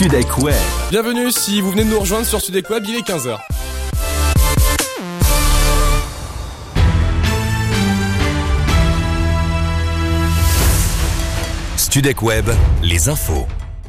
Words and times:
Web. 0.00 0.54
Bienvenue 0.90 1.32
si 1.32 1.60
vous 1.60 1.72
venez 1.72 1.82
de 1.82 1.90
nous 1.90 1.98
rejoindre 1.98 2.24
sur 2.24 2.40
Studek 2.40 2.70
Web, 2.70 2.84
il 2.86 2.94
est 2.94 3.00
15h. 3.00 3.36
Studek 11.76 12.22
Web, 12.22 12.48
les 12.80 13.08
infos. 13.08 13.48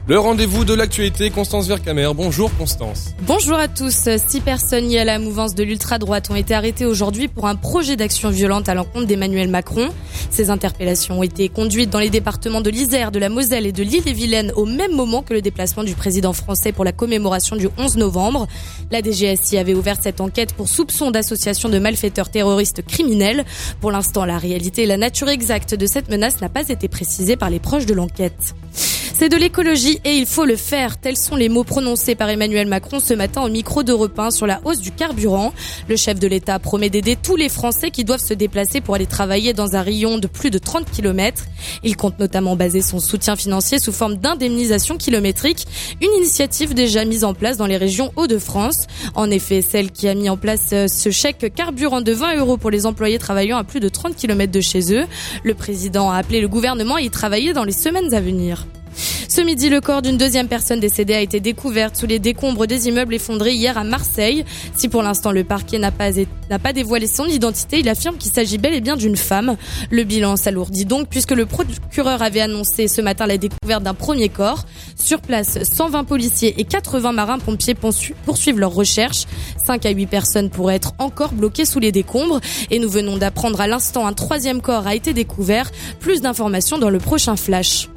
Le 0.10 0.18
rendez-vous 0.18 0.66
de 0.66 0.74
l'actualité, 0.74 1.30
Constance 1.30 1.68
Vercamer. 1.68 2.10
Bonjour 2.16 2.50
Constance. 2.58 3.14
Bonjour 3.28 3.60
à 3.60 3.68
tous. 3.68 4.10
Six 4.28 4.42
personnes 4.42 4.86
liées 4.86 4.98
à 4.98 5.06
la 5.06 5.20
mouvance 5.20 5.54
de 5.54 5.62
l'ultra-droite 5.62 6.32
ont 6.32 6.36
été 6.36 6.56
arrêtées 6.56 6.88
aujourd'hui 6.88 7.28
pour 7.28 7.46
un 7.46 7.54
projet 7.54 7.96
d'action 7.96 8.32
violente 8.32 8.68
à 8.70 8.74
l'encontre 8.74 9.06
d'Emmanuel 9.06 9.50
Macron. 9.50 9.90
Ces 10.32 10.50
interpellations 10.50 11.20
ont 11.20 11.22
été 11.22 11.48
conduites 11.48 11.92
dans 11.92 12.00
les 12.00 12.10
départements 12.10 12.62
de 12.62 12.72
l'Isère, 12.72 13.12
de 13.12 13.20
la 13.20 13.30
Moselle 13.30 13.68
et 13.68 13.72
de 13.72 13.84
l'Ille-et-Vilaine 13.84 14.52
au 14.56 14.66
même 14.66 14.96
moment 14.96 15.22
que 15.22 15.36
le 15.36 15.44
déplacement 15.44 15.84
du 15.84 15.94
président 15.94 16.34
français 16.34 16.72
pour 16.72 16.86
la 16.86 16.92
commémoration 16.92 17.56
du 17.56 17.70
11 17.78 17.98
novembre. 17.98 18.48
La 18.90 19.04
DGSI 19.04 19.60
avait 19.60 19.76
ouvert 19.76 19.98
cette 20.02 20.22
enquête 20.22 20.56
pour 20.56 20.70
soupçon 20.70 21.12
d'association 21.12 21.70
de 21.70 21.78
malfaiteurs 21.78 22.30
terroristes 22.30 22.84
criminels. 22.84 23.46
Pour 23.80 23.92
l'instant, 23.92 24.26
la 24.26 24.40
réalité 24.40 24.82
et 24.82 24.88
la 24.88 24.98
nature 24.98 25.30
exacte 25.30 25.76
de 25.76 25.86
cette 25.86 26.10
menace 26.10 26.42
n'a 26.42 26.50
pas 26.50 26.68
été 26.68 26.88
précisée 26.88 27.36
par 27.36 27.52
les 27.52 27.60
proches 27.60 27.86
de 27.86 27.94
l'enquête. 27.94 28.56
C'est 29.20 29.28
de 29.28 29.36
l'écologie 29.36 30.00
et 30.06 30.16
il 30.16 30.26
faut 30.26 30.46
le 30.46 30.56
faire. 30.56 30.98
Tels 30.98 31.18
sont 31.18 31.36
les 31.36 31.50
mots 31.50 31.66
prononcés 31.66 32.16
par 32.16 32.30
Emmanuel 32.30 32.68
Macron 32.68 33.02
ce 33.02 33.14
matin 33.14 33.42
au 33.42 33.50
micro 33.50 33.84
d'Europe 33.84 34.18
1 34.18 34.32
sur 34.32 34.48
la 34.48 34.62
hausse 34.64 34.80
du 34.80 34.92
carburant. 34.92 35.52
Le 35.90 35.98
chef 35.98 36.22
de 36.22 36.28
l'État 36.28 36.58
promet 36.58 36.90
d'aider 36.90 37.18
tous 37.22 37.36
les 37.36 37.50
Français 37.50 37.92
qui 37.92 38.06
doivent 38.06 38.24
se 38.24 38.34
déplacer 38.34 38.80
pour 38.80 38.96
aller 38.96 39.08
travailler 39.08 39.52
dans 39.52 39.76
un 39.76 39.82
rayon 39.82 40.20
de 40.20 40.28
plus 40.28 40.52
de 40.52 40.58
30 40.58 40.90
km. 40.90 41.44
Il 41.84 41.98
compte 41.98 42.18
notamment 42.18 42.56
baser 42.56 42.82
son 42.82 43.00
soutien 43.00 43.36
financier 43.36 43.78
sous 43.78 43.92
forme 43.92 44.16
d'indemnisation 44.16 44.96
kilométrique, 44.96 45.68
une 46.02 46.14
initiative 46.14 46.74
déjà 46.74 47.04
mise 47.04 47.26
en 47.26 47.34
place 47.34 47.58
dans 47.58 47.68
les 47.68 47.76
régions 47.76 48.14
Hauts-de-France. 48.16 48.88
En 49.16 49.30
effet, 49.30 49.62
celle 49.62 49.92
qui 49.92 50.08
a 50.08 50.16
mis 50.16 50.30
en 50.30 50.38
place 50.38 50.70
euh, 50.72 50.88
ce 50.88 51.12
chèque 51.12 51.54
carburant 51.54 52.00
de 52.00 52.14
20 52.14 52.38
euros 52.38 52.56
pour 52.56 52.72
les 52.72 52.86
employés 52.86 53.20
travaillant 53.20 53.58
à 53.58 53.66
plus 53.66 53.82
de 53.82 53.90
30 53.90 54.16
km 54.16 54.50
de 54.50 54.62
chez 54.62 54.94
eux. 54.94 55.04
Le 55.44 55.56
président 55.56 56.10
a 56.10 56.16
appelé 56.16 56.40
le 56.40 56.48
gouvernement 56.48 56.96
à 56.96 57.02
y 57.02 57.10
travailler 57.10 57.52
dans 57.52 57.66
les 57.66 57.74
semaines 57.74 58.14
à 58.14 58.22
venir. 58.22 58.66
Ce 59.28 59.42
midi, 59.42 59.70
le 59.70 59.82
corps 59.82 60.02
d'une 60.02 60.18
deuxième 60.18 60.48
personne 60.48 60.80
décédée 60.80 61.14
a 61.14 61.22
été 61.22 61.40
découvert 61.40 61.96
sous 61.96 62.06
les 62.06 62.20
décombres 62.20 62.68
des 62.68 62.88
immeubles 62.88 63.14
effondrés 63.14 63.54
hier 63.54 63.78
à 63.78 63.84
Marseille. 63.84 64.44
Si 64.76 64.90
pour 64.90 65.02
l'instant 65.02 65.32
le 65.32 65.44
parquet 65.44 65.80
n'a 65.80 65.92
pas, 65.92 66.10
n'a 66.50 66.60
pas 66.60 66.74
dévoilé 66.74 67.08
son 67.08 67.26
identité, 67.26 67.80
il 67.80 67.90
affirme 67.90 68.18
qu'il 68.18 68.32
s'agit 68.32 68.58
bel 68.58 68.74
et 68.74 68.82
bien 68.82 68.98
d'une 68.98 69.16
femme. 69.16 69.56
Le 69.92 70.04
bilan 70.04 70.36
s'alourdit 70.36 70.86
donc 70.86 71.08
puisque 71.10 71.32
le 71.32 71.46
procureur 71.46 72.22
avait 72.22 72.42
annoncé 72.42 72.88
ce 72.88 73.02
matin 73.02 73.28
la 73.28 73.38
découverte 73.38 73.84
d'un 73.84 73.94
premier 73.94 74.30
corps. 74.30 74.66
Sur 74.96 75.22
place, 75.22 75.64
120 75.64 76.04
policiers 76.04 76.56
et 76.58 76.64
80 76.64 77.12
marins-pompiers 77.12 77.76
poursuivent 77.76 78.60
leurs 78.60 78.74
recherches. 78.74 79.26
5 79.66 79.86
à 79.86 79.92
8 79.92 80.08
personnes 80.08 80.50
pourraient 80.50 80.76
être 80.76 80.94
encore 81.00 81.34
bloquées 81.34 81.66
sous 81.66 81.80
les 81.80 81.92
décombres. 81.92 82.40
Et 82.72 82.80
nous 82.80 82.90
venons 82.90 83.18
d'apprendre 83.18 83.62
à 83.62 83.68
l'instant 83.68 84.08
un 84.08 84.14
troisième 84.14 84.62
corps 84.62 84.88
a 84.88 84.96
été 84.96 85.14
découvert. 85.14 85.72
Plus 86.00 86.22
d'informations 86.22 86.78
dans 86.78 86.90
le 86.90 87.00
prochain 87.00 87.36
flash. 87.36 87.88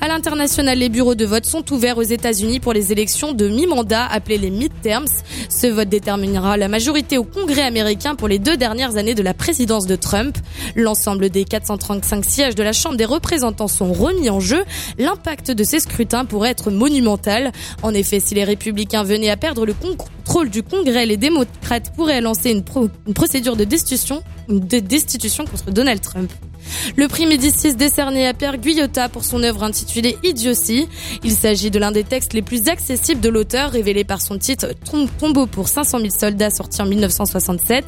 À 0.00 0.08
l'international, 0.08 0.78
les 0.78 0.88
bureaux 0.88 1.14
de 1.14 1.24
vote 1.24 1.44
sont 1.44 1.72
ouverts 1.72 1.98
aux 1.98 2.02
États-Unis 2.02 2.60
pour 2.60 2.72
les 2.72 2.92
élections 2.92 3.32
de 3.32 3.48
mi-mandat 3.48 4.06
appelées 4.06 4.38
les 4.38 4.50
midterms. 4.50 5.06
Ce 5.48 5.66
vote 5.66 5.88
déterminera 5.88 6.56
la 6.56 6.68
majorité 6.68 7.18
au 7.18 7.24
Congrès 7.24 7.62
américain 7.62 8.14
pour 8.14 8.28
les 8.28 8.38
deux 8.38 8.56
dernières 8.56 8.96
années 8.96 9.14
de 9.14 9.22
la 9.22 9.34
présidence 9.34 9.86
de 9.86 9.96
Trump. 9.96 10.36
L'ensemble 10.76 11.30
des 11.30 11.44
435 11.44 12.24
sièges 12.24 12.54
de 12.54 12.62
la 12.62 12.72
Chambre 12.72 12.96
des 12.96 13.04
représentants 13.04 13.68
sont 13.68 13.92
remis 13.92 14.30
en 14.30 14.40
jeu. 14.40 14.64
L'impact 14.98 15.50
de 15.50 15.64
ces 15.64 15.80
scrutins 15.80 16.24
pourrait 16.24 16.50
être 16.50 16.70
monumental. 16.70 17.52
En 17.82 17.94
effet, 17.94 18.20
si 18.20 18.34
les 18.34 18.44
républicains 18.44 19.02
venaient 19.02 19.30
à 19.30 19.36
perdre 19.36 19.66
le 19.66 19.74
contrôle 19.74 20.50
du 20.50 20.62
Congrès, 20.62 21.06
les 21.06 21.16
démocrates 21.16 21.92
pourraient 21.94 22.20
lancer 22.20 22.50
une, 22.50 22.62
procédure 23.14 23.56
de 23.56 23.64
destitution, 23.64 24.22
de 24.48 24.78
destitution 24.78 25.44
contre 25.44 25.70
Donald 25.70 26.00
Trump. 26.00 26.30
Le 26.96 27.08
prix 27.08 27.26
Médicis 27.26 27.74
décerné 27.74 28.26
à 28.26 28.34
Pierre 28.34 28.58
Guyotat 28.58 29.08
pour 29.08 29.24
son 29.24 29.42
œuvre 29.42 29.62
intitulée 29.62 30.16
Idiotie. 30.24 30.88
Il 31.24 31.32
s'agit 31.32 31.70
de 31.70 31.78
l'un 31.78 31.92
des 31.92 32.04
textes 32.04 32.32
les 32.32 32.42
plus 32.42 32.68
accessibles 32.68 33.20
de 33.20 33.28
l'auteur, 33.28 33.70
révélé 33.70 34.04
par 34.04 34.20
son 34.20 34.38
titre 34.38 34.68
Tombeau 35.18 35.46
pour 35.46 35.68
500 35.68 35.98
000 35.98 36.10
soldats 36.10 36.50
sorti 36.50 36.82
en 36.82 36.86
1967. 36.86 37.84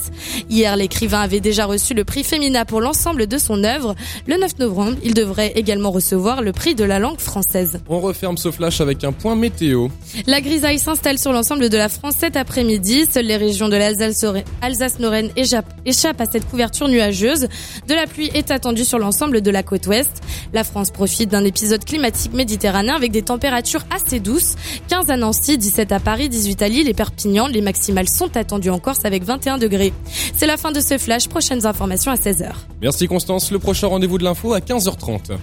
Hier, 0.48 0.76
l'écrivain 0.76 1.20
avait 1.20 1.41
déjà 1.41 1.66
reçu 1.66 1.94
le 1.94 2.04
prix 2.04 2.24
Femina 2.24 2.64
pour 2.64 2.80
l'ensemble 2.80 3.26
de 3.26 3.38
son 3.38 3.64
œuvre. 3.64 3.94
Le 4.26 4.38
9 4.38 4.58
novembre, 4.58 4.97
il 5.02 5.14
devrait 5.14 5.52
également 5.56 5.91
recevoir 5.91 6.42
le 6.42 6.52
prix 6.52 6.74
de 6.74 6.84
la 6.84 6.98
langue 6.98 7.18
française. 7.18 7.80
On 7.88 8.00
referme 8.00 8.36
ce 8.36 8.50
flash 8.50 8.80
avec 8.80 9.04
un 9.04 9.12
point 9.12 9.36
météo. 9.36 9.88
La 10.26 10.41
grisaille 10.41 10.78
s'installe 10.78 11.18
sur 11.18 11.32
l'ensemble 11.32 11.68
de 11.68 11.76
la 11.76 11.88
France 11.88 12.14
cet 12.18 12.36
après-midi. 12.36 13.06
Seules 13.10 13.26
les 13.26 13.36
régions 13.36 13.68
de 13.68 13.76
l'Alsace-Lorraine 13.76 15.30
échappent 15.36 16.20
à 16.20 16.26
cette 16.26 16.48
couverture 16.48 16.88
nuageuse. 16.88 17.48
De 17.86 17.94
la 17.94 18.06
pluie 18.06 18.30
est 18.34 18.50
attendue 18.50 18.69
sur 18.78 18.98
l'ensemble 18.98 19.41
de 19.41 19.50
la 19.50 19.62
côte 19.62 19.86
ouest. 19.86 20.22
La 20.53 20.64
France 20.64 20.91
profite 20.91 21.31
d'un 21.31 21.44
épisode 21.44 21.84
climatique 21.84 22.32
méditerranéen 22.32 22.94
avec 22.94 23.12
des 23.12 23.22
températures 23.22 23.84
assez 23.94 24.20
douces. 24.20 24.54
15 24.88 25.10
à 25.10 25.16
Nancy, 25.16 25.58
17 25.58 25.92
à 25.92 26.00
Paris, 26.00 26.28
18 26.28 26.62
à 26.62 26.69
Lille 26.69 26.88
et 26.88 26.94
Perpignan. 26.94 27.48
Les 27.48 27.60
maximales 27.60 28.09
sont 28.09 28.36
attendues 28.36 28.70
en 28.70 28.78
Corse 28.78 29.04
avec 29.04 29.25
21 29.25 29.59
degrés. 29.59 29.92
C'est 30.34 30.47
la 30.47 30.56
fin 30.56 30.72
de 30.72 30.80
ce 30.80 30.98
flash. 30.98 31.28
Prochaines 31.28 31.66
informations 31.66 32.12
à 32.12 32.16
16h. 32.16 32.50
Merci 32.80 33.06
Constance. 33.06 33.50
Le 33.50 33.59
prochain 33.59 33.88
rendez-vous 33.88 34.19
de 34.19 34.25
l'info 34.25 34.54
à 34.54 34.60
15h30. 34.60 35.38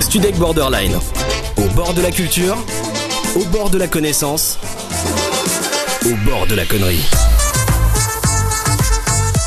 Studek 0.00 0.36
Borderline. 0.36 0.96
Au 1.58 1.74
bord 1.74 1.92
de 1.94 2.00
la 2.00 2.10
culture, 2.10 2.56
au 3.34 3.44
bord 3.46 3.70
de 3.70 3.78
la 3.78 3.86
connaissance 3.86 4.58
au 6.06 6.14
bord 6.24 6.46
de 6.46 6.54
la 6.54 6.64
connerie. 6.64 7.04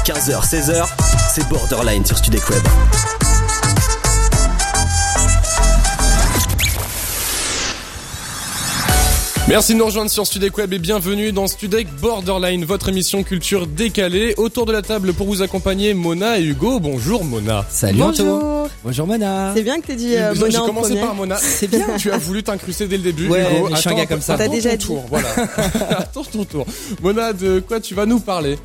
15h, 0.05 0.45
16h, 0.45 0.85
c'est 1.29 1.47
Borderline 1.47 2.05
sur 2.05 2.17
Studek 2.17 2.49
Web. 2.49 2.63
Merci 9.49 9.73
de 9.73 9.79
nous 9.79 9.85
rejoindre 9.85 10.11
sur 10.11 10.27
Studek 10.27 10.55
Web 10.59 10.73
et 10.73 10.77
bienvenue 10.79 11.31
dans 11.31 11.47
Studek 11.47 11.87
Borderline, 11.99 12.63
votre 12.65 12.89
émission 12.89 13.23
culture 13.23 13.65
décalée. 13.65 14.35
Autour 14.37 14.67
de 14.67 14.71
la 14.71 14.83
table 14.83 15.11
pour 15.11 15.25
vous 15.25 15.41
accompagner, 15.41 15.95
Mona 15.95 16.37
et 16.37 16.43
Hugo. 16.43 16.79
Bonjour 16.79 17.23
Mona. 17.25 17.65
Salut 17.67 17.97
Bonjour. 17.97 18.69
Bonjour 18.83 19.07
Mona. 19.07 19.51
C'est 19.55 19.63
bien 19.63 19.81
que 19.81 19.87
tu 19.87 19.95
dit 19.95 20.15
euh, 20.15 20.35
Mona 20.35 20.49
J'ai 20.51 20.57
en 20.57 20.65
commencé 20.67 20.89
premier. 20.89 21.01
par 21.01 21.15
Mona. 21.15 21.37
C'est 21.41 21.67
bien. 21.67 21.83
Tu 21.97 22.11
as 22.11 22.19
voulu 22.19 22.43
t'incruster 22.43 22.85
dès 22.87 22.97
le 22.97 23.03
début, 23.03 23.27
Ouais, 23.27 23.41
Hugo. 23.41 23.75
suis 23.75 23.89
un 23.89 23.91
Attends, 23.91 23.97
gars 23.97 24.05
comme 24.05 24.21
ça. 24.21 24.37
T'as 24.37 24.43
attends 24.43 24.53
déjà 24.53 24.69
ton 24.71 24.75
dit. 24.77 24.85
tour, 24.85 25.05
voilà. 25.09 25.27
Attends 25.97 26.23
ton 26.23 26.45
tour. 26.45 26.65
Mona, 27.01 27.33
de 27.33 27.59
quoi 27.59 27.79
tu 27.79 27.95
vas 27.95 28.05
nous 28.05 28.19
parler 28.19 28.55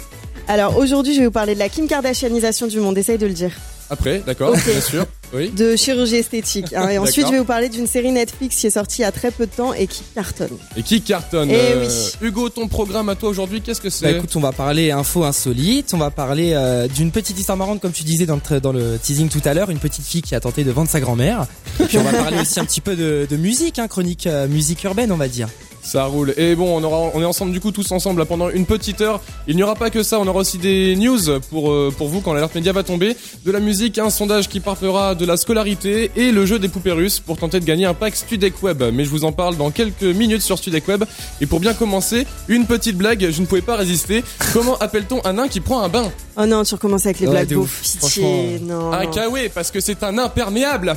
Alors 0.49 0.77
aujourd'hui, 0.77 1.15
je 1.15 1.21
vais 1.21 1.27
vous 1.27 1.33
parler 1.33 1.55
de 1.55 1.61
la 1.61 1.71
Kim 1.71 1.89
Kardashianisation 1.89 2.67
du 2.67 2.79
monde. 2.81 2.99
Essaye 2.99 3.17
de 3.17 3.27
le 3.27 3.33
dire. 3.33 3.53
Après, 3.89 4.23
d'accord, 4.27 4.53
bien 4.53 4.81
sûr. 4.83 5.07
Oui. 5.35 5.51
De 5.51 5.77
chirurgie 5.77 6.17
esthétique. 6.17 6.73
hein. 6.75 6.89
Et 6.89 6.99
ensuite, 7.05 7.27
je 7.27 7.33
vais 7.33 7.39
vous 7.39 7.45
parler 7.45 7.69
d'une 7.69 7.87
série 7.87 8.13
Netflix 8.13 8.57
qui 8.57 8.67
est 8.67 8.71
sortie 8.71 9.01
il 9.01 9.03
y 9.03 9.07
a 9.07 9.13
très 9.13 9.31
peu 9.31 9.47
de 9.47 9.51
temps 9.53 9.73
et 9.75 9.87
qui 9.87 10.03
cartonne. 10.15 10.57
Et 10.77 10.83
qui 10.83 11.01
cartonne 11.03 11.51
Eh 11.51 11.55
euh, 11.55 11.87
oui. 11.89 12.27
Hugo, 12.29 12.49
ton 12.49 12.69
programme 12.69 13.09
à 13.09 13.15
toi 13.17 13.29
aujourd'hui, 13.29 13.61
qu'est-ce 13.61 13.81
que 13.81 13.89
Bah 13.89 13.95
c'est 13.99 14.13
écoute, 14.13 14.35
on 14.37 14.41
va 14.41 14.53
parler 14.53 14.91
info 14.91 15.25
insolite, 15.25 15.93
on 15.95 15.99
va 15.99 16.11
parler 16.11 16.53
euh, 16.55 16.87
d'une 16.89 17.11
petite 17.11 17.39
histoire 17.39 17.59
marrante 17.59 17.81
comme 17.81 17.93
tu 17.93 18.05
disais 18.05 18.27
dans 18.27 18.39
le, 18.51 18.61
dans 18.61 18.73
le 18.73 18.99
teasing 19.03 19.29
tout 19.29 19.43
à 19.45 19.55
l'heure, 19.55 19.71
une 19.71 19.79
petite 19.79 20.05
fille 20.05 20.23
qui 20.23 20.35
a 20.35 20.41
tenté 20.41 20.65
de 20.65 20.71
vendre 20.71 20.89
sa 20.89 21.01
grand-mère. 21.01 21.47
Et 21.81 21.85
puis 21.85 21.99
on 21.99 22.03
va 22.05 22.13
parler 22.13 22.39
aussi 22.41 22.61
un 22.61 22.65
petit 22.65 22.81
peu 22.81 22.95
de, 22.95 23.27
de 23.29 23.37
musique, 23.37 23.79
hein, 23.79 23.89
chronique 23.89 24.27
euh, 24.27 24.47
musique 24.47 24.85
urbaine 24.85 25.11
on 25.13 25.17
va 25.17 25.29
dire. 25.29 25.49
Ça 25.85 26.07
roule. 26.07 26.33
Et 26.39 26.55
bon, 26.55 26.77
on 26.81 26.83
aura, 26.83 27.11
on 27.15 27.21
est 27.21 27.27
ensemble 27.27 27.53
du 27.53 27.61
coup 27.61 27.71
tous 27.71 27.93
ensemble 27.93 28.21
là, 28.21 28.25
pendant 28.25 28.49
une 28.49 28.65
petite 28.65 29.03
heure. 29.03 29.21
Il 29.47 29.55
n'y 29.55 29.63
aura 29.63 29.75
pas 29.77 29.91
que 29.91 30.03
ça, 30.03 30.19
on 30.19 30.27
aura 30.27 30.41
aussi 30.41 30.57
des 30.57 30.97
news 30.97 31.21
pour 31.51 31.71
euh, 31.71 31.93
pour 31.97 32.09
vous 32.09 32.23
quand 32.23 32.33
l'alerte 32.33 32.55
média 32.55 32.73
va 32.73 32.83
tomber, 32.83 33.15
de 33.45 33.53
la 33.53 33.61
musique, 33.61 33.99
un 33.99 34.09
sondage 34.09 34.49
qui 34.49 34.61
parlera 34.61 35.15
de 35.15 35.27
la 35.27 35.37
scolarité 35.37 36.11
et 36.17 36.33
le 36.33 36.47
jeu 36.47 36.59
des 36.59 36.69
poupées 36.69 36.93
russes 36.93 37.21
pour 37.21 37.37
tenter 37.37 37.61
de 37.61 37.67
gagner 37.67 37.85
un 37.85 37.93
pack 37.95 38.17
Studek 38.17 38.63
Web. 38.63 38.83
Mais 38.95 39.05
je 39.05 39.11
vous 39.11 39.25
en 39.25 39.33
parle 39.33 39.57
dans 39.57 39.71
quelques 39.71 40.03
minutes 40.03 40.41
sur 40.43 40.57
Studek 40.59 40.89
Web. 40.89 41.05
Et 41.43 41.47
pour 41.47 41.61
bien 41.61 41.75
commencer, 41.75 42.27
une 42.49 42.65
petite 42.67 42.97
blague, 42.97 43.29
je 43.31 43.41
ne 43.41 43.47
pouvais 43.47 43.61
pas 43.61 43.77
résister. 43.77 44.25
Comment 44.55 44.79
appelle-t-on 44.79 45.21
un 45.27 45.35
nain 45.35 45.49
qui 45.49 45.61
prend 45.61 45.83
un 45.83 45.89
bain? 45.91 46.11
Oh 46.39 46.47
non, 46.47 46.65
tu 46.65 46.75
recommences 46.75 47.05
avec 47.05 47.21
les 47.21 47.27
Ouais, 47.27 47.45
blagues 47.45 47.59
ouf. 47.59 47.83
Pitié, 47.83 48.59
non. 48.63 48.91
Un 48.93 49.05
non. 49.05 49.11
kawaii 49.11 49.51
parce 49.51 49.71
que 49.71 49.81
c'est 49.81 50.03
un 50.03 50.17
imperméable. 50.19 50.97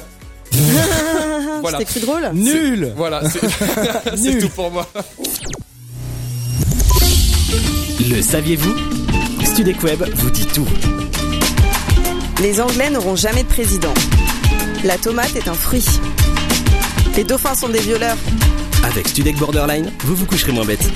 voilà. 1.62 1.80
C'était 1.80 2.00
drôle 2.00 2.30
Nul 2.34 2.94
Voilà, 2.96 3.22
c'est 3.30 4.40
tout 4.40 4.50
pour 4.50 4.72
moi. 4.72 4.88
Le 8.10 8.22
saviez-vous? 8.22 8.76
Studek 9.44 9.84
Web 9.84 10.04
vous 10.16 10.30
dit 10.30 10.46
tout. 10.46 10.68
Les 12.42 12.62
Anglais 12.62 12.90
n'auront 12.90 13.16
jamais 13.16 13.44
de 13.44 13.48
président. 13.48 13.94
La 14.84 14.98
tomate 14.98 15.36
est 15.36 15.48
un 15.48 15.54
fruit. 15.54 15.86
Les 17.16 17.24
dauphins 17.24 17.56
sont 17.56 17.70
des 17.70 17.80
violeurs. 17.80 18.18
Avec 18.84 19.08
Studek 19.08 19.38
Borderline, 19.38 19.92
vous 20.06 20.16
vous 20.16 20.26
coucherez 20.26 20.52
moins 20.52 20.66
bête. 20.66 20.88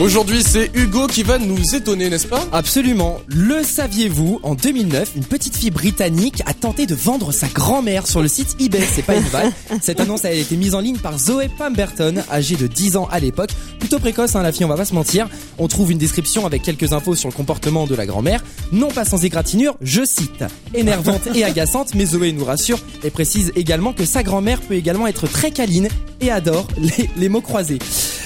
Aujourd'hui, 0.00 0.42
c'est 0.42 0.70
Hugo 0.74 1.06
qui 1.06 1.22
va 1.22 1.38
nous 1.38 1.76
étonner, 1.76 2.10
n'est-ce 2.10 2.26
pas? 2.26 2.44
Absolument. 2.50 3.20
Le 3.28 3.62
saviez-vous 3.62 4.40
En 4.42 4.54
2009, 4.56 5.12
une 5.16 5.24
petite 5.24 5.56
fille 5.56 5.70
britannique 5.70 6.42
a 6.46 6.54
tenté 6.54 6.86
de 6.86 6.94
vendre 6.94 7.30
sa 7.30 7.46
grand-mère 7.46 8.06
sur 8.08 8.20
le 8.20 8.26
site 8.26 8.56
eBay. 8.58 8.82
C'est 8.92 9.04
pas 9.04 9.14
une 9.14 9.22
vanne. 9.22 9.52
Cette 9.80 10.00
annonce 10.00 10.24
a 10.24 10.32
été 10.32 10.56
mise 10.56 10.74
en 10.74 10.80
ligne 10.80 10.96
par 10.96 11.18
Zoé 11.18 11.48
Pemberton, 11.56 12.14
âgée 12.32 12.56
de 12.56 12.66
10 12.66 12.96
ans 12.96 13.08
à 13.12 13.20
l'époque. 13.20 13.50
Plutôt 13.78 14.00
précoce, 14.00 14.34
hein, 14.34 14.42
la 14.42 14.50
fille, 14.50 14.64
on 14.64 14.68
va 14.68 14.76
pas 14.76 14.84
se 14.84 14.94
mentir. 14.94 15.28
On 15.58 15.68
trouve 15.68 15.92
une 15.92 15.98
description 15.98 16.46
avec 16.46 16.62
quelques 16.62 16.92
infos 16.92 17.14
sur 17.14 17.28
le 17.28 17.34
comportement 17.34 17.86
de 17.86 17.94
la 17.94 18.06
grand-mère. 18.06 18.42
Non 18.72 18.88
pas 18.88 19.04
sans 19.04 19.24
égratignure, 19.24 19.76
je 19.82 20.04
cite. 20.04 20.44
Énervante 20.74 21.28
et 21.34 21.44
agaçante, 21.44 21.94
mais 21.94 22.06
Zoé 22.06 22.32
nous 22.32 22.44
rassure 22.44 22.80
et 23.04 23.10
précise 23.10 23.52
également 23.54 23.92
que 23.92 24.04
sa 24.04 24.24
grand-mère 24.24 24.60
peut 24.62 24.74
également 24.74 25.06
être 25.06 25.28
très 25.28 25.52
câline 25.52 25.88
et 26.20 26.30
adore 26.30 26.66
les, 26.78 27.08
les 27.16 27.28
mots 27.28 27.40
croisés. 27.40 27.78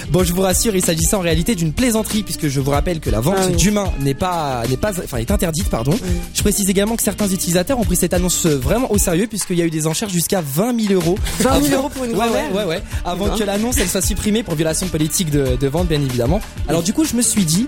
Bon, 0.09 0.23
je 0.23 0.33
vous 0.33 0.41
rassure, 0.41 0.75
il 0.75 0.83
s'agissait 0.83 1.15
en 1.17 1.21
réalité 1.21 1.55
d'une 1.57 1.73
plaisanterie 1.73 2.23
puisque 2.23 2.47
je 2.47 2.59
vous 2.61 2.71
rappelle 2.71 3.01
que 3.01 3.09
la 3.09 3.19
vente 3.19 3.35
Ah 3.37 3.47
oui. 3.49 3.55
d'humains 3.57 3.91
n'est 3.99 4.13
pas 4.13 4.63
n'est 4.69 4.77
pas 4.77 4.91
enfin 5.03 5.17
est 5.17 5.29
interdite 5.31 5.69
pardon. 5.69 5.97
Je 6.33 6.41
précise 6.41 6.69
également 6.69 6.95
que 6.95 7.03
certains 7.03 7.27
utilisateurs 7.27 7.77
ont 7.79 7.83
pris 7.83 7.97
cette 7.97 8.13
annonce 8.13 8.45
euh, 8.45 8.55
vraiment 8.57 8.89
au 8.91 8.97
sérieux 8.97 9.27
puisqu'il 9.27 9.57
y 9.57 9.61
a 9.61 9.65
eu 9.65 9.69
des 9.69 9.87
enchères 9.87 10.07
jusqu'à 10.09 10.41
20 10.41 10.79
000 10.87 10.93
euros. 10.93 11.17
20 11.41 11.51
000 11.61 11.65
Avant- 11.65 11.77
euros 11.77 11.89
pour 11.89 12.05
une 12.05 12.11
ouais, 12.11 12.17
ouais, 12.29 12.49
ouais, 12.53 12.63
ouais. 12.63 12.81
Avant 13.03 13.35
que 13.35 13.43
l'annonce 13.43 13.77
elle 13.79 13.89
soit 13.89 14.01
supprimée 14.01 14.43
pour 14.43 14.55
violation 14.55 14.85
de 14.85 14.91
politique 14.91 15.29
de, 15.29 15.57
de 15.59 15.67
vente 15.67 15.87
bien 15.89 16.01
évidemment. 16.01 16.39
Alors 16.69 16.83
du 16.83 16.93
coup, 16.93 17.03
je 17.03 17.15
me 17.15 17.21
suis 17.21 17.43
dit 17.43 17.65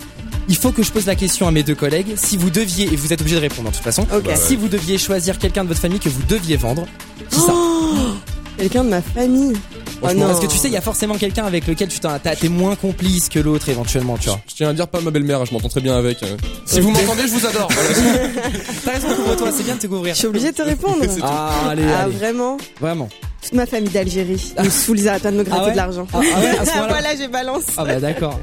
il 0.48 0.56
faut 0.56 0.72
que 0.72 0.82
je 0.82 0.92
pose 0.92 1.06
la 1.06 1.16
question 1.16 1.48
à 1.48 1.52
mes 1.52 1.62
deux 1.64 1.76
collègues. 1.76 2.14
Si 2.16 2.36
vous 2.38 2.50
deviez, 2.50 2.86
et 2.92 2.96
vous 2.96 3.14
êtes 3.14 3.22
obligé 3.22 3.36
de 3.36 3.42
répondre 3.42 3.70
de 3.70 3.76
toute 3.76 3.84
façon, 3.84 4.08
si 4.36 4.56
vous 4.56 4.68
deviez 4.68 4.98
choisir 4.98 5.38
quelqu'un 5.38 5.64
de 5.64 5.68
votre 5.68 5.80
famille 5.82 6.00
que 6.00 6.10
vous 6.10 6.24
deviez 6.28 6.56
vendre, 6.58 6.86
qui 7.30 7.40
ça 7.40 7.54
Quelqu'un 8.58 8.84
de 8.84 8.90
ma 8.90 9.02
famille. 9.02 9.54
Oh 10.02 10.14
non. 10.14 10.28
Parce 10.28 10.40
que 10.40 10.46
tu 10.48 10.58
sais, 10.58 10.68
il 10.70 10.74
y 10.74 10.78
a 10.78 10.82
forcément 10.82 11.16
quelqu'un 11.16 11.46
avec 11.46 11.68
lequel 11.68 11.88
tu 11.90 12.00
t'es 12.00 12.50
moins 12.50 12.76
complice 12.76 13.28
que 13.30 13.40
l'autre 13.40 13.70
éventuellement, 13.70 14.18
tu 14.18 14.30
vois. 14.30 14.40
Je 14.48 14.56
tiens 14.56 14.70
à 14.70 14.74
dire 14.74 14.88
pas 14.88 15.02
ma 15.02 15.12
belle-mère, 15.12 15.46
je 15.46 15.54
m'entends 15.54 15.68
très 15.70 15.82
bien 15.82 15.98
avec. 15.98 16.24
euh. 16.24 16.38
Si 16.66 16.80
vous 16.80 16.92
m'entendez, 16.92 17.24
je 17.24 17.34
vous 17.34 17.46
adore. 17.46 17.68
T'as 18.86 18.92
raison, 18.92 19.08
couvre-toi, 19.16 19.52
c'est 19.56 19.64
bien 19.64 19.76
de 19.76 19.80
te 19.82 19.88
couvrir. 19.88 20.14
Je 20.14 20.20
suis 20.20 20.28
obligée 20.28 20.52
de 20.52 20.56
te 20.58 20.62
répondre. 20.62 21.04
Ah, 21.22 21.52
allez, 21.70 21.84
Ah, 21.86 22.04
allez. 22.04 22.14
vraiment 22.16 22.58
Vraiment. 22.80 23.10
Toute 23.42 23.54
ma 23.54 23.66
famille 23.66 23.90
d'Algérie 23.90 24.54
me 24.62 24.70
saoule, 24.70 25.00
ils 25.00 25.08
arrêtent 25.10 25.24
pas 25.24 25.32
de 25.32 25.38
me 25.38 25.44
gratter 25.44 25.62
Ah 25.62 25.66
ouais 25.68 25.72
de 25.72 25.78
l'argent. 25.78 26.08
Ah, 26.14 26.20
ah 26.22 26.40
ouais, 26.40 26.48
à 26.58 26.66
ce 26.66 26.72
moment-là 26.76 26.88
voilà, 26.90 27.16
j'ai 27.16 27.28
balance. 27.28 27.64
Ah 27.78 27.86
bah 27.86 28.00
d'accord. 28.00 28.40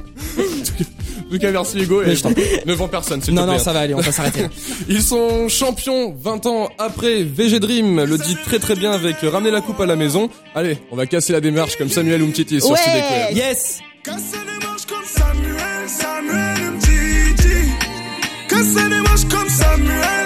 En 1.28 1.32
tout 1.32 1.38
cas, 1.40 1.50
merci 1.50 1.78
Hugo 1.80 2.02
et 2.02 2.14
ne 2.66 2.72
vends 2.74 2.86
personne, 2.88 3.20
s'il 3.20 3.34
Non, 3.34 3.46
non, 3.46 3.58
ça 3.58 3.72
va 3.72 3.80
aller, 3.80 3.94
on 3.94 4.00
va 4.00 4.12
s'arrêter. 4.12 4.46
Ils 4.88 5.02
sont 5.02 5.48
champions 5.48 6.14
20 6.18 6.46
ans 6.46 6.68
après 6.78 7.22
VG 7.24 7.58
Dream, 7.58 8.04
le 8.04 8.16
dit 8.16 8.36
très 8.44 8.58
très 8.60 8.76
bien 8.76 8.92
avec 8.92 9.16
Ramener 9.22 9.50
la 9.50 9.60
coupe 9.60 9.80
à 9.80 9.86
la 9.86 9.96
maison. 9.96 10.30
Allez, 10.54 10.78
on 10.92 10.96
va 10.96 11.06
casser 11.06 11.32
la 11.32 11.40
démarche 11.40 11.76
comme 11.76 11.88
Samuel 11.88 12.22
Umtiti 12.22 12.60
sur 12.60 12.70
Ouais. 12.70 12.78
CDK. 12.78 13.36
Yes 13.36 13.80
Casser 14.04 14.36
les 14.46 14.66
manches 14.66 14.86
comme 14.88 15.04
Samuel, 15.04 15.88
Samuel 15.88 16.68
Umtiti. 16.68 17.56
Casser 18.48 18.88
les 18.88 19.00
manches 19.00 19.28
comme 19.28 19.48
Samuel, 19.48 20.25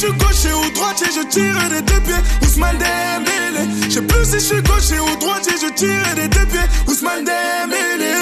Je 0.00 0.06
suis 0.06 0.12
gaucher 0.12 0.54
ou 0.54 0.70
droitier, 0.70 1.08
je 1.12 1.26
tire 1.26 1.68
des 1.70 1.82
deux 1.82 2.00
pieds. 2.02 2.22
Ousmane 2.42 2.78
Dembélé. 2.78 3.66
Je 3.88 3.94
sais 3.94 4.02
plus 4.02 4.24
si 4.26 4.34
je 4.34 4.38
suis 4.38 4.62
gaucher 4.62 5.00
ou 5.00 5.16
droitier, 5.18 5.54
je 5.60 5.72
tire 5.74 6.14
des 6.14 6.28
deux 6.28 6.46
pieds. 6.46 6.68
Ousmane 6.86 7.24
Dembélé. 7.24 8.14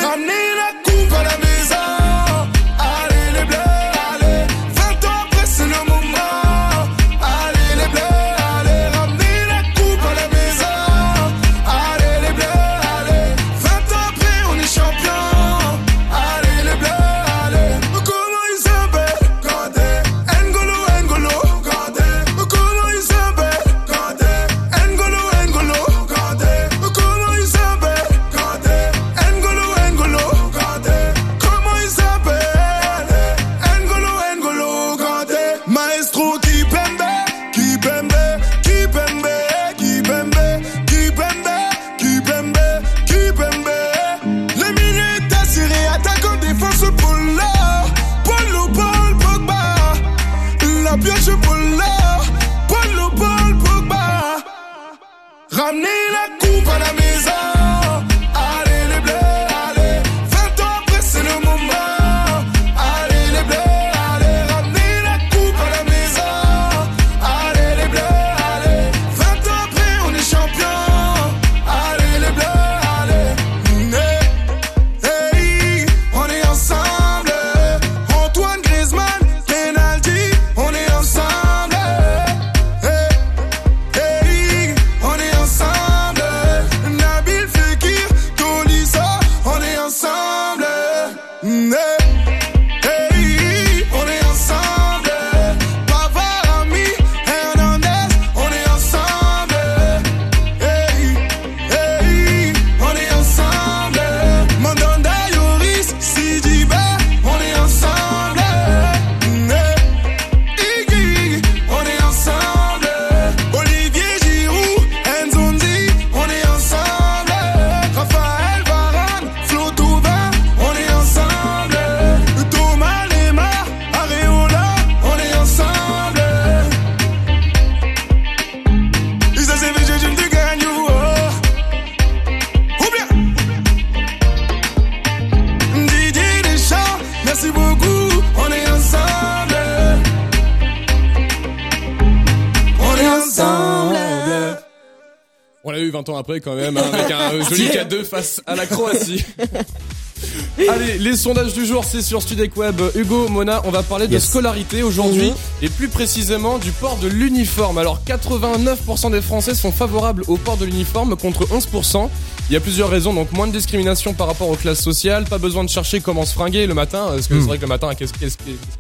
Après 146.27 146.41
quand 146.41 146.57
même, 146.57 146.77
hein, 146.77 146.83
avec 146.93 147.09
un 147.13 147.49
joli 147.49 147.69
K2 147.69 148.03
face 148.03 148.43
à 148.47 148.57
la 148.57 148.67
Croatie. 148.67 149.25
Allez, 150.69 150.99
les 150.99 151.15
sondages 151.15 151.53
du 151.53 151.65
jour, 151.65 151.85
c'est 151.85 152.03
sur 152.03 152.21
Studek 152.21 152.57
Web. 152.57 152.81
Hugo, 152.97 153.29
Mona, 153.29 153.61
on 153.65 153.71
va 153.71 153.85
parler 153.85 154.09
de 154.09 154.15
Yes. 154.15 154.25
scolarité 154.31 154.83
aujourd'hui 154.83 155.29
Mhm. 155.29 155.35
et 155.63 155.69
plus 155.69 155.87
précisément 155.89 156.59
du 156.59 156.73
port 156.73 156.97
de 156.97 157.07
l'uniforme. 157.07 157.79
Alors, 157.79 158.01
89% 158.05 159.11
des 159.11 159.21
Français 159.23 159.55
sont 159.55 159.71
favorables 159.71 160.25
au 160.27 160.37
port 160.37 160.57
de 160.57 160.65
l'uniforme 160.65 161.15
contre 161.17 161.47
11%. 161.53 162.11
Il 162.51 162.55
y 162.55 162.57
a 162.57 162.61
plusieurs 162.61 162.89
raisons, 162.91 163.13
donc 163.15 163.31
moins 163.33 163.47
de 163.47 163.53
discrimination 163.53 164.13
par 164.13 164.27
rapport 164.27 164.49
aux 164.49 164.57
classes 164.57 164.83
sociales, 164.83 165.27
pas 165.27 165.39
besoin 165.39 165.63
de 165.63 165.69
chercher 165.71 166.01
comment 166.01 166.25
se 166.25 166.33
fringuer 166.35 166.67
le 166.67 166.75
matin, 166.75 167.07
parce 167.09 167.29
que 167.29 167.35
Mhm. 167.35 167.41
c'est 167.43 167.47
vrai 167.47 167.57
que 167.59 167.63
le 167.63 167.69
matin, 167.69 167.95
qu'est-ce 167.95 168.13
que 168.15 168.27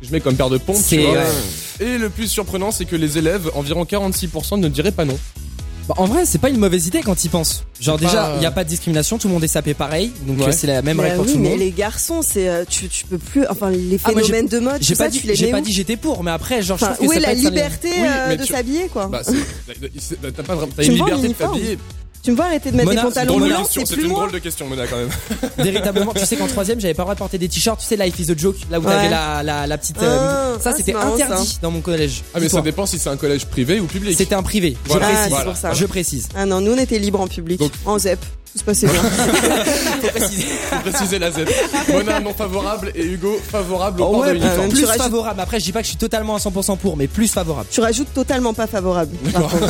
je 0.02 0.10
mets 0.10 0.20
comme 0.20 0.34
paire 0.36 0.50
de 0.50 0.58
pompes, 0.58 0.82
tu 0.88 0.98
vois. 0.98 1.22
Et 1.78 1.96
le 1.98 2.10
plus 2.10 2.26
surprenant, 2.28 2.72
c'est 2.72 2.86
que 2.86 2.96
les 2.96 3.18
élèves, 3.18 3.50
environ 3.54 3.84
46%, 3.84 4.56
ne 4.56 4.68
diraient 4.68 4.90
pas 4.90 5.04
non. 5.04 5.18
Bah, 5.88 5.94
en 5.98 6.06
vrai, 6.06 6.26
c'est 6.26 6.38
pas 6.38 6.50
une 6.50 6.58
mauvaise 6.58 6.88
idée 6.88 7.00
quand 7.00 7.22
ils 7.24 7.28
pensent. 7.30 7.62
Genre 7.80 7.96
déjà, 7.96 8.12
pas- 8.24 8.34
il 8.38 8.42
y 8.42 8.46
a 8.46 8.50
pas 8.50 8.64
de 8.64 8.68
discrimination, 8.68 9.18
tout 9.18 9.28
le 9.28 9.34
monde 9.34 9.44
est 9.44 9.48
sapé 9.48 9.72
pareil, 9.72 10.10
donc 10.26 10.38
Ouais. 10.40 10.48
euh, 10.48 10.52
c'est 10.52 10.66
la 10.66 10.82
même 10.82 10.96
Bah 10.96 11.04
règle 11.04 11.16
pour 11.16 11.26
oui, 11.26 11.32
tout 11.32 11.38
le 11.38 11.42
mais 11.44 11.50
monde. 11.50 11.58
les 11.60 11.70
garçons, 11.70 12.22
c'est 12.22 12.48
euh, 12.48 12.64
tu, 12.68 12.88
tu 12.88 13.06
peux 13.06 13.18
plus. 13.18 13.46
Enfin, 13.48 13.70
les 13.70 13.98
Ah, 14.02 14.08
phénomènes 14.10 14.48
de 14.48 14.58
mode, 14.58 14.78
J'ai 14.82 14.96
pas 14.96 15.08
dit, 15.08 15.22
j'ai 15.34 15.50
pas 15.52 15.60
dit 15.60 15.72
j'étais 15.72 15.96
pour, 15.96 16.24
mais 16.24 16.32
après, 16.32 16.60
genre, 16.62 16.76
je 16.78 16.84
Enfin, 16.84 16.94
trouve 16.94 17.06
que 17.06 17.10
où 17.12 17.14
ça 17.14 17.18
est 17.20 17.34
la 17.34 17.40
ça, 17.40 17.50
liberté 17.50 17.88
euh, 18.00 18.24
mais 18.30 18.36
de 18.36 18.44
s'habiller, 18.44 18.88
quoi 18.88 19.06
Bah, 19.06 19.20
t'as 19.24 20.42
pas 20.42 20.56
t'as 20.76 20.82
une 20.84 20.92
liberté 20.94 21.28
de 21.28 21.32
t'habiller. 21.34 21.78
Tu 22.26 22.32
me 22.32 22.36
vois 22.36 22.46
arrêter 22.46 22.72
de 22.72 22.76
mettre 22.76 22.88
Mona, 22.88 23.02
des 23.02 23.06
pantalons 23.06 23.38
blancs, 23.38 23.66
c'est 23.70 23.84
plus 23.94 24.02
une 24.02 24.08
moi 24.08 24.18
drôle 24.18 24.32
de 24.32 24.38
question, 24.40 24.66
Mona, 24.66 24.86
quand 24.88 24.96
même. 24.96 25.08
Véritablement, 25.58 26.12
tu 26.12 26.26
sais 26.26 26.34
qu'en 26.36 26.48
troisième, 26.48 26.80
j'avais 26.80 26.92
pas 26.92 27.02
le 27.02 27.06
droit 27.06 27.14
de 27.14 27.18
porter 27.20 27.38
des 27.38 27.48
t-shirts, 27.48 27.78
tu 27.80 27.86
sais, 27.86 27.96
Life 27.96 28.18
is 28.18 28.30
a 28.32 28.36
joke, 28.36 28.56
là 28.68 28.80
où 28.80 28.82
t'avais 28.82 29.04
Ouais. 29.04 29.10
la, 29.10 29.42
la, 29.44 29.66
la 29.68 29.78
petite. 29.78 30.02
euh, 30.02 30.54
Ah, 30.56 30.60
ça, 30.60 30.70
ah, 30.70 30.76
c'était 30.76 30.94
interdit 30.94 31.58
dans 31.62 31.70
mon 31.70 31.80
collège. 31.80 32.22
Ah, 32.34 32.40
mais 32.40 32.48
ça 32.48 32.60
dépend 32.62 32.84
si 32.84 32.98
c'est 32.98 33.08
un 33.10 33.16
collège 33.16 33.46
privé 33.46 33.78
ou 33.78 33.86
public. 33.86 34.16
C'était 34.18 34.34
un 34.34 34.42
privé. 34.42 34.76
Voilà. 34.86 35.08
Je 35.08 35.14
Ah, 35.34 35.40
précise. 35.40 35.60
ça. 35.60 35.72
Je 35.72 35.86
précise. 35.86 36.28
Ah 36.34 36.46
non, 36.46 36.60
nous 36.60 36.72
on 36.72 36.78
était 36.78 36.98
libres 36.98 37.20
en 37.20 37.28
public, 37.28 37.60
Donc- 37.60 37.70
en 37.84 37.96
ZEP, 37.98 38.18
tout 38.56 38.60
se 38.60 38.64
passait 38.64 38.86
bien. 38.86 39.02
Faut 40.00 40.08
préciser. 40.08 40.42
Faut 40.70 40.90
préciser 40.90 41.18
la 41.18 41.30
Z. 41.30 41.36
Mona 41.92 42.20
non 42.20 42.32
favorable 42.34 42.90
et 42.94 43.04
Hugo 43.04 43.38
favorable 43.50 44.00
au 44.02 44.04
Oh 44.06 44.10
port 44.12 44.20
ouais, 44.20 44.34
de 44.34 44.68
plus 44.68 44.80
tu 44.80 44.84
rajoutes- 44.86 45.02
favorable. 45.02 45.40
Après, 45.40 45.60
je 45.60 45.64
dis 45.64 45.72
pas 45.72 45.80
que 45.80 45.84
je 45.84 45.90
suis 45.90 45.96
totalement 45.98 46.36
à 46.36 46.38
100% 46.38 46.76
pour, 46.78 46.96
mais 46.96 47.06
plus 47.06 47.28
favorable. 47.28 47.66
tu 47.70 47.80
rajoutes 47.80 48.12
totalement 48.14 48.54
pas 48.54 48.66
favorable. 48.66 49.14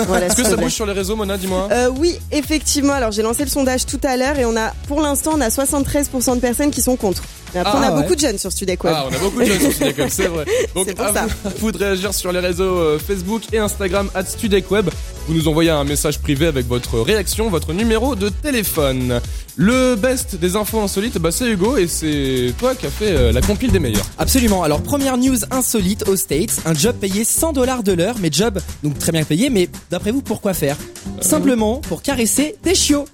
Voilà, 0.06 0.26
Est-ce 0.26 0.36
que 0.36 0.44
ça 0.44 0.56
bouge 0.56 0.72
sur 0.72 0.86
les 0.86 0.92
réseaux, 0.92 1.16
Mona, 1.16 1.36
dis-moi 1.36 1.68
Euh, 1.72 1.90
oui, 1.96 2.18
effectivement. 2.32 2.92
Alors 2.92 3.12
j'ai 3.12 3.22
lancé 3.22 3.42
le 3.44 3.50
sondage 3.50 3.86
tout 3.86 4.00
à 4.04 4.16
l'heure 4.16 4.38
et 4.38 4.44
on 4.44 4.56
a, 4.56 4.72
pour 4.88 5.00
l'instant, 5.00 5.32
on 5.34 5.40
a 5.40 5.48
73% 5.48 6.36
de 6.36 6.40
personnes 6.40 6.70
qui 6.70 6.82
sont 6.82 6.96
contre. 6.96 7.22
Après, 7.54 7.62
Ah, 7.74 7.78
on 7.78 7.82
a 7.82 7.90
ouais. 7.94 8.02
beaucoup 8.02 8.14
de 8.14 8.20
jeunes 8.20 8.38
sur 8.38 8.52
Studec 8.52 8.82
Web. 8.84 8.94
Ah, 8.96 9.06
on 9.10 9.14
a 9.14 9.18
beaucoup 9.18 9.40
de 9.40 9.46
jeunes 9.46 9.60
sur 9.60 9.72
Studecweb, 9.72 10.08
c'est 10.10 10.26
vrai. 10.26 10.44
Donc, 10.74 10.84
C'est 10.88 10.94
pour 10.94 11.06
à 11.06 11.12
ça. 11.14 11.26
vous, 11.26 11.48
à 11.48 11.52
vous 11.58 11.72
de 11.72 11.78
réagir 11.78 12.12
sur 12.12 12.30
les 12.32 12.40
réseaux 12.40 12.64
euh, 12.78 12.98
Facebook 12.98 13.42
et 13.52 13.58
Instagram 13.58 14.10
at 14.14 14.24
Studecweb. 14.26 14.90
Vous 15.26 15.34
nous 15.34 15.48
envoyez 15.48 15.70
un 15.70 15.82
message 15.82 16.20
privé 16.20 16.46
avec 16.46 16.66
votre 16.66 17.00
réaction, 17.00 17.50
votre 17.50 17.72
numéro 17.72 18.14
de 18.14 18.28
téléphone. 18.28 19.20
Le 19.58 19.94
best 19.94 20.36
des 20.36 20.54
infos 20.54 20.80
insolites, 20.80 21.16
bah, 21.16 21.30
c'est 21.30 21.48
Hugo 21.48 21.78
et 21.78 21.86
c'est 21.86 22.52
toi 22.58 22.74
qui 22.74 22.84
as 22.84 22.90
fait 22.90 23.12
euh, 23.12 23.32
la 23.32 23.40
compile 23.40 23.72
des 23.72 23.78
meilleurs. 23.78 24.04
Absolument. 24.18 24.62
Alors 24.62 24.82
première 24.82 25.16
news 25.16 25.38
insolite 25.50 26.06
aux 26.08 26.16
States, 26.16 26.60
un 26.66 26.74
job 26.74 26.94
payé 27.00 27.24
100 27.24 27.54
dollars 27.54 27.82
de 27.82 27.92
l'heure, 27.92 28.16
mais 28.20 28.28
job 28.30 28.60
donc 28.82 28.98
très 28.98 29.12
bien 29.12 29.24
payé, 29.24 29.48
mais 29.48 29.70
d'après 29.90 30.10
vous 30.10 30.20
pourquoi 30.20 30.52
faire? 30.52 30.76
Simplement 31.22 31.80
pour 31.80 32.02
caresser 32.02 32.56
des 32.62 32.74
chiots. 32.74 33.06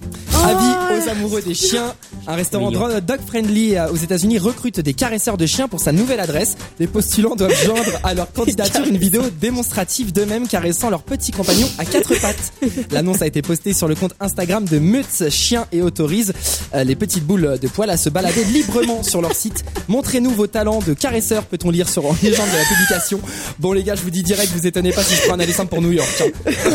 Avis 0.45 1.05
aux 1.05 1.09
amoureux 1.09 1.43
des 1.43 1.55
chiens. 1.55 1.95
Un 2.27 2.35
restaurant 2.35 2.71
dog 2.71 3.21
friendly 3.27 3.77
euh, 3.77 3.89
aux 3.91 3.97
États-Unis 3.97 4.39
recrute 4.39 4.81
des 4.81 4.95
caresseurs 4.95 5.37
de 5.37 5.47
chiens 5.47 5.69
pour 5.69 5.81
sa 5.81 5.93
nouvelle 5.93 6.21
adresse. 6.21 6.57
Les 6.79 6.87
postulants 6.87 7.37
doivent 7.37 7.55
joindre 7.65 7.99
à 8.03 8.15
leur 8.15 8.33
candidature 8.33 8.85
une 8.87 8.97
vidéo 8.97 9.23
démonstrative 9.41 10.13
d'eux-mêmes 10.13 10.49
caressant 10.49 10.91
leurs 10.91 11.03
petits 11.03 11.33
compagnons 11.33 11.69
à 11.79 11.85
quatre 11.85 12.15
pattes. 12.21 12.53
L'annonce 12.91 13.23
a 13.23 13.27
été 13.27 13.43
postée 13.43 13.73
sur 13.73 13.87
le 13.89 13.95
compte 13.95 14.15
Instagram 14.21 14.65
de 14.65 14.79
Mutz 14.79 15.29
Chiens 15.31 15.67
et 15.73 15.83
autorise 15.83 16.32
euh, 16.75 16.85
les 16.85 16.97
petites 16.97 17.25
boules 17.25 17.59
de 17.61 17.69
poils 17.69 17.91
à 17.91 17.97
se 17.97 18.09
balader 18.09 18.45
librement 18.45 19.03
sur 19.03 19.21
leur 19.21 19.35
site. 19.35 19.65
Montrez-nous 19.89 20.31
vos 20.31 20.47
talents 20.47 20.81
de 20.87 20.95
caresseur, 20.95 21.45
peut-on 21.45 21.71
lire 21.71 21.89
sur 21.89 22.07
en 22.07 22.17
légende 22.23 22.49
de 22.51 22.57
la 22.57 22.65
publication. 22.65 23.21
Bon 23.59 23.73
les 23.73 23.83
gars, 23.83 23.95
je 23.95 24.03
vous 24.03 24.11
dis 24.11 24.23
direct, 24.23 24.51
vous 24.55 24.67
étonnez 24.67 24.93
pas 24.93 25.03
si 25.03 25.15
je 25.15 25.23
prends 25.23 25.35
un 25.35 25.41
aller 25.41 25.53
simple 25.53 25.71
pour 25.71 25.83
New 25.83 25.93
York. 25.93 26.09
Tiens. 26.17 26.27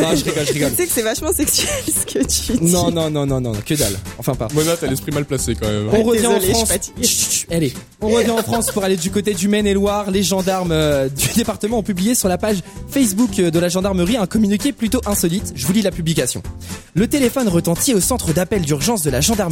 Non, 0.02 0.16
je 0.16 0.24
rigole, 0.24 0.46
je 0.48 0.54
rigole. 0.54 0.70
Tu 0.72 0.76
sais 0.78 0.88
que 0.88 0.94
c'est 0.94 1.02
vachement 1.02 1.32
sexuel 1.34 1.70
ce 1.88 2.06
que 2.06 2.20
tu 2.26 2.58
dis. 2.58 2.72
Non, 2.72 2.92
non, 2.92 3.10
non, 3.10 3.26
non, 3.26 3.42
non, 3.42 3.54
que 3.66 3.74
dalle. 3.74 3.98
Enfin 4.18 4.36
pas. 4.36 4.48
Mona, 4.54 4.76
t'as 4.78 4.88
l'esprit 4.88 5.12
mal 5.12 5.26
placé 5.26 5.56
quand 5.56 5.68
même. 5.68 5.90
On 5.92 6.04
revient 6.04 6.28
en 6.28 6.40
France. 6.40 6.68
fatiguée. 6.70 7.04
Chut, 7.04 7.32
chut, 7.32 7.52
allez, 7.52 7.74
on 8.02 8.10
revient 8.10 8.32
en 8.32 8.44
France 8.44 8.72
pour 8.72 8.84
aller 8.84 8.98
du 8.98 9.12
côté 9.12 9.34
du 9.34 9.48
Maine-et-Loire. 9.48 10.12
Les 10.12 10.24
gendarmes 10.24 10.72
euh, 10.72 11.10
du 11.10 11.28
département 11.36 11.80
ont 11.80 11.84
publié 11.84 12.16
sur 12.16 12.28
la 12.28 12.38
page 12.38 12.58
Facebook 12.90 13.40
euh, 13.40 13.52
de 13.52 13.60
la 13.60 13.70
gendarmerie 13.70 14.18
un 14.18 14.28
communiqué 14.28 14.72
plutôt 14.72 15.02
insolite. 15.06 15.54
Je 15.56 15.66
vous 15.66 15.74
lis 15.74 15.82
la 15.82 15.92
publication. 15.92 16.42
Le 16.94 17.08
téléphone 17.08 17.48
retentit 17.48 17.94
au 17.94 18.00
centre 18.00 18.34
d'appel 18.34 18.62
d'urgence 18.62 19.02
de 19.04 19.10
la 19.10 19.22
gendarmerie. 19.22 19.47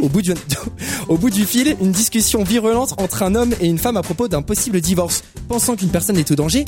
Au 0.00 0.08
bout, 0.08 0.22
du, 0.22 0.32
au 1.08 1.16
bout 1.16 1.30
du 1.30 1.44
fil, 1.44 1.76
une 1.80 1.92
discussion 1.92 2.44
virulente 2.44 2.94
entre 2.98 3.22
un 3.22 3.34
homme 3.34 3.54
et 3.60 3.66
une 3.66 3.78
femme 3.78 3.96
à 3.96 4.02
propos 4.02 4.28
d'un 4.28 4.42
possible 4.42 4.80
divorce. 4.80 5.22
Pensant 5.48 5.76
qu'une 5.76 5.90
personne 5.90 6.16
est 6.16 6.30
au 6.30 6.34
danger, 6.34 6.64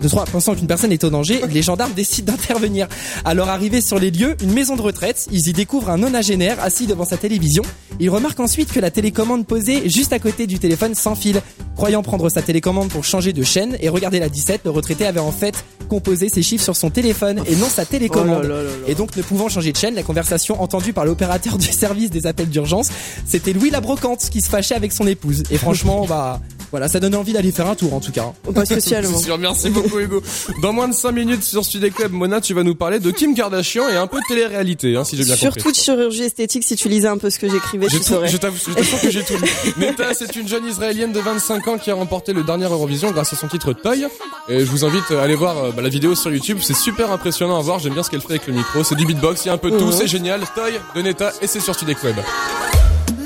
de 0.00 0.08
trois, 0.08 0.24
pensant 0.24 0.54
qu'une 0.54 0.66
personne 0.66 0.92
est 0.92 1.04
au 1.04 1.10
danger, 1.10 1.40
les 1.50 1.62
gendarmes 1.62 1.92
décident 1.92 2.32
d'intervenir. 2.32 2.88
Alors 3.24 3.48
arrivés 3.48 3.80
sur 3.80 3.98
les 3.98 4.10
lieux, 4.10 4.36
une 4.42 4.52
maison 4.52 4.76
de 4.76 4.82
retraite, 4.82 5.26
ils 5.32 5.48
y 5.48 5.52
découvrent 5.52 5.90
un 5.90 5.98
nonagénaire 5.98 6.60
assis 6.62 6.86
devant 6.86 7.04
sa 7.04 7.16
télévision. 7.16 7.62
Ils 8.00 8.10
remarquent 8.10 8.40
ensuite 8.40 8.72
que 8.72 8.80
la 8.80 8.90
télécommande 8.90 9.46
posée 9.46 9.88
juste 9.88 10.12
à 10.12 10.18
côté 10.18 10.46
du 10.46 10.58
téléphone 10.58 10.94
s'enfile. 10.94 11.42
Croyant 11.76 12.02
prendre 12.02 12.28
sa 12.28 12.42
télécommande 12.42 12.88
pour 12.88 13.04
changer 13.04 13.32
de 13.32 13.42
chaîne 13.42 13.76
et 13.80 13.88
regarder 13.88 14.18
la 14.18 14.28
17, 14.28 14.62
le 14.64 14.70
retraité 14.70 15.06
avait 15.06 15.20
en 15.20 15.30
fait 15.30 15.64
composé 15.88 16.28
ses 16.28 16.42
chiffres 16.42 16.64
sur 16.64 16.76
son 16.76 16.90
téléphone 16.90 17.40
et 17.46 17.56
non 17.56 17.68
sa 17.68 17.84
télécommande. 17.84 18.42
Oh 18.44 18.48
là 18.48 18.56
là 18.56 18.62
là 18.62 18.70
là. 18.70 18.88
Et 18.88 18.94
donc 18.94 19.16
ne 19.16 19.22
pouvant 19.22 19.48
changer 19.48 19.72
de 19.72 19.76
chaîne, 19.76 19.94
la 19.94 20.02
conversation 20.02 20.60
entendue 20.60 20.92
par 20.92 21.04
l'opérateur 21.04 21.56
du 21.56 21.66
service 21.72 22.10
des 22.10 22.26
appels 22.26 22.48
d'urgence, 22.48 22.90
c'était 23.26 23.52
Louis 23.52 23.70
la 23.70 23.80
brocante 23.80 24.28
qui 24.30 24.40
se 24.40 24.50
fâchait 24.50 24.74
avec 24.74 24.92
son 24.92 25.06
épouse. 25.06 25.44
Et 25.50 25.58
franchement, 25.58 26.06
bah 26.08 26.40
voilà, 26.70 26.88
ça 26.88 27.00
donnait 27.00 27.16
envie 27.16 27.32
d'aller 27.32 27.52
faire 27.52 27.66
un 27.68 27.74
tour 27.74 27.94
en 27.94 28.00
tout 28.00 28.12
cas. 28.12 28.32
Pas 28.54 28.64
spécialement. 28.64 29.18
Sûr, 29.18 29.38
merci 29.38 29.70
beaucoup 29.70 29.98
Hugo. 29.98 30.22
Dans 30.62 30.72
moins 30.72 30.88
de 30.88 30.94
5 30.94 31.12
minutes 31.12 31.42
sur 31.42 31.64
Studek 31.64 31.98
Web, 31.98 32.12
Mona, 32.12 32.40
tu 32.40 32.54
vas 32.54 32.62
nous 32.62 32.74
parler 32.74 32.98
de 32.98 33.10
Kim 33.10 33.34
Kardashian 33.34 33.88
et 33.88 33.96
un 33.96 34.06
peu 34.06 34.18
de 34.18 34.24
télé-réalité, 34.28 34.96
hein, 34.96 35.04
si 35.04 35.16
j'ai 35.16 35.24
bien 35.24 35.34
compris. 35.34 35.52
Surtout 35.52 35.70
de 35.70 35.76
chirurgie 35.76 36.22
esthétique, 36.24 36.64
si 36.64 36.76
tu 36.76 36.88
lisais 36.88 37.08
un 37.08 37.18
peu 37.18 37.30
ce 37.30 37.38
que 37.38 37.48
j'écrivais, 37.48 37.86
tu 37.86 37.98
tout, 37.98 38.02
saurais. 38.02 38.28
je 38.28 38.36
t'avoue, 38.36 38.58
que 39.02 39.10
j'ai 39.10 39.22
tout 39.22 39.34
lu. 39.36 39.48
Neta, 39.78 40.14
c'est 40.14 40.36
une 40.36 40.48
jeune 40.48 40.66
israélienne 40.66 41.12
de 41.12 41.20
25 41.20 41.68
ans 41.68 41.78
qui 41.78 41.90
a 41.90 41.94
remporté 41.94 42.32
le 42.32 42.42
dernier 42.42 42.64
Eurovision 42.64 43.10
grâce 43.10 43.32
à 43.32 43.36
son 43.36 43.48
titre 43.48 43.72
Toy. 43.72 44.06
Et 44.48 44.60
je 44.60 44.64
vous 44.64 44.84
invite 44.84 45.10
à 45.10 45.22
aller 45.22 45.34
voir 45.34 45.58
euh, 45.58 45.72
bah, 45.72 45.82
la 45.82 45.88
vidéo 45.88 46.14
sur 46.14 46.30
YouTube. 46.30 46.58
C'est 46.62 46.76
super 46.76 47.10
impressionnant 47.10 47.58
à 47.58 47.62
voir. 47.62 47.78
J'aime 47.78 47.94
bien 47.94 48.02
ce 48.02 48.10
qu'elle 48.10 48.20
fait 48.20 48.30
avec 48.30 48.46
le 48.46 48.54
micro. 48.54 48.84
C'est 48.84 48.94
du 48.94 49.06
beatbox, 49.06 49.44
il 49.44 49.48
y 49.48 49.50
a 49.50 49.54
un 49.54 49.58
peu 49.58 49.70
de 49.70 49.78
tout. 49.78 49.86
Mhm. 49.86 49.92
C'est 49.92 50.08
génial. 50.08 50.40
Toy 50.54 50.72
de 50.94 51.02
Neta 51.02 51.32
et 51.42 51.46
c'est 51.46 51.60
sur 51.60 51.74
Studek 51.74 52.02
Web. 52.04 52.16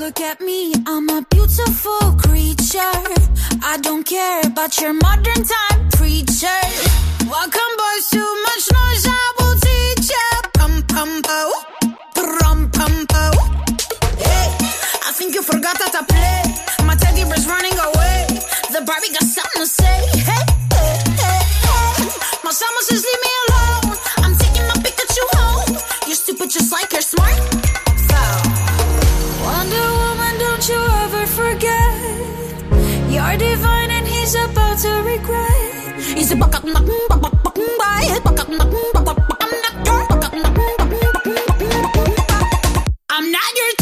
Look 0.02 0.20
at 0.20 0.40
me, 0.40 0.74
I'm 0.84 1.08
a 1.10 1.24
beautiful 1.30 2.18
creature. 2.18 2.98
I 3.62 3.78
don't 3.82 4.04
care 4.04 4.40
about 4.44 4.76
your 4.80 4.94
modern 4.94 5.42
time 5.46 5.88
preacher. 5.90 6.62
Welcome, 7.30 7.72
boys, 7.78 8.10
too 8.10 8.30
much 8.42 8.64
noise, 8.74 9.06
I 9.06 9.24
will 9.38 9.54
teach 9.62 10.10
ya. 10.10 10.26
Pum 10.58 10.82
pum 10.90 11.22
pow, 11.22 11.50
pum 12.18 12.68
pum 12.72 13.06
pow. 13.06 13.30
Hey, 14.18 14.48
I 15.06 15.12
think 15.14 15.36
you 15.36 15.42
forgot 15.42 15.78
that 15.78 15.94
I 15.94 16.02
play. 16.02 16.84
My 16.84 16.96
teddy 16.96 17.22
bear's 17.22 17.46
running 17.46 17.78
away. 17.78 18.26
The 18.74 18.82
Barbie 18.82 19.14
got 19.14 19.22
something 19.22 19.62
to 19.62 19.66
say. 19.70 19.98
Hey, 20.18 20.42
hey, 20.74 20.98
hey, 21.22 21.42
hey. 21.62 22.10
My 22.42 22.50
summer 22.50 22.82
says 22.90 23.06
leave 23.06 23.22
me 23.22 23.32
alone. 23.46 23.96
I'm 24.18 24.34
taking 24.34 24.66
my 24.66 24.74
Pikachu 24.82 25.24
home. 25.38 25.78
You're 26.08 26.18
stupid 26.18 26.50
just 26.50 26.72
like 26.72 26.90
you're 26.90 27.02
smart. 27.02 27.51
You're 33.32 33.38
divine 33.38 33.90
and 33.90 34.06
he's 34.06 34.34
about 34.34 34.76
to 34.80 34.90
regret. 35.04 35.96
He's 35.98 36.30
a 36.32 36.36
buck 36.36 36.54
up, 36.54 36.64
buck 36.64 36.84
buck 37.08 37.22
buck 37.22 37.42
buck 37.42 37.54
by 37.78 38.20
buck 38.22 38.40
up, 38.40 38.48
buck 38.48 38.70
buck 38.92 39.04
buck 39.06 39.16
buck 39.26 40.32
I'm 43.08 43.32
not 43.32 43.56
your 43.56 43.72
toy. 43.78 43.81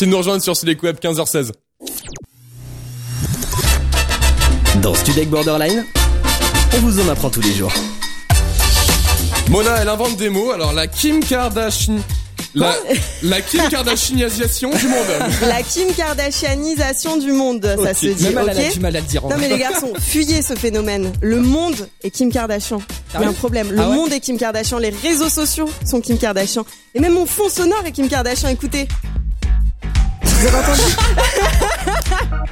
Merci 0.00 0.08
de 0.08 0.12
nous 0.12 0.18
rejoindre 0.18 0.42
sur 0.42 0.56
Sudek 0.56 0.82
Web 0.82 0.96
15h16. 0.98 1.50
Dans 4.80 4.94
Studek 4.94 5.28
Borderline, 5.28 5.84
on 6.74 6.78
vous 6.78 7.00
en 7.00 7.08
apprend 7.10 7.28
tous 7.28 7.42
les 7.42 7.52
jours. 7.52 7.70
Mona, 9.50 9.76
elle 9.82 9.90
invente 9.90 10.16
des 10.16 10.30
mots. 10.30 10.52
Alors 10.52 10.72
la 10.72 10.86
Kim 10.86 11.22
Kardashian, 11.22 11.96
la, 12.54 12.74
la 13.22 13.42
Kim 13.42 13.60
Kardashianisation 13.68 14.70
du 14.70 14.88
monde. 14.88 15.06
La 15.42 15.62
Kim 15.62 15.92
Kardashianisation 15.94 17.18
du 17.18 17.32
monde, 17.32 17.76
ça 17.84 17.92
se 17.92 18.06
dit. 18.06 18.24
Même 18.24 18.38
elle, 18.38 18.48
elle 18.56 18.64
a 18.64 18.68
ok 18.68 18.72
du 18.72 18.80
mal 18.80 18.96
à 18.96 19.00
le 19.00 19.06
dire. 19.06 19.26
en 19.26 19.28
Non 19.28 19.36
mais 19.38 19.48
les 19.48 19.58
garçons, 19.58 19.92
fuyez 20.00 20.40
ce 20.40 20.54
phénomène. 20.54 21.12
Le 21.20 21.42
monde 21.42 21.76
est 22.02 22.10
Kim 22.10 22.32
Kardashian. 22.32 22.80
Il 23.10 23.14
y 23.14 23.16
a 23.18 23.20
oui 23.20 23.26
un 23.26 23.32
problème. 23.34 23.70
Le 23.70 23.78
Ah 23.78 23.90
ouais 23.90 23.94
monde 23.96 24.12
est 24.14 24.20
Kim 24.20 24.38
Kardashian. 24.38 24.78
Les 24.78 24.94
réseaux 25.02 25.28
sociaux 25.28 25.68
sont 25.86 26.00
Kim 26.00 26.16
Kardashian. 26.16 26.64
Et 26.94 27.00
même 27.00 27.12
mon 27.12 27.26
fond 27.26 27.50
sonore 27.50 27.84
est 27.84 27.92
Kim 27.92 28.08
Kardashian. 28.08 28.48
Écoutez. 28.48 28.88
Vous 30.40 30.46
avez 30.46 30.56
entendu 30.56 30.80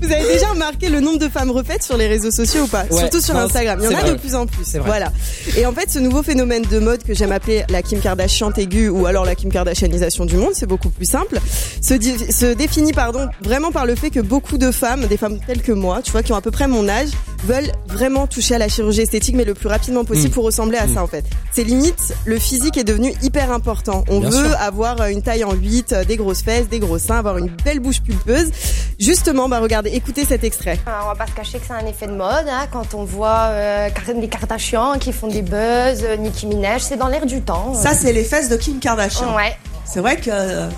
Vous 0.00 0.12
avez 0.12 0.32
déjà 0.32 0.46
remarqué 0.50 0.88
le 0.88 1.00
nombre 1.00 1.18
de 1.18 1.28
femmes 1.28 1.50
refaites 1.50 1.82
sur 1.82 1.96
les 1.96 2.06
réseaux 2.06 2.30
sociaux 2.30 2.62
ou 2.62 2.66
pas 2.68 2.84
Ouais, 2.88 2.98
Surtout 2.98 3.20
sur 3.20 3.34
non, 3.34 3.40
Instagram. 3.40 3.80
Il 3.82 3.84
y 3.84 3.88
en 3.88 3.98
a 3.98 4.02
vrai. 4.02 4.12
de 4.12 4.16
plus 4.16 4.36
en 4.36 4.46
plus. 4.46 4.76
Voilà. 4.76 5.12
Et 5.56 5.66
en 5.66 5.72
fait, 5.72 5.90
ce 5.90 5.98
nouveau 5.98 6.22
phénomène 6.22 6.62
de 6.62 6.78
mode 6.78 7.02
que 7.02 7.12
j'aime 7.12 7.32
appeler 7.32 7.64
la 7.68 7.82
Kim 7.82 7.98
Kardashian 7.98 8.52
aiguë 8.52 8.88
ou 8.90 9.06
alors 9.06 9.24
la 9.24 9.34
Kim 9.34 9.50
Kardashianisation 9.50 10.24
du 10.24 10.36
monde, 10.36 10.50
c'est 10.52 10.66
beaucoup 10.66 10.90
plus 10.90 11.04
simple, 11.04 11.40
se, 11.82 12.54
définit 12.54 12.92
pardon 12.92 13.28
vraiment 13.42 13.72
par 13.72 13.86
le 13.86 13.96
fait 13.96 14.10
que 14.10 14.20
beaucoup 14.20 14.56
de 14.56 14.70
femmes, 14.70 15.06
des 15.06 15.16
femmes 15.16 15.40
telles 15.44 15.62
que 15.62 15.72
moi, 15.72 16.02
tu 16.02 16.12
vois, 16.12 16.22
qui 16.22 16.32
ont 16.32 16.36
à 16.36 16.42
peu 16.42 16.52
près 16.52 16.68
mon 16.68 16.88
âge, 16.88 17.08
veulent 17.44 17.70
vraiment 17.86 18.26
toucher 18.26 18.54
à 18.54 18.58
la 18.58 18.68
chirurgie 18.68 19.00
esthétique, 19.02 19.34
mais 19.34 19.44
le 19.44 19.54
plus 19.54 19.68
rapidement 19.68 20.04
possible 20.04 20.28
Mm. 20.28 20.32
pour 20.32 20.44
ressembler 20.44 20.78
à 20.78 20.86
ça 20.88 21.02
en 21.02 21.06
fait. 21.06 21.24
C'est 21.52 21.64
limite, 21.64 22.14
le 22.24 22.38
physique 22.38 22.76
est 22.76 22.84
devenu 22.84 23.14
hyper 23.22 23.50
important. 23.52 24.04
On 24.08 24.20
Bien 24.20 24.30
veut 24.30 24.48
sûr. 24.48 24.56
avoir 24.60 25.00
euh, 25.00 25.06
une 25.08 25.22
taille 25.22 25.44
en 25.44 25.52
8, 25.52 25.92
euh, 25.92 26.04
des 26.04 26.16
grosses 26.16 26.42
fesses, 26.42 26.68
des 26.68 26.78
gros 26.78 26.98
seins, 26.98 27.18
avoir 27.18 27.38
une 27.38 27.48
belle 27.64 27.80
bouche 27.80 28.00
pulpeuse. 28.02 28.50
Justement, 28.98 29.48
bah 29.48 29.58
regardez, 29.60 29.90
écoutez 29.90 30.24
cet 30.26 30.44
extrait. 30.44 30.78
Ah, 30.86 31.00
On 31.04 31.08
va 31.08 31.14
pas 31.14 31.26
se 31.26 31.32
cacher 31.32 31.58
que 31.58 31.64
c'est 31.66 31.72
un 31.72 31.86
effet 31.86 32.06
de 32.06 32.12
mode 32.12 32.46
hein, 32.48 32.66
quand 32.70 32.94
on 32.94 33.04
voit 33.04 33.48
euh, 33.50 33.88
les 34.14 34.28
Kardashians 34.28 34.98
qui 34.98 35.12
font 35.12 35.28
des 35.28 35.42
buzz, 35.42 36.02
euh, 36.04 36.16
Nicki 36.16 36.46
Minaj, 36.46 36.82
c'est 36.82 36.96
dans 36.96 37.08
l'air 37.08 37.24
du 37.26 37.40
temps. 37.40 37.72
Ça, 37.74 37.94
c'est 37.94 38.12
les 38.12 38.24
fesses 38.24 38.48
de 38.48 38.56
Kim 38.56 38.78
Kardashian. 38.78 39.34
ouais. 39.34 39.56
C'est 39.86 40.00
vrai 40.00 40.16
que 40.16 40.30
euh, 40.30 40.68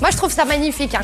Moi 0.00 0.10
je 0.10 0.16
trouve 0.16 0.32
ça 0.32 0.44
magnifique. 0.44 0.94
hein. 0.94 1.02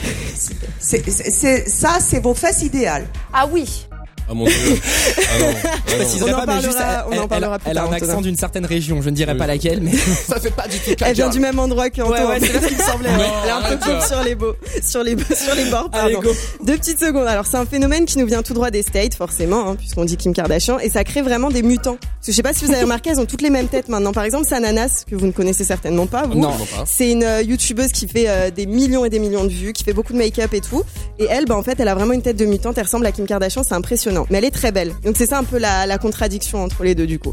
c'est- 0.80 1.68
ça, 1.68 1.98
c'est 2.00 2.20
vos 2.20 2.34
fesses 2.34 2.62
idéales. 2.62 3.06
Ah 3.32 3.46
oui. 3.50 3.86
Ah 4.28 4.34
mon 4.34 4.44
dieu. 4.44 4.54
Ah 4.56 5.38
non. 5.40 5.46
Ah 5.54 5.90
non. 5.98 6.04
On 6.20 6.32
en 6.32 6.46
pas, 6.46 6.46
mais 6.46 6.62
juste, 6.62 6.78
parlera- 6.78 7.06
on 7.08 7.12
elle, 7.12 7.18
elle- 7.22 7.28
parlera 7.28 7.54
elle, 7.56 7.60
plus 7.60 7.70
a 7.70 7.74
tard, 7.74 7.90
un 7.90 7.92
accent 7.94 8.20
d'une 8.20 8.36
certaine 8.36 8.66
région. 8.66 9.02
Je 9.02 9.10
ne 9.10 9.14
dirais 9.14 9.32
Oui. 9.32 9.38
pas 9.38 9.46
laquelle, 9.46 9.80
mais 9.82 9.92
Ça 10.28 10.40
fait 10.40 10.50
pas 10.50 10.66
du 10.68 10.78
tout 10.78 10.90
Elle 11.04 11.14
vient 11.14 11.28
du 11.28 11.40
même 11.40 11.58
endroit 11.58 11.90
que 11.90 12.00
Antoine. 12.02 12.24
Ouais, 12.26 12.28
ouais, 12.28 12.40
c'est 12.40 12.60
ce 12.60 12.66
qui 12.68 12.74
me 12.76 12.82
semblait. 12.82 13.10
Non, 13.10 13.24
Elle 13.44 13.48
est 13.48 13.74
un 13.74 13.76
peu 13.76 14.06
sur 14.06 14.22
les 14.22 14.34
beaux, 14.34 14.54
sur 14.82 15.02
les 15.02 15.16
sur 15.34 15.54
les 15.54 15.64
bords. 15.66 15.90
Allez, 15.92 16.14
Pardon. 16.14 16.28
go. 16.30 16.34
Deux 16.64 16.76
petites 16.76 17.00
secondes. 17.00 17.26
Alors 17.26 17.46
c'est 17.46 17.56
un 17.56 17.66
phénomène 17.66 18.04
qui 18.06 18.18
nous 18.18 18.26
vient 18.26 18.42
tout 18.42 18.54
droit 18.54 18.70
des 18.70 18.82
States, 18.82 19.14
forcément, 19.14 19.70
hein, 19.70 19.76
puisqu'on 19.76 20.04
dit 20.04 20.16
Kim 20.16 20.32
Kardashian, 20.32 20.78
et 20.78 20.88
ça 20.90 21.04
crée 21.04 21.22
vraiment 21.22 21.50
des 21.50 21.62
mutants. 21.62 21.96
Parce 22.00 22.26
que 22.26 22.32
je 22.32 22.36
sais 22.36 22.42
pas 22.42 22.52
si 22.54 22.64
vous 22.64 22.72
avez 22.72 22.82
remarqué, 22.82 23.10
elles 23.10 23.20
ont 23.20 23.26
toutes 23.26 23.42
les 23.42 23.50
mêmes 23.50 23.68
têtes 23.68 23.88
maintenant. 23.88 24.12
Par 24.12 24.24
exemple, 24.24 24.46
c'est 24.48 24.54
Ananas 24.54 25.04
que 25.10 25.16
vous 25.16 25.26
ne 25.26 25.32
connaissez 25.32 25.64
certainement 25.64 26.06
pas. 26.06 26.22
Vous. 26.26 26.38
Non. 26.38 26.52
C'est 26.86 27.10
une 27.10 27.24
euh, 27.24 27.42
youtubeuse 27.42 27.90
qui 27.92 28.06
fait 28.06 28.26
euh, 28.28 28.50
des 28.50 28.66
millions 28.66 29.04
et 29.04 29.10
des 29.10 29.18
millions 29.18 29.44
de 29.44 29.50
vues, 29.50 29.72
qui 29.72 29.82
fait 29.84 29.92
beaucoup 29.92 30.12
de 30.12 30.18
make-up 30.18 30.54
et 30.54 30.60
tout. 30.60 30.82
Et 31.18 31.26
elle, 31.28 31.46
bah 31.46 31.56
en 31.56 31.62
fait, 31.62 31.78
elle 31.80 31.88
a 31.88 31.94
vraiment 31.94 32.12
une 32.12 32.22
tête 32.22 32.36
de 32.36 32.44
mutante. 32.44 32.78
Elle 32.78 32.84
ressemble 32.84 33.06
à 33.06 33.12
Kim 33.12 33.26
Kardashian, 33.26 33.62
c'est 33.66 33.74
impressionnant. 33.74 34.11
Mais 34.30 34.38
elle 34.38 34.44
est 34.44 34.50
très 34.50 34.72
belle. 34.72 34.92
Donc 35.04 35.16
c'est 35.16 35.26
ça 35.26 35.38
un 35.38 35.44
peu 35.44 35.58
la, 35.58 35.86
la 35.86 35.98
contradiction 35.98 36.62
entre 36.62 36.84
les 36.84 36.94
deux 36.94 37.06
du 37.06 37.18
coup. 37.18 37.32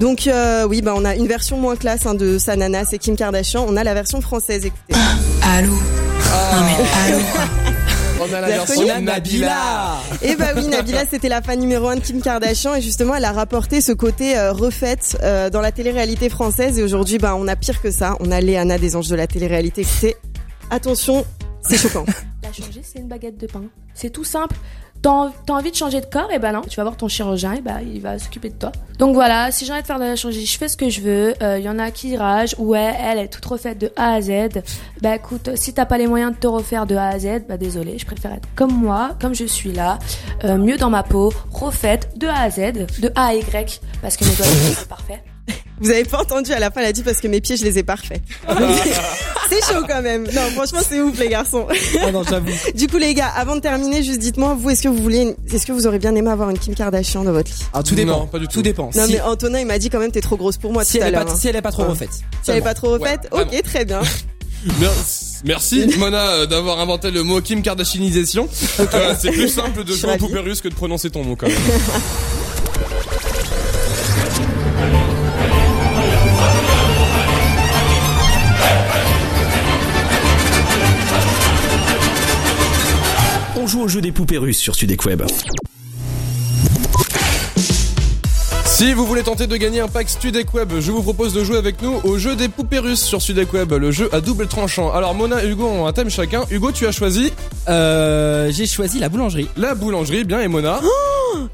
Donc 0.00 0.26
euh, 0.26 0.66
oui, 0.66 0.82
bah 0.82 0.92
on 0.96 1.04
a 1.04 1.14
une 1.14 1.26
version 1.26 1.58
moins 1.58 1.76
classe 1.76 2.06
hein, 2.06 2.14
de 2.14 2.38
Sananas 2.38 2.88
et 2.92 2.98
Kim 2.98 3.16
Kardashian. 3.16 3.64
On 3.68 3.76
a 3.76 3.84
la 3.84 3.94
version 3.94 4.20
française. 4.20 4.64
Écoutez. 4.66 4.94
Allô 5.42 5.72
Ah. 6.32 6.56
Non 6.56 6.66
mais 6.66 7.14
allô 7.14 7.24
On 8.18 8.32
a 8.34 8.40
la 8.40 8.46
version 8.48 9.00
Nabila. 9.02 9.98
Et 10.22 10.36
bah 10.36 10.46
oui, 10.56 10.66
Nabila, 10.68 11.04
c'était 11.10 11.28
la 11.28 11.42
fan 11.42 11.60
numéro 11.60 11.88
un 11.88 11.96
de 11.96 12.00
Kim 12.00 12.22
Kardashian 12.22 12.74
et 12.74 12.80
justement, 12.80 13.14
elle 13.14 13.26
a 13.26 13.32
rapporté 13.32 13.82
ce 13.82 13.92
côté 13.92 14.38
euh, 14.38 14.52
refaite 14.52 15.18
euh, 15.22 15.50
dans 15.50 15.60
la 15.60 15.70
télé-réalité 15.70 16.30
française. 16.30 16.78
Et 16.78 16.82
aujourd'hui, 16.82 17.18
bah 17.18 17.34
on 17.36 17.46
a 17.46 17.56
pire 17.56 17.82
que 17.82 17.90
ça. 17.90 18.16
On 18.20 18.30
a 18.30 18.40
Léana 18.40 18.78
des 18.78 18.96
anges 18.96 19.08
de 19.08 19.16
la 19.16 19.26
télé-réalité. 19.26 19.82
Écoutez, 19.82 20.16
attention, 20.70 21.26
c'est 21.60 21.76
choquant. 21.76 22.06
La 22.42 22.52
changer, 22.52 22.80
c'est 22.82 23.00
une 23.00 23.08
baguette 23.08 23.38
de 23.38 23.46
pain. 23.48 23.64
C'est 23.92 24.10
tout 24.10 24.24
simple. 24.24 24.54
T'as 25.02 25.30
envie 25.48 25.70
de 25.70 25.76
changer 25.76 26.00
de 26.00 26.06
corps, 26.06 26.30
et 26.32 26.38
ben 26.38 26.52
non, 26.52 26.62
tu 26.62 26.76
vas 26.76 26.82
voir 26.82 26.96
ton 26.96 27.06
chirurgien, 27.06 27.52
et 27.52 27.60
ben 27.60 27.78
il 27.80 28.00
va 28.00 28.18
s'occuper 28.18 28.48
de 28.48 28.54
toi. 28.54 28.72
Donc 28.98 29.14
voilà, 29.14 29.52
si 29.52 29.64
j'ai 29.64 29.72
envie 29.72 29.82
de 29.82 29.86
faire 29.86 29.98
de 29.98 30.04
la 30.04 30.16
chirurgie, 30.16 30.44
je 30.46 30.58
fais 30.58 30.68
ce 30.68 30.76
que 30.76 30.88
je 30.90 31.00
veux. 31.00 31.34
Il 31.40 31.62
y 31.62 31.68
en 31.68 31.78
a 31.78 31.90
qui 31.90 32.16
ragent, 32.16 32.56
ouais, 32.58 32.94
elle 33.00 33.18
est 33.18 33.28
toute 33.28 33.44
refaite 33.44 33.78
de 33.78 33.92
A 33.96 34.14
à 34.14 34.20
Z. 34.20 34.30
Bah 35.02 35.14
écoute, 35.14 35.50
si 35.54 35.72
t'as 35.74 35.86
pas 35.86 35.98
les 35.98 36.06
moyens 36.06 36.32
de 36.32 36.38
te 36.38 36.46
refaire 36.46 36.86
de 36.86 36.96
A 36.96 37.08
à 37.08 37.18
Z, 37.18 37.44
bah 37.48 37.56
désolé, 37.56 37.98
je 37.98 38.06
préfère 38.06 38.32
être 38.32 38.48
comme 38.56 38.72
moi, 38.72 39.10
comme 39.20 39.34
je 39.34 39.44
suis 39.44 39.72
là, 39.72 39.98
euh, 40.44 40.56
mieux 40.56 40.76
dans 40.76 40.90
ma 40.90 41.02
peau, 41.02 41.32
refaite 41.52 42.18
de 42.18 42.26
A 42.26 42.40
à 42.40 42.50
Z, 42.50 42.72
de 43.00 43.12
A 43.14 43.26
à 43.26 43.34
Y, 43.34 43.80
parce 44.02 44.16
que 44.16 44.24
mes 44.24 44.34
doigts 44.34 44.46
sont 44.46 44.86
parfaits. 44.88 45.22
Vous 45.80 45.90
avez 45.90 46.04
pas 46.04 46.20
entendu 46.22 46.52
à 46.52 46.58
la 46.58 46.70
fin, 46.70 46.80
elle 46.80 46.86
a 46.86 46.92
dit 46.92 47.02
parce 47.02 47.20
que 47.20 47.28
mes 47.28 47.40
pieds, 47.42 47.56
je 47.56 47.64
les 47.64 47.78
ai 47.78 47.82
parfaits. 47.82 48.22
c'est 49.50 49.62
chaud 49.72 49.84
quand 49.86 50.00
même. 50.02 50.24
Non, 50.24 50.40
franchement, 50.54 50.80
c'est 50.88 51.00
ouf, 51.00 51.18
les 51.18 51.28
garçons. 51.28 51.66
Ah 52.02 52.10
non, 52.10 52.22
j'avoue. 52.28 52.50
Du 52.74 52.88
coup, 52.88 52.96
les 52.96 53.12
gars, 53.14 53.28
avant 53.36 53.56
de 53.56 53.60
terminer, 53.60 54.02
juste 54.02 54.18
dites-moi, 54.20 54.56
vous, 54.58 54.70
est-ce 54.70 54.82
que 54.82 54.88
vous 54.88 55.02
voulez, 55.02 55.18
une- 55.22 55.36
est-ce 55.52 55.66
que 55.66 55.72
vous 55.72 55.86
aurez 55.86 55.98
bien 55.98 56.14
aimé 56.14 56.30
avoir 56.30 56.48
une 56.50 56.58
Kim 56.58 56.74
Kardashian 56.74 57.24
dans 57.24 57.32
votre 57.32 57.50
lit? 57.50 57.64
Alors, 57.74 57.84
tout 57.84 57.94
dépend. 57.94 58.20
Non, 58.20 58.26
pas 58.26 58.38
du 58.38 58.46
tout. 58.48 58.54
Tout 58.54 58.62
dépend. 58.62 58.90
Non, 58.94 59.06
si, 59.06 59.12
mais 59.12 59.20
Antonin, 59.20 59.58
il 59.60 59.66
m'a 59.66 59.78
dit 59.78 59.90
quand 59.90 59.98
même, 59.98 60.10
t'es 60.12 60.22
trop 60.22 60.36
grosse 60.38 60.56
pour 60.56 60.72
moi 60.72 60.82
si 60.84 60.96
tout 60.98 61.04
à 61.04 61.08
elle 61.08 61.14
est 61.14 61.16
l'heure. 61.18 61.26
pas, 61.26 61.32
hein. 61.32 61.36
si 61.38 61.46
elle 61.48 61.56
est 61.56 61.62
pas 61.62 61.72
trop 61.72 61.82
Ouais. 61.82 61.88
refaite. 61.90 62.10
Si 62.42 62.50
elle 62.50 62.56
est 62.56 62.62
pas 62.62 62.74
trop 62.74 62.90
refaite, 62.92 63.28
Ouais, 63.32 63.42
ok, 63.42 63.62
très 63.62 63.84
bien. 63.84 64.00
Merci, 64.80 65.36
merci 65.44 65.86
Mona 65.98 66.26
euh, 66.28 66.46
d'avoir 66.46 66.80
inventé 66.80 67.10
le 67.12 67.22
mot 67.22 67.40
Kim 67.40 67.62
Kardashianisation. 67.62 68.48
Euh, 68.80 69.14
c'est 69.16 69.30
plus 69.30 69.48
simple 69.50 69.84
de 69.84 69.92
jouer 69.92 70.10
ravie. 70.12 70.18
poupée 70.26 70.40
russe 70.40 70.60
que 70.62 70.68
de 70.68 70.74
prononcer 70.74 71.10
ton 71.10 71.22
mot 71.22 71.36
quand 71.36 71.46
même. 71.46 71.56
Jeu 83.88 84.00
des 84.00 84.12
poupées 84.12 84.38
russes 84.38 84.58
sur 84.58 84.74
Studek 84.74 85.04
Web. 85.04 85.22
Si 88.76 88.92
vous 88.92 89.06
voulez 89.06 89.22
tenter 89.22 89.46
de 89.46 89.56
gagner 89.56 89.80
un 89.80 89.88
pack 89.88 90.06
Studek 90.10 90.52
Web, 90.52 90.70
je 90.80 90.92
vous 90.92 91.00
propose 91.02 91.32
de 91.32 91.42
jouer 91.42 91.56
avec 91.56 91.80
nous 91.80 91.94
au 92.04 92.18
jeu 92.18 92.36
des 92.36 92.48
poupées 92.48 92.78
russes 92.78 93.00
sur 93.02 93.22
Studek 93.22 93.50
Web, 93.54 93.72
le 93.72 93.90
jeu 93.90 94.10
à 94.12 94.20
double 94.20 94.48
tranchant. 94.48 94.92
Alors 94.92 95.14
Mona 95.14 95.42
et 95.42 95.48
Hugo 95.48 95.64
ont 95.64 95.86
un 95.86 95.92
thème 95.94 96.10
chacun. 96.10 96.44
Hugo, 96.50 96.72
tu 96.72 96.86
as 96.86 96.92
choisi 96.92 97.32
Euh, 97.70 98.50
j'ai 98.52 98.66
choisi 98.66 98.98
la 98.98 99.08
boulangerie. 99.08 99.48
la 99.56 99.74
boulangerie, 99.74 100.24
bien, 100.24 100.40
et 100.42 100.48
Mona 100.48 100.80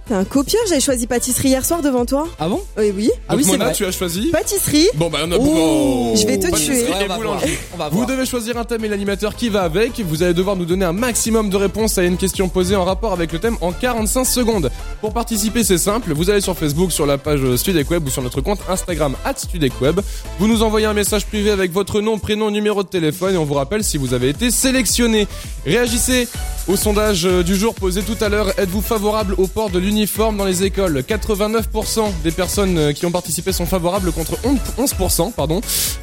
T'es 0.07 0.15
un 0.15 0.25
copieur, 0.25 0.63
j'avais 0.69 0.81
choisi 0.81 1.07
pâtisserie 1.07 1.49
hier 1.49 1.65
soir 1.65 1.81
devant 1.83 2.05
toi. 2.05 2.27
Ah 2.39 2.49
bon? 2.49 2.61
Oui, 2.79 2.93
oui. 2.95 3.11
Ah 3.29 3.35
oui, 3.37 3.45
Mona, 3.47 3.67
vrai. 3.67 3.75
tu 3.75 3.85
as 3.85 3.91
choisi 3.93 4.31
Pâtisserie. 4.31 4.89
Bon 4.95 5.09
bah 5.11 5.19
on 5.25 5.33
a 5.33 5.37
Oh, 5.39 6.13
je 6.17 6.27
vais 6.27 6.39
te 6.39 6.49
Pâtisserie 6.51 6.79
tuer. 6.85 6.89
Ouais, 6.89 6.99
on 7.05 7.09
va 7.09 7.17
boulangerie. 7.17 7.51
voir. 7.51 7.59
On 7.75 7.77
va 7.79 7.89
Vous 7.89 8.05
devez 8.07 8.27
choisir 8.27 8.57
un 8.59 8.65
thème 8.65 8.85
et 8.85 8.89
l'animateur 8.89 9.35
qui 9.37 9.49
va 9.49 9.63
avec. 9.63 10.01
Vous 10.01 10.23
allez 10.23 10.35
devoir 10.35 10.57
nous 10.57 10.65
donner 10.67 10.85
un 10.85 10.93
maximum 10.93 11.51
de 11.51 11.57
réponses 11.57 11.99
à 11.99 12.03
une 12.05 12.17
question 12.17 12.49
posée 12.49 12.77
en 12.77 12.85
rapport 12.85 13.13
avec 13.13 13.33
le 13.33 13.39
thème 13.39 13.57
en 13.61 13.73
45 13.73 14.25
secondes. 14.25 14.71
Pour 15.01 15.13
participer, 15.13 15.65
c'est 15.65 15.79
simple. 15.79 16.13
Vous 16.15 16.31
allez 16.31 16.41
sur 16.41 16.57
Facebook, 16.57 16.93
sur 16.93 17.07
la 17.07 17.12
page 17.19 17.57
Studec 17.57 17.91
Web 17.91 18.07
ou 18.07 18.11
sur 18.11 18.23
notre 18.23 18.41
compte 18.41 18.61
Instagram 18.69 19.15
@studecweb. 19.37 20.01
Vous 20.39 20.47
nous 20.49 20.63
envoyez 20.63 20.87
un 20.87 20.95
message 20.95 21.27
privé 21.27 21.51
avec 21.51 21.73
votre 21.73 22.01
nom, 22.01 22.19
prénom, 22.19 22.51
numéro 22.51 22.83
de 22.83 22.89
téléphone 22.89 23.35
et 23.35 23.39
on 23.39 23.45
vous 23.45 23.55
rappelle 23.55 23.85
si 23.85 23.97
vous 23.99 24.15
avez 24.15 24.29
été 24.31 24.51
sélectionné. 24.51 25.27
Réagissez 25.67 26.29
au 26.69 26.77
sondage 26.77 27.23
du 27.25 27.57
jour 27.57 27.75
posé 27.75 28.03
tout 28.03 28.17
à 28.21 28.29
l'heure. 28.29 28.49
Êtes-vous 28.59 28.83
favorable 28.83 29.35
au 29.39 29.47
port 29.47 29.71
de 29.71 29.79
l'uniforme 29.79 30.37
dans 30.37 30.45
les 30.45 30.63
écoles? 30.65 31.03
89% 31.09 32.13
des 32.23 32.31
personnes 32.31 32.93
qui 32.95 33.07
ont 33.07 33.11
participé 33.11 33.53
sont 33.53 33.67
favorables 33.67 34.13
contre 34.13 34.35
11%. 34.79 35.33
Pardon. 35.33 35.61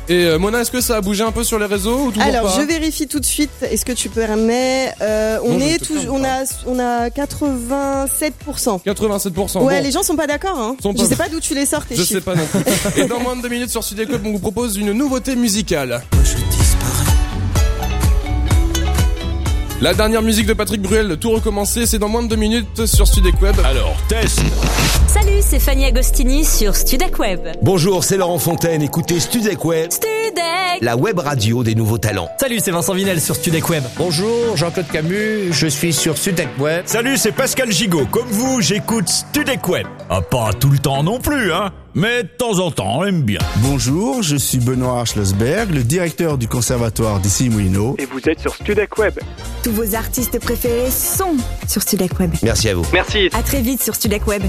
Et 0.08 0.26
euh, 0.26 0.38
Mona, 0.40 0.62
est-ce 0.62 0.72
que 0.72 0.82
ça 0.82 0.98
a 0.98 1.02
bougé 1.02 1.24
un 1.24 1.32
peu 1.32 1.44
sur 1.44 1.60
les 1.60 1.66
réseaux 1.66 2.06
ou 2.06 2.12
toujours 2.12 2.24
Alors, 2.28 2.44
pas? 2.54 2.62
je 2.62 2.66
vérifie 2.66 3.08
tout 3.08 3.20
de 3.20 3.26
suite. 3.26 3.50
Est-ce 3.62 3.86
que 3.86 3.92
tu 3.92 4.10
permets 4.10 4.94
euh, 5.02 5.40
On 5.44 5.54
Non, 5.54 5.60
est 5.60 5.80
permets 5.88 6.08
on 6.10 6.24
a, 6.24 6.44
on 6.66 6.80
a 6.80 7.10
87%. 7.10 8.82
87%. 8.86 9.60
Ouais, 9.64 9.78
bon. 9.78 9.84
les 9.84 9.92
gens 9.92 10.04
sont 10.04 10.16
pas 10.16 10.28
d'accord. 10.28 10.58
Hein. 10.60 10.76
Sont 10.82 10.94
Je 11.00 11.06
sais 11.06 11.16
pas 11.16 11.30
d'où 11.30 11.40
tu 11.40 11.54
les 11.56 11.66
sors 11.66 11.86
tes 11.86 11.96
Je 11.96 12.02
chiffres. 12.02 12.14
sais 12.14 12.22
pas 12.22 12.36
non 12.36 12.46
plus. 12.46 12.62
Et 13.02 13.06
dans 13.06 13.20
moins 13.20 13.36
de 13.36 13.42
deux 13.42 13.50
minutes 13.50 13.70
sur 13.70 13.84
Studio 13.84 14.06
Club, 14.06 14.22
on 14.26 14.32
vous 14.32 14.40
propose 14.40 14.78
une 14.78 14.92
nouveauté 14.92 15.36
musicale. 15.36 16.02
La 19.82 19.94
dernière 19.94 20.22
musique 20.22 20.46
de 20.46 20.52
Patrick 20.52 20.82
Bruel, 20.82 21.16
tout 21.22 21.32
recommencer, 21.32 21.86
c'est 21.86 22.00
dans 22.00 22.10
moins 22.10 22.22
de 22.22 22.28
deux 22.28 22.36
minutes 22.36 22.86
sur 22.86 23.08
Studec 23.08 23.42
Web. 23.42 23.56
Alors, 23.64 23.96
test 24.10 24.42
Salut, 25.08 25.40
c'est 25.40 25.60
Fanny 25.60 25.86
Agostini 25.86 26.44
sur 26.44 26.76
Studec 26.76 27.18
Web. 27.18 27.48
Bonjour, 27.62 28.04
c'est 28.04 28.18
Laurent 28.18 28.40
Fontaine, 28.40 28.82
écoutez 28.82 29.22
Studec 29.22 29.64
Web, 29.64 29.90
Studec 29.90 30.20
la 30.82 30.96
web 30.96 31.20
radio 31.20 31.64
des 31.64 31.76
nouveaux 31.76 31.98
talents. 31.98 32.30
Salut, 32.40 32.60
c'est 32.64 32.72
Vincent 32.72 32.94
Vinel 32.94 33.20
sur 33.20 33.36
Studec 33.36 33.68
Web. 33.70 33.84
Bonjour, 33.98 34.56
Jean-Claude 34.56 34.88
Camus, 34.88 35.52
je 35.52 35.68
suis 35.68 35.92
sur 35.92 36.18
Studec 36.18 36.48
Web. 36.58 36.84
Salut, 36.86 37.18
c'est 37.18 37.32
Pascal 37.32 37.72
Gigot. 37.72 38.06
Comme 38.06 38.28
vous, 38.28 38.62
j'écoute 38.62 39.10
Studec 39.10 39.68
Web. 39.68 39.88
Ah, 40.10 40.22
pas 40.22 40.52
tout 40.58 40.70
le 40.70 40.80
temps 40.80 41.04
non 41.04 41.20
plus, 41.20 41.52
hein. 41.52 41.72
Mais 41.96 42.24
de 42.24 42.28
temps 42.28 42.60
en 42.60 42.72
temps, 42.72 43.00
on 43.00 43.06
aime 43.06 43.24
bien. 43.24 43.40
Bonjour, 43.58 44.22
je 44.22 44.36
suis 44.36 44.60
Benoît 44.60 45.06
Schlossberg, 45.06 45.72
le 45.72 45.84
directeur 45.84 46.38
du 46.38 46.48
conservatoire 46.48 47.20
d'ici 47.20 47.50
Moulineau. 47.50 47.96
Et 47.98 48.06
vous 48.06 48.20
êtes 48.28 48.40
sur 48.40 48.54
Studec 48.54 48.98
Web. 49.00 49.20
Tous 49.64 49.72
vos 49.72 49.96
artistes 49.96 50.40
préférés 50.40 50.92
sont 50.92 51.36
sur 51.68 51.82
Studec 51.82 52.20
Web. 52.20 52.32
Merci 52.44 52.70
à 52.70 52.76
vous. 52.76 52.86
Merci. 52.94 53.30
À 53.34 53.42
très 53.42 53.62
vite 53.62 53.82
sur 53.82 53.96
Studec 53.96 54.28
Web. 54.28 54.44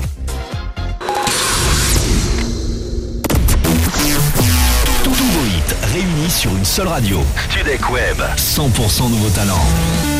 Tous 5.02 5.10
vos 5.10 5.46
hits 5.46 5.92
réunis 5.94 6.30
sur 6.30 6.50
une 6.50 6.64
seule 6.64 6.88
radio. 6.88 7.20
Studec 7.50 7.90
Web, 7.90 8.18
100% 8.36 9.10
nouveaux 9.10 9.30
talents. 9.30 10.19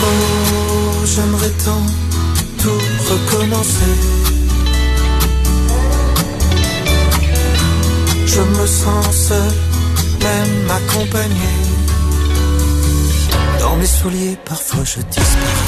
Oh, 0.00 1.04
j'aimerais 1.04 1.54
tant 1.64 1.86
tout 2.62 2.82
recommencer. 3.10 3.94
Je 8.26 8.40
me 8.40 8.66
sens 8.66 9.16
seul, 9.28 9.52
même 10.20 10.70
accompagné. 10.70 11.52
Dans 13.60 13.76
mes 13.76 13.86
souliers, 13.86 14.38
parfois 14.44 14.84
je 14.84 15.00
disparais. 15.00 15.67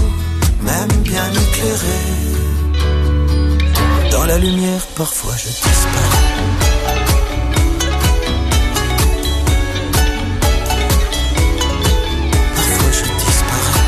bien 1.03 1.29
éclairé. 1.31 1.99
Dans 4.11 4.25
la 4.25 4.37
lumière, 4.37 4.85
parfois 4.95 5.33
je 5.37 5.47
disparais. 5.47 6.27
Parfois 12.55 12.91
je 12.99 13.03
disparais. 13.23 13.81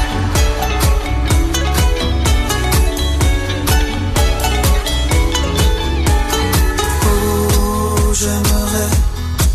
Oh, 7.06 8.14
j'aimerais 8.14 8.92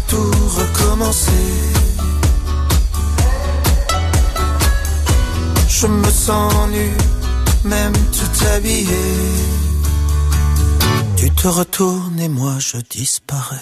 tout 0.08 0.32
recommencer. 0.60 1.46
Je 5.68 5.86
me 5.86 6.10
sens 6.10 6.52
nu, 6.72 6.90
même 7.64 7.92
tout 7.92 8.44
habillé. 8.54 8.86
Tu 11.16 11.30
te 11.30 11.48
retournes 11.48 12.20
et 12.20 12.28
moi 12.28 12.56
je 12.58 12.76
disparais. 12.90 13.56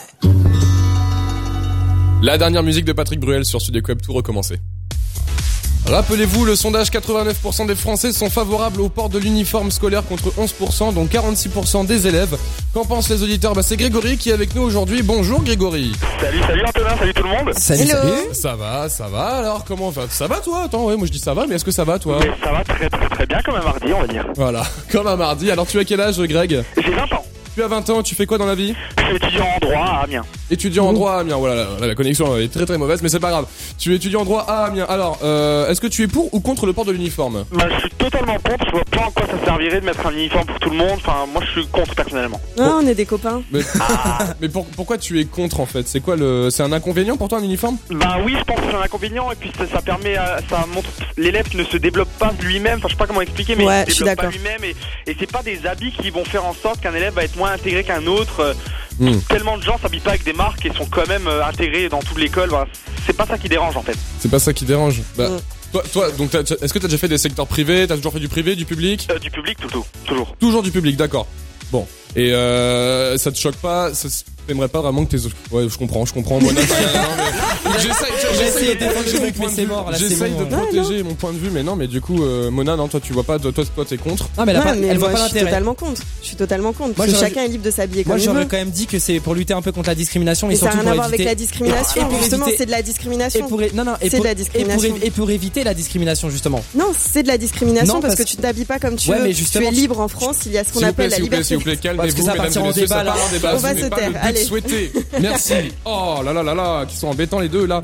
La 2.23 2.39
dernière 2.39 2.63
musique 2.63 2.85
de 2.85 2.93
Patrick 2.93 3.21
Bruel 3.21 3.45
sur 3.45 3.61
Web, 3.89 4.01
tout 4.03 4.13
recommencer. 4.13 4.59
Rappelez-vous, 5.89 6.45
le 6.45 6.57
sondage 6.57 6.89
89% 6.91 7.67
des 7.69 7.77
Français 7.77 8.13
sont 8.13 8.29
favorables 8.29 8.81
au 8.81 8.89
port 8.89 9.09
de 9.09 9.19
l'uniforme 9.21 9.71
scolaire 9.71 10.05
contre 10.05 10.31
11%, 10.37 10.93
dont 10.93 11.05
46% 11.07 11.87
des 11.87 12.09
élèves. 12.09 12.37
Qu'en 12.75 12.85
pensent 12.85 13.09
les 13.09 13.23
auditeurs? 13.23 13.55
Bah, 13.55 13.63
C'est 13.63 13.77
Grégory 13.77 14.17
qui 14.17 14.31
est 14.31 14.33
avec 14.33 14.55
nous 14.57 14.63
aujourd'hui. 14.63 15.03
Bonjour 15.03 15.43
Grégory. 15.45 15.93
Salut, 16.21 16.41
salut 16.45 16.65
Antonin, 16.67 16.97
salut 16.99 17.15
tout 17.15 17.23
le 17.23 17.29
monde. 17.29 17.55
Salut, 17.55 17.87
salut. 17.87 18.13
Ça 18.33 18.57
va, 18.57 18.89
ça 18.89 19.07
va. 19.07 19.27
Alors 19.39 19.65
comment 19.65 19.91
va? 19.91 20.03
Ça 20.11 20.27
va 20.27 20.41
toi? 20.41 20.63
Attends, 20.65 20.85
ouais, 20.87 20.97
moi 20.97 21.07
je 21.07 21.13
dis 21.13 21.21
ça 21.21 21.35
va, 21.35 21.47
mais 21.47 21.55
est-ce 21.55 21.65
que 21.65 21.71
ça 21.71 21.85
va 21.85 22.01
toi? 22.01 22.19
Mais 22.21 22.33
ça 22.45 22.51
va 22.53 22.65
très 22.65 22.89
très 22.91 23.09
très 23.09 23.27
bien 23.27 23.41
comme 23.43 23.55
un 23.55 23.63
mardi, 23.63 23.93
on 23.95 24.01
va 24.01 24.07
dire. 24.09 24.27
Voilà, 24.35 24.65
comme 24.91 25.07
un 25.07 25.17
mardi. 25.17 25.51
Alors 25.53 25.69
tu 25.69 25.79
as 25.79 25.85
quel 25.85 26.01
âge 26.01 26.19
Greg? 26.19 26.65
J'ai 26.77 26.91
20 26.91 27.03
ans. 27.13 27.26
Tu 27.57 27.63
as 27.63 27.69
20 27.69 27.89
ans, 27.89 28.03
tu 28.03 28.15
fais 28.15 28.27
quoi 28.27 28.37
dans 28.37 28.45
la 28.45 28.55
vie? 28.55 28.75
Je 28.99 29.05
suis 29.07 29.17
étudiant 29.17 29.47
en 29.47 29.59
droit 29.67 29.87
à 29.87 30.03
Amiens. 30.05 30.25
Étudiant 30.51 30.87
en 30.89 30.93
droit 30.93 31.13
à 31.13 31.21
Amiens. 31.21 31.37
Voilà, 31.39 31.67
la, 31.81 31.87
la 31.87 31.95
connexion 31.95 32.37
est 32.37 32.53
très 32.53 32.67
très 32.67 32.77
mauvaise, 32.77 33.01
mais 33.01 33.09
c'est 33.09 33.19
pas 33.19 33.31
grave. 33.31 33.47
Tu 33.79 33.95
es 33.95 33.97
étudiant 33.97 34.21
en 34.21 34.25
droit 34.27 34.43
à 34.47 34.67
Amiens. 34.67 34.85
Alors, 34.91 35.19
euh, 35.25 35.67
est-ce 35.71 35.81
que 35.81 35.87
tu 35.87 36.03
es 36.03 36.07
pour 36.07 36.35
ou 36.35 36.41
contre 36.41 36.67
le 36.67 36.75
port 36.75 36.85
de 36.85 36.93
l'uniforme? 36.93 37.47
Bah, 37.53 37.65
je 37.75 37.81
suis 37.81 37.91
totalement 37.93 38.35
contre. 38.35 38.67
Je 38.67 38.71
vois 38.73 38.85
pas 38.91 39.01
en 39.07 39.11
quoi 39.11 39.27
ça 39.27 39.43
servirait 39.43 39.81
de 39.81 39.87
mettre 39.87 40.07
un 40.07 40.13
uniforme 40.13 40.45
pour 40.45 40.59
tout 40.61 40.69
le 40.69 40.77
monde. 40.77 40.99
Enfin, 40.99 41.25
moi, 41.33 41.43
je 41.47 41.51
suis 41.53 41.67
contre 41.69 41.95
personnellement. 41.95 42.39
Ah, 42.59 42.75
on 42.83 42.87
est 42.87 42.95
des 42.95 43.07
copains. 43.07 43.41
Mais, 43.51 43.61
mais 44.43 44.51
pour- 44.51 44.67
pourquoi 44.67 44.99
tu 44.99 45.19
es 45.19 45.25
contre 45.25 45.61
en 45.61 45.67
fait? 45.67 45.89
C'est 45.89 46.01
quoi 46.01 46.17
le 46.17 46.51
C'est 46.51 46.63
un 46.63 46.73
inconvénient 46.73 47.17
pour 47.17 47.29
toi 47.29 47.39
un 47.39 47.43
uniforme? 47.43 47.79
Bah 47.91 48.19
oui, 48.23 48.35
je 48.39 48.45
pense 48.45 48.61
que 48.61 48.67
c'est 48.71 48.77
un 48.77 48.83
inconvénient 48.83 49.33
et 49.33 49.35
puis 49.37 49.51
ça, 49.57 49.65
ça 49.67 49.81
permet, 49.81 50.17
à- 50.17 50.41
ça 50.51 50.67
montre 50.75 50.91
l'élève 51.17 51.47
ne 51.57 51.65
se 51.65 51.79
développe 51.79 52.11
pas 52.19 52.33
lui-même. 52.43 52.81
Enfin, 52.81 52.89
je 52.89 52.93
sais 52.93 52.99
pas 52.99 53.07
comment 53.07 53.23
expliquer, 53.23 53.57
mais 53.57 53.65
Ouais, 53.65 53.85
il 53.85 53.87
je 53.87 53.91
se 53.93 53.97
suis 53.97 54.05
développe 54.05 54.17
pas 54.19 54.23
d'accord. 54.25 54.39
lui-même 54.39 54.63
et, 55.07 55.11
et 55.11 55.17
c'est 55.19 55.33
pas 55.33 55.43
des 55.43 55.65
habits 55.67 55.93
qui 55.93 56.11
vont 56.11 56.25
faire 56.27 56.45
en 56.45 56.53
sorte 56.53 56.81
qu'un 56.83 56.93
élève 56.95 57.15
va 57.15 57.25
être 57.25 57.37
moins 57.37 57.46
intégré 57.53 57.85
qu'un 57.85 58.07
autre. 58.07 58.41
Euh, 58.41 58.55
Hmm. 58.99 59.19
Tellement 59.29 59.59
de 59.59 59.63
gens 59.63 59.79
s'habillent 59.79 60.01
pas 60.01 60.11
avec 60.11 60.25
des 60.25 60.33
marques 60.33 60.65
et 60.65 60.73
sont 60.73 60.87
quand 60.87 61.07
même 61.07 61.27
euh, 61.27 61.45
intégrés 61.45 61.89
dans 61.89 62.01
toute 62.01 62.19
l'école. 62.19 62.49
Voilà. 62.49 62.67
C'est 63.05 63.13
pas 63.13 63.27
ça 63.27 63.37
qui 63.37 63.49
dérange 63.49 63.77
en 63.77 63.83
fait. 63.83 63.97
C'est 64.19 64.31
pas 64.31 64.39
ça 64.39 64.55
qui 64.55 64.65
dérange. 64.65 65.03
Bah, 65.19 65.29
toi, 65.71 65.83
toi, 65.93 66.11
donc, 66.13 66.35
est-ce 66.35 66.73
que 66.73 66.79
t'as 66.79 66.87
déjà 66.87 66.97
fait 66.97 67.09
des 67.09 67.19
secteurs 67.19 67.47
privés? 67.47 67.87
T'as 67.87 67.97
toujours 67.97 68.15
fait 68.15 68.21
du 68.21 68.29
privé, 68.29 68.57
du 68.57 68.65
public? 68.65 69.07
Euh, 69.11 69.19
du 69.19 69.31
public, 69.31 69.59
tout, 69.61 69.69
tout, 69.69 69.85
toujours. 70.07 70.35
Toujours 70.37 70.63
du 70.63 70.71
public, 70.71 70.97
d'accord. 70.97 71.27
Bon. 71.71 71.87
Et 72.17 72.33
euh, 72.33 73.17
ça 73.19 73.31
te 73.31 73.37
choque 73.39 73.57
pas 73.57 73.93
ça, 73.95 74.09
T'aimerais 74.47 74.69
pas 74.69 74.81
vraiment 74.81 75.05
que 75.05 75.17
tes... 75.17 75.25
Ouais, 75.51 75.69
je 75.69 75.77
comprends, 75.77 76.07
je 76.07 76.13
comprends. 76.15 76.39
Moi, 76.39 76.53
non, 76.53 76.61
J'essaye 77.81 78.73
de 78.75 80.45
protéger 80.45 81.03
mon 81.03 81.15
point 81.15 81.33
de 81.33 81.39
vue. 81.39 81.51
mais 81.53 81.63
non, 81.63 81.77
mais 81.77 81.87
du 81.89 82.01
coup, 82.01 82.23
euh, 82.23 82.51
Mona, 82.51 82.77
non, 82.77 82.87
toi, 82.89 83.01
tu 83.01 83.13
vois 83.13 83.25
pas, 83.25 83.39
toi, 83.39 83.51
toi, 83.53 83.65
toi, 83.75 83.85
t'es 83.85 83.97
contre. 83.97 84.29
Non, 84.39 84.45
mais 84.45 84.53
elle 84.53 84.57
a 84.59 84.61
Ouais, 84.61 84.65
pas, 84.67 84.75
mais 84.77 84.87
elle 84.87 84.99
voit 84.99 85.11
moi, 85.11 85.19
pas 85.19 85.25
je 85.25 85.29
suis 85.31 85.35
l'intérêt. 85.35 85.51
totalement 85.51 85.75
contre. 85.75 86.03
Je 86.23 86.27
suis 86.29 86.37
totalement 86.37 86.73
contre. 86.73 86.97
Moi, 86.97 87.07
Parce 87.07 87.13
que 87.13 87.19
chacun 87.27 87.43
est 87.43 87.49
libre 87.49 87.65
de 87.65 87.71
s'habiller 87.71 88.05
Moi, 88.05 88.15
comme 88.15 88.23
il 88.23 88.25
j'aurais 88.25 88.43
veut. 88.45 88.49
quand 88.49 88.57
même 88.57 88.71
dit 88.71 88.87
que 88.87 88.99
c'est 88.99 89.19
pour 89.21 89.35
lutter 89.35 89.53
un 89.55 89.63
peu 89.63 89.73
contre 89.73 89.89
la 89.89 89.95
discrimination 89.95 90.47
Mais 90.49 90.55
et 90.55 90.57
ça 90.57 90.67
n'a 90.67 90.71
surtout 90.73 90.85
rien 90.85 90.93
à 90.93 90.95
voir 90.95 91.07
avec 91.09 91.25
la 91.25 91.35
discrimination. 91.35 92.09
Justement, 92.21 92.47
éviter- 92.47 92.57
c'est 92.59 92.67
de 92.67 92.71
la 92.71 92.83
discrimination. 92.83 93.47
Et 93.47 93.49
pour, 93.49 93.63
é- 93.63 93.71
non, 93.75 93.85
non, 93.85 93.95
et 94.01 94.11
C'est 94.11 94.17
pour, 94.17 94.21
de 94.21 94.25
la 94.27 94.31
et 94.31 94.35
pour, 94.37 94.45
discrimination. 94.45 94.97
é- 95.03 95.07
et 95.07 95.11
pour 95.11 95.31
éviter 95.31 95.65
la 95.65 95.75
discrimination 95.75 96.31
justement. 96.31 96.63
Non, 96.75 96.93
c'est 96.99 97.23
de 97.25 97.29
la 97.29 97.39
discrimination 97.39 97.95
Non, 97.95 98.01
parce, 98.01 98.15
que 98.15 98.23
tu 98.23 98.37
t'habilles 98.37 98.65
pas 98.65 98.79
comme 98.79 98.97
tu 98.97 99.11
veux. 99.11 99.33
tu 99.33 99.65
es 99.65 99.71
libre 99.71 99.99
en 100.01 100.09
France, 100.09 100.39
il 100.47 100.53
y 100.53 100.59
a 100.59 100.65
ce 100.65 100.73
qu'on 100.73 100.83
appelle 100.83 101.11
la 101.11 101.17
s'il 101.17 101.25
vous 101.25 101.31
plaît, 101.31 101.39
liberté. 101.41 102.06
Parce 102.07 102.15
que 102.15 102.23
ça 102.23 102.35
partira 102.35 102.65
et 102.65 102.69
en 102.69 102.73
débat, 102.73 103.03
là. 103.05 103.15
On 103.17 103.57
ce 103.57 103.63
va 103.63 103.75
se 103.77 103.87
taire, 103.87 104.11
allez. 104.23 104.45
souhaité. 104.45 104.93
Merci. 105.21 105.55
Oh 105.85 106.21
là 106.25 106.33
là 106.33 106.43
là 106.43 106.55
là, 106.55 106.87
qui 106.87 106.97
sont 106.97 107.09
embêtants 107.09 107.39
les 107.41 107.49
deux 107.49 107.67
là. 107.67 107.81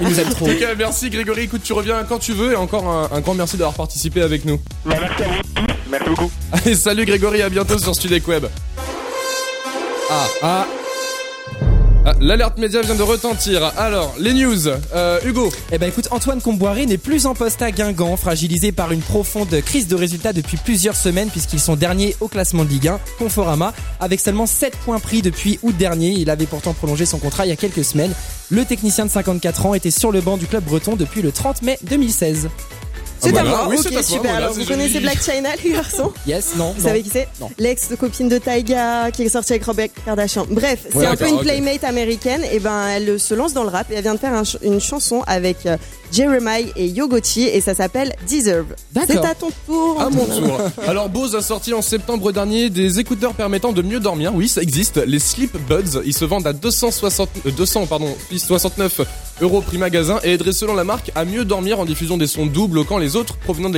Ils 0.00 0.08
nous 0.08 0.20
aiment 0.20 0.30
trop. 0.30 0.46
En 0.46 0.52
tout 0.52 0.58
cas, 0.58 0.74
merci 0.76 1.10
Grégory. 1.10 1.42
Écoute, 1.42 1.62
tu 1.62 1.72
reviens 1.72 2.02
quand 2.04 2.18
tu 2.18 2.32
veux 2.32 2.52
et 2.52 2.56
encore 2.56 2.86
un, 2.88 3.08
un 3.12 3.20
grand 3.20 3.34
merci 3.34 3.56
d'avoir 3.56 3.74
participé 3.74 4.22
avec 4.22 4.44
nous. 4.44 4.58
Bah, 4.84 4.96
merci 5.00 5.22
à 5.22 5.26
vous 5.26 5.42
tous. 5.54 5.74
Merci 5.90 6.08
beaucoup. 6.08 6.30
Allez, 6.52 6.74
salut 6.74 7.04
Grégory, 7.04 7.42
à 7.42 7.48
bientôt 7.48 7.78
sur 7.78 7.94
Studek 7.94 8.26
Web. 8.28 8.46
Ah, 10.10 10.26
ah. 10.42 10.66
Ah, 12.10 12.14
L'alerte 12.20 12.58
média 12.58 12.80
vient 12.80 12.96
de 12.96 13.02
retentir. 13.02 13.72
Alors, 13.76 14.14
les 14.18 14.32
news. 14.34 14.66
Euh, 14.66 15.20
Hugo. 15.24 15.52
Eh 15.70 15.78
ben 15.78 15.88
écoute, 15.88 16.08
Antoine 16.10 16.40
Comboiré 16.40 16.86
n'est 16.86 16.98
plus 16.98 17.26
en 17.26 17.34
poste 17.34 17.62
à 17.62 17.70
Guingamp, 17.70 18.16
fragilisé 18.16 18.72
par 18.72 18.90
une 18.90 19.00
profonde 19.00 19.60
crise 19.60 19.86
de 19.86 19.94
résultats 19.94 20.32
depuis 20.32 20.56
plusieurs 20.56 20.96
semaines 20.96 21.28
puisqu'ils 21.28 21.60
sont 21.60 21.76
derniers 21.76 22.16
au 22.20 22.26
classement 22.26 22.64
de 22.64 22.70
Ligue 22.70 22.88
1, 22.88 22.98
Conforama, 23.18 23.72
avec 24.00 24.18
seulement 24.18 24.46
7 24.46 24.76
points 24.78 24.98
pris 24.98 25.22
depuis 25.22 25.60
août 25.62 25.76
dernier. 25.76 26.10
Il 26.10 26.30
avait 26.30 26.46
pourtant 26.46 26.72
prolongé 26.72 27.06
son 27.06 27.18
contrat 27.18 27.46
il 27.46 27.50
y 27.50 27.52
a 27.52 27.56
quelques 27.56 27.84
semaines. 27.84 28.12
Le 28.50 28.64
technicien 28.64 29.06
de 29.06 29.10
54 29.10 29.66
ans 29.66 29.74
était 29.74 29.92
sur 29.92 30.10
le 30.10 30.20
banc 30.20 30.36
du 30.36 30.46
club 30.46 30.64
breton 30.64 30.96
depuis 30.96 31.22
le 31.22 31.30
30 31.30 31.62
mai 31.62 31.78
2016. 31.84 32.48
C'est 33.20 33.36
Ah 33.36 33.40
à 33.40 33.42
bah 33.44 33.48
moi, 33.48 33.58
là, 33.58 33.66
oui, 33.68 33.76
ok 33.76 33.82
c'est 33.82 33.88
à 33.88 33.92
toi, 33.92 34.02
super. 34.02 34.20
voilà, 34.22 34.36
Alors, 34.38 34.54
c'est 34.54 34.60
vous 34.62 34.66
connaissez 34.66 34.92
joli. 34.94 35.04
Black 35.04 35.22
China, 35.22 35.48
les 35.64 35.70
garçons? 35.72 36.12
Yes, 36.26 36.52
non. 36.56 36.72
Vous 36.72 36.80
non. 36.82 36.88
savez 36.88 37.02
qui 37.02 37.10
c'est? 37.10 37.28
Non. 37.40 37.50
L'ex-copine 37.58 38.28
de 38.28 38.38
Taiga 38.38 39.10
qui 39.10 39.22
est 39.24 39.28
sortie 39.28 39.52
avec 39.52 39.64
Robert 39.64 39.88
Kardashian. 40.04 40.46
Bref, 40.50 40.80
c'est 40.90 40.96
Ouais, 40.96 41.06
un 41.06 41.16
peu 41.16 41.28
une 41.28 41.38
playmate 41.40 41.84
américaine. 41.84 42.42
Et 42.52 42.58
ben, 42.60 42.86
elle 42.88 43.20
se 43.20 43.34
lance 43.34 43.52
dans 43.52 43.62
le 43.64 43.68
rap 43.68 43.90
et 43.90 43.94
elle 43.94 44.02
vient 44.02 44.14
de 44.14 44.20
faire 44.20 44.32
un 44.34 44.44
ch- 44.44 44.62
une 44.62 44.80
chanson 44.80 45.22
avec 45.26 45.66
euh, 45.66 45.76
Jeremiah 46.12 46.66
et 46.76 46.86
Yogoti 46.88 47.42
et 47.44 47.60
ça 47.60 47.74
s'appelle 47.74 48.14
Deserve. 48.30 48.74
C'est 49.06 49.16
à 49.18 49.34
ton 49.34 49.48
tour. 49.66 50.00
À 50.00 50.10
mon 50.10 50.24
tour. 50.24 50.60
Alors 50.88 51.08
Bose 51.08 51.34
a 51.36 51.40
sorti 51.42 51.72
en 51.72 51.82
septembre 51.82 52.32
dernier 52.32 52.70
des 52.70 52.98
écouteurs 52.98 53.34
permettant 53.34 53.72
de 53.72 53.82
mieux 53.82 54.00
dormir. 54.00 54.32
Oui, 54.34 54.48
ça 54.48 54.62
existe. 54.62 54.96
Les 55.06 55.18
Sleep 55.18 55.56
Buds. 55.68 56.02
Ils 56.04 56.14
se 56.16 56.24
vendent 56.24 56.46
à 56.46 56.52
260, 56.52 57.28
euh, 57.46 57.50
200 57.50 57.86
pardon, 57.86 58.14
69 58.36 59.00
euros 59.40 59.60
prix 59.62 59.78
magasin 59.78 60.18
et 60.24 60.32
aideraient 60.32 60.52
selon 60.52 60.74
la 60.74 60.84
marque 60.84 61.10
à 61.14 61.24
mieux 61.24 61.44
dormir 61.44 61.80
en 61.80 61.84
diffusant 61.84 62.16
des 62.16 62.26
sons 62.26 62.46
doux 62.46 62.68
bloquant 62.68 62.98
les 62.98 63.16
autres 63.16 63.36
provenant 63.38 63.70
de 63.70 63.74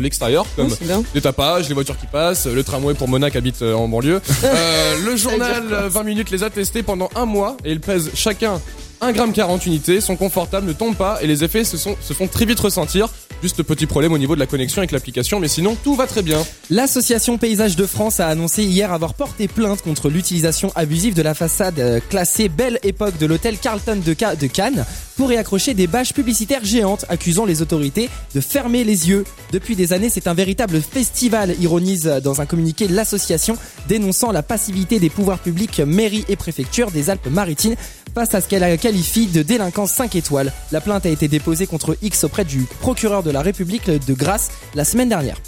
l'extérieur- 0.00 0.46
comme 0.56 0.68
bien. 0.80 1.02
les 1.14 1.20
tapages, 1.20 1.68
les 1.68 1.74
voitures 1.74 1.98
qui 1.98 2.06
passent, 2.06 2.46
le 2.46 2.62
tramway 2.64 2.94
pour 2.94 3.08
Mona 3.08 3.30
qui 3.30 3.38
habite 3.38 3.62
euh, 3.62 3.74
en 3.74 3.88
banlieue. 3.88 4.20
Euh, 4.44 4.96
le 5.06 5.16
journal 5.16 5.62
euh, 5.72 5.88
20 5.88 6.02
minutes 6.02 6.30
les 6.30 6.42
a 6.42 6.50
testés 6.50 6.82
pendant 6.82 7.08
un 7.14 7.24
mois 7.26 7.56
et 7.64 7.70
ils 7.72 7.80
pèsent 7.80 8.10
chacun 8.14 8.60
1,40 9.02 9.66
unités, 9.66 10.00
sont 10.00 10.16
confortables, 10.16 10.66
ne 10.66 10.72
tombent 10.72 10.96
pas 10.96 11.18
et 11.22 11.26
les 11.26 11.44
effets 11.44 11.64
se, 11.64 11.76
font 11.76 12.28
très 12.28 12.44
vite 12.46 12.60
ressentir. 12.60 13.08
Juste 13.42 13.64
petit 13.64 13.86
problème 13.86 14.12
au 14.12 14.18
niveau 14.18 14.36
de 14.36 14.40
la 14.40 14.46
connexion 14.46 14.78
avec 14.78 14.92
l'application, 14.92 15.40
mais 15.40 15.48
sinon 15.48 15.76
tout 15.82 15.96
va 15.96 16.06
très 16.06 16.22
bien. 16.22 16.40
L'association 16.70 17.38
Paysage 17.38 17.74
de 17.74 17.86
France 17.86 18.20
a 18.20 18.28
annoncé 18.28 18.62
hier 18.62 18.92
avoir 18.92 19.14
porté 19.14 19.48
plainte 19.48 19.82
contre 19.82 20.08
l'utilisation 20.08 20.70
abusive 20.76 21.14
de 21.14 21.22
la 21.22 21.34
façade 21.34 21.80
euh, 21.80 21.98
classée 22.08 22.48
Belle 22.48 22.78
Époque 22.84 23.18
de 23.18 23.26
l'hôtel 23.26 23.58
Carlton 23.58 24.00
de, 24.04 24.14
Ca- 24.16 24.36
de 24.36 24.46
Cannes 24.46 24.84
pour 25.16 25.32
y 25.32 25.36
accrocher 25.36 25.74
des 25.74 25.88
bâches 25.88 26.12
publicitaires 26.14 26.64
géantes 26.64 27.04
accusant 27.08 27.44
les 27.44 27.62
autorités 27.62 28.08
de 28.34 28.40
fermer 28.40 28.84
les 28.84 29.08
yeux. 29.08 29.24
Depuis 29.50 29.74
des 29.74 29.92
années, 29.92 30.08
c'est 30.08 30.28
un 30.28 30.34
véritable 30.34 30.80
festival, 30.80 31.56
ironise 31.60 32.06
euh, 32.06 32.20
dans 32.20 32.40
un 32.40 32.46
communiqué 32.46 32.86
l'association 32.86 33.56
dénonçant 33.88 34.30
la 34.30 34.44
passivité 34.44 35.00
des 35.00 35.10
pouvoirs 35.10 35.40
publics, 35.40 35.80
mairies 35.80 36.24
et 36.28 36.36
préfectures 36.36 36.92
des 36.92 37.10
Alpes-Maritimes 37.10 37.74
face 38.14 38.34
à 38.34 38.40
ce 38.40 38.46
qu'elle 38.46 38.62
qualifie 38.92 39.26
de 39.26 39.40
délinquance 39.42 39.90
5 39.92 40.16
étoiles. 40.16 40.52
La 40.70 40.82
plainte 40.82 41.06
a 41.06 41.08
été 41.08 41.26
déposée 41.26 41.66
contre 41.66 41.96
X 42.02 42.24
auprès 42.24 42.44
du 42.44 42.66
procureur 42.80 43.22
de 43.22 43.30
la 43.30 43.40
République 43.40 43.88
de 43.88 44.12
Grasse 44.12 44.50
la 44.74 44.84
semaine 44.84 45.08
dernière. 45.08 45.38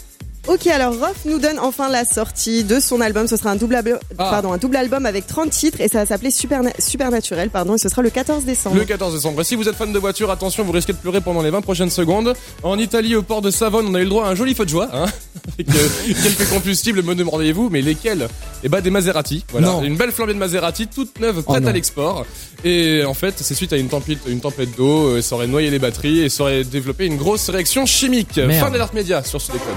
Ok, 0.47 0.67
alors 0.67 0.93
Roth 0.93 1.25
nous 1.25 1.39
donne 1.39 1.59
enfin 1.59 1.89
la 1.89 2.05
sortie 2.05 2.65
de 2.65 2.79
son 2.79 3.01
album. 3.01 3.27
Ce 3.29 3.37
sera 3.37 3.51
un 3.51 3.57
double, 3.57 3.77
album- 3.77 3.99
Ah. 4.19 4.29
pardon, 4.31 4.53
un 4.53 4.59
double 4.59 4.77
album 4.77 5.07
avec 5.07 5.27
30 5.27 5.49
titres 5.49 5.81
et 5.81 5.89
ça 5.89 6.01
va 6.01 6.07
s'appeler 6.07 6.31
Superna- 6.31 6.73
Supernaturel, 6.79 7.49
pardon, 7.49 7.77
et 7.77 7.79
ce 7.79 7.89
sera 7.89 8.03
le 8.03 8.11
14 8.11 8.45
décembre. 8.45 8.77
Le 8.77 8.85
14 8.85 9.15
décembre. 9.15 9.41
Et 9.41 9.45
si 9.45 9.55
vous 9.55 9.67
êtes 9.71 9.75
fan 9.75 9.91
de 9.91 9.99
voiture, 9.99 10.31
attention, 10.31 10.63
vous 10.63 10.73
risquez 10.73 10.93
de 10.93 10.99
pleurer 10.99 11.23
pendant 11.23 11.41
les 11.41 11.49
20 11.49 11.63
prochaines 11.63 11.89
secondes. 11.89 12.35
En 12.63 12.79
Italie, 12.79 13.17
au 13.17 13.23
port 13.23 13.41
de 13.41 13.51
Savone, 13.51 13.87
on 13.89 13.95
a 13.95 14.01
eu 14.01 14.05
le 14.05 14.11
droit 14.11 14.27
à 14.27 14.29
un 14.29 14.35
joli 14.35 14.55
feu 14.55 14.67
de 14.67 14.71
joie, 14.71 14.91
hein, 14.93 15.07
avec 15.59 15.67
euh, 15.75 15.89
quelques 16.23 16.49
combustibles, 16.51 17.03
me 17.03 17.15
demandez-vous, 17.15 17.71
mais 17.71 17.81
lesquels? 17.81 18.29
Eh 18.63 18.69
bah 18.69 18.83
des 18.83 18.91
Maserati. 18.91 19.47
Voilà, 19.51 19.69
Non. 19.69 19.83
une 19.83 19.97
belle 19.97 20.13
flambée 20.13 20.35
de 20.35 20.39
Maserati, 20.39 20.89
toute 20.89 21.21
neuve, 21.21 21.39
Oh 21.47 21.53
prête 21.53 21.67
à 21.67 21.73
l'export. 21.73 22.27
Et 22.65 23.03
en 23.07 23.15
fait, 23.15 23.35
c'est 23.39 23.55
suite 23.55 23.73
à 23.73 23.79
une 23.79 23.89
tempête, 23.89 24.19
une 24.27 24.41
tempête 24.41 24.77
d'eau, 24.77 25.07
euh, 25.17 25.23
ça 25.23 25.37
aurait 25.37 25.47
noyé 25.47 25.71
les 25.71 25.79
batteries 25.79 26.21
et 26.21 26.29
ça 26.29 26.43
aurait 26.45 26.65
développé 26.65 27.07
une 27.07 27.17
grosse 27.17 27.49
réaction 27.49 27.87
chimique. 27.87 28.37
Merde. 28.37 28.53
Fin 28.67 28.71
d'alerte 28.71 28.93
média 28.93 29.25
sur 29.25 29.41
ce 29.41 29.51
décode. 29.51 29.69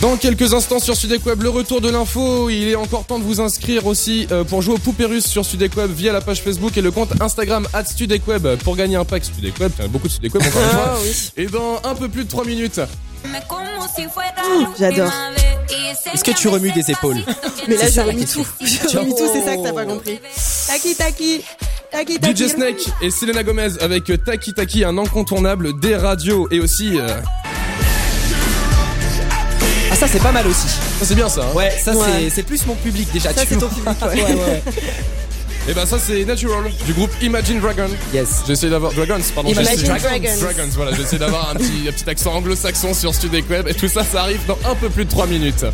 Dans 0.00 0.16
quelques 0.16 0.54
instants 0.54 0.78
sur 0.78 0.96
Sudek 0.96 1.26
Web, 1.26 1.42
le 1.42 1.50
retour 1.50 1.82
de 1.82 1.90
l'info. 1.90 2.48
Il 2.48 2.68
est 2.68 2.74
encore 2.74 3.04
temps 3.04 3.18
de 3.18 3.24
vous 3.24 3.40
inscrire 3.40 3.86
aussi 3.86 4.26
euh, 4.30 4.44
pour 4.44 4.62
jouer 4.62 4.74
au 4.74 4.78
poupées 4.78 5.04
russes 5.04 5.26
sur 5.26 5.44
Sudek 5.44 5.76
Web 5.76 5.90
via 5.94 6.10
la 6.10 6.22
page 6.22 6.40
Facebook 6.40 6.74
et 6.78 6.80
le 6.80 6.90
compte 6.90 7.10
Instagram 7.20 7.68
at 7.74 7.84
Sudek 7.84 8.26
Web 8.26 8.48
pour 8.64 8.76
gagner 8.76 8.96
un 8.96 9.04
pack 9.04 9.24
a 9.78 9.88
beaucoup 9.88 10.08
de 10.08 10.12
Sudek 10.12 10.34
Web 10.34 10.42
encore 10.46 10.62
une 10.62 10.68
fois. 10.70 10.84
Ah 10.86 10.96
oui. 11.02 11.30
Et 11.36 11.46
dans 11.46 11.80
un 11.84 11.94
peu 11.94 12.08
plus 12.08 12.24
de 12.24 12.30
3 12.30 12.46
minutes. 12.46 12.80
J'adore. 14.78 15.12
Est-ce 16.14 16.24
que 16.24 16.30
tu 16.30 16.48
remues 16.48 16.72
des 16.72 16.90
épaules 16.90 17.18
Mais 17.68 17.76
là, 17.76 18.04
remis 18.04 18.20
question. 18.20 18.42
tout. 18.42 18.66
J'ai 18.90 18.98
remis 18.98 19.14
tout, 19.14 19.28
c'est 19.30 19.44
ça 19.44 19.56
que 19.56 19.62
t'as 19.62 19.72
pas 19.74 19.84
compris. 19.84 20.18
Taki 20.66 20.94
taki. 20.94 21.42
Taki 21.92 22.18
taki. 22.18 22.44
DJ 22.44 22.48
Snake 22.48 22.88
et 23.02 23.10
Selena 23.10 23.42
Gomez 23.42 23.78
avec 23.80 24.10
Taki 24.24 24.54
Taki, 24.54 24.84
un 24.84 24.96
incontournable 24.96 25.78
des 25.78 25.94
radios 25.96 26.48
et 26.50 26.58
aussi. 26.58 26.98
euh, 26.98 27.20
ça 30.00 30.08
c'est 30.08 30.22
pas 30.22 30.32
mal 30.32 30.46
aussi. 30.46 30.66
Ça 30.98 31.04
c'est 31.04 31.14
bien 31.14 31.28
ça. 31.28 31.42
hein. 31.42 31.54
Ouais, 31.54 31.70
ça 31.82 31.92
Ouais. 31.94 32.06
c'est 32.22 32.30
c'est 32.30 32.42
plus 32.42 32.66
mon 32.66 32.74
public 32.74 33.08
déjà. 33.12 33.32
Ça, 33.32 33.42
tu 33.42 33.48
c'est 33.54 33.58
ton 33.58 33.68
public, 33.68 33.86
ouais. 34.02 34.22
ouais, 34.22 34.34
ouais. 34.34 34.62
Et 35.68 35.74
ben 35.74 35.84
ça 35.86 35.98
c'est 35.98 36.24
Natural 36.24 36.64
du 36.86 36.92
groupe 36.94 37.10
Imagine 37.22 37.60
Dragon. 37.60 37.88
Yes. 38.14 38.42
J'ai 38.46 38.54
essayé 38.54 38.70
d'avoir 38.70 38.92
Dragons, 38.92 39.20
pardon. 39.34 39.50
Imagine 39.50 39.70
j'ai 39.78 39.82
essayé- 39.84 39.98
Dragons. 40.00 40.40
Dragons, 40.40 40.70
voilà, 40.74 40.92
j'ai 40.96 41.02
essayé 41.02 41.18
d'avoir 41.18 41.50
un 41.50 41.54
petit, 41.54 41.86
un 41.88 41.92
petit 41.92 42.08
accent 42.10 42.32
anglo-saxon 42.34 42.94
sur 42.94 43.14
Studek 43.14 43.48
Web 43.50 43.68
et 43.68 43.74
tout 43.74 43.88
ça, 43.88 44.02
ça 44.04 44.22
arrive 44.22 44.40
dans 44.46 44.58
un 44.68 44.74
peu 44.74 44.88
plus 44.88 45.04
de 45.04 45.10
3 45.10 45.26
minutes. 45.26 45.64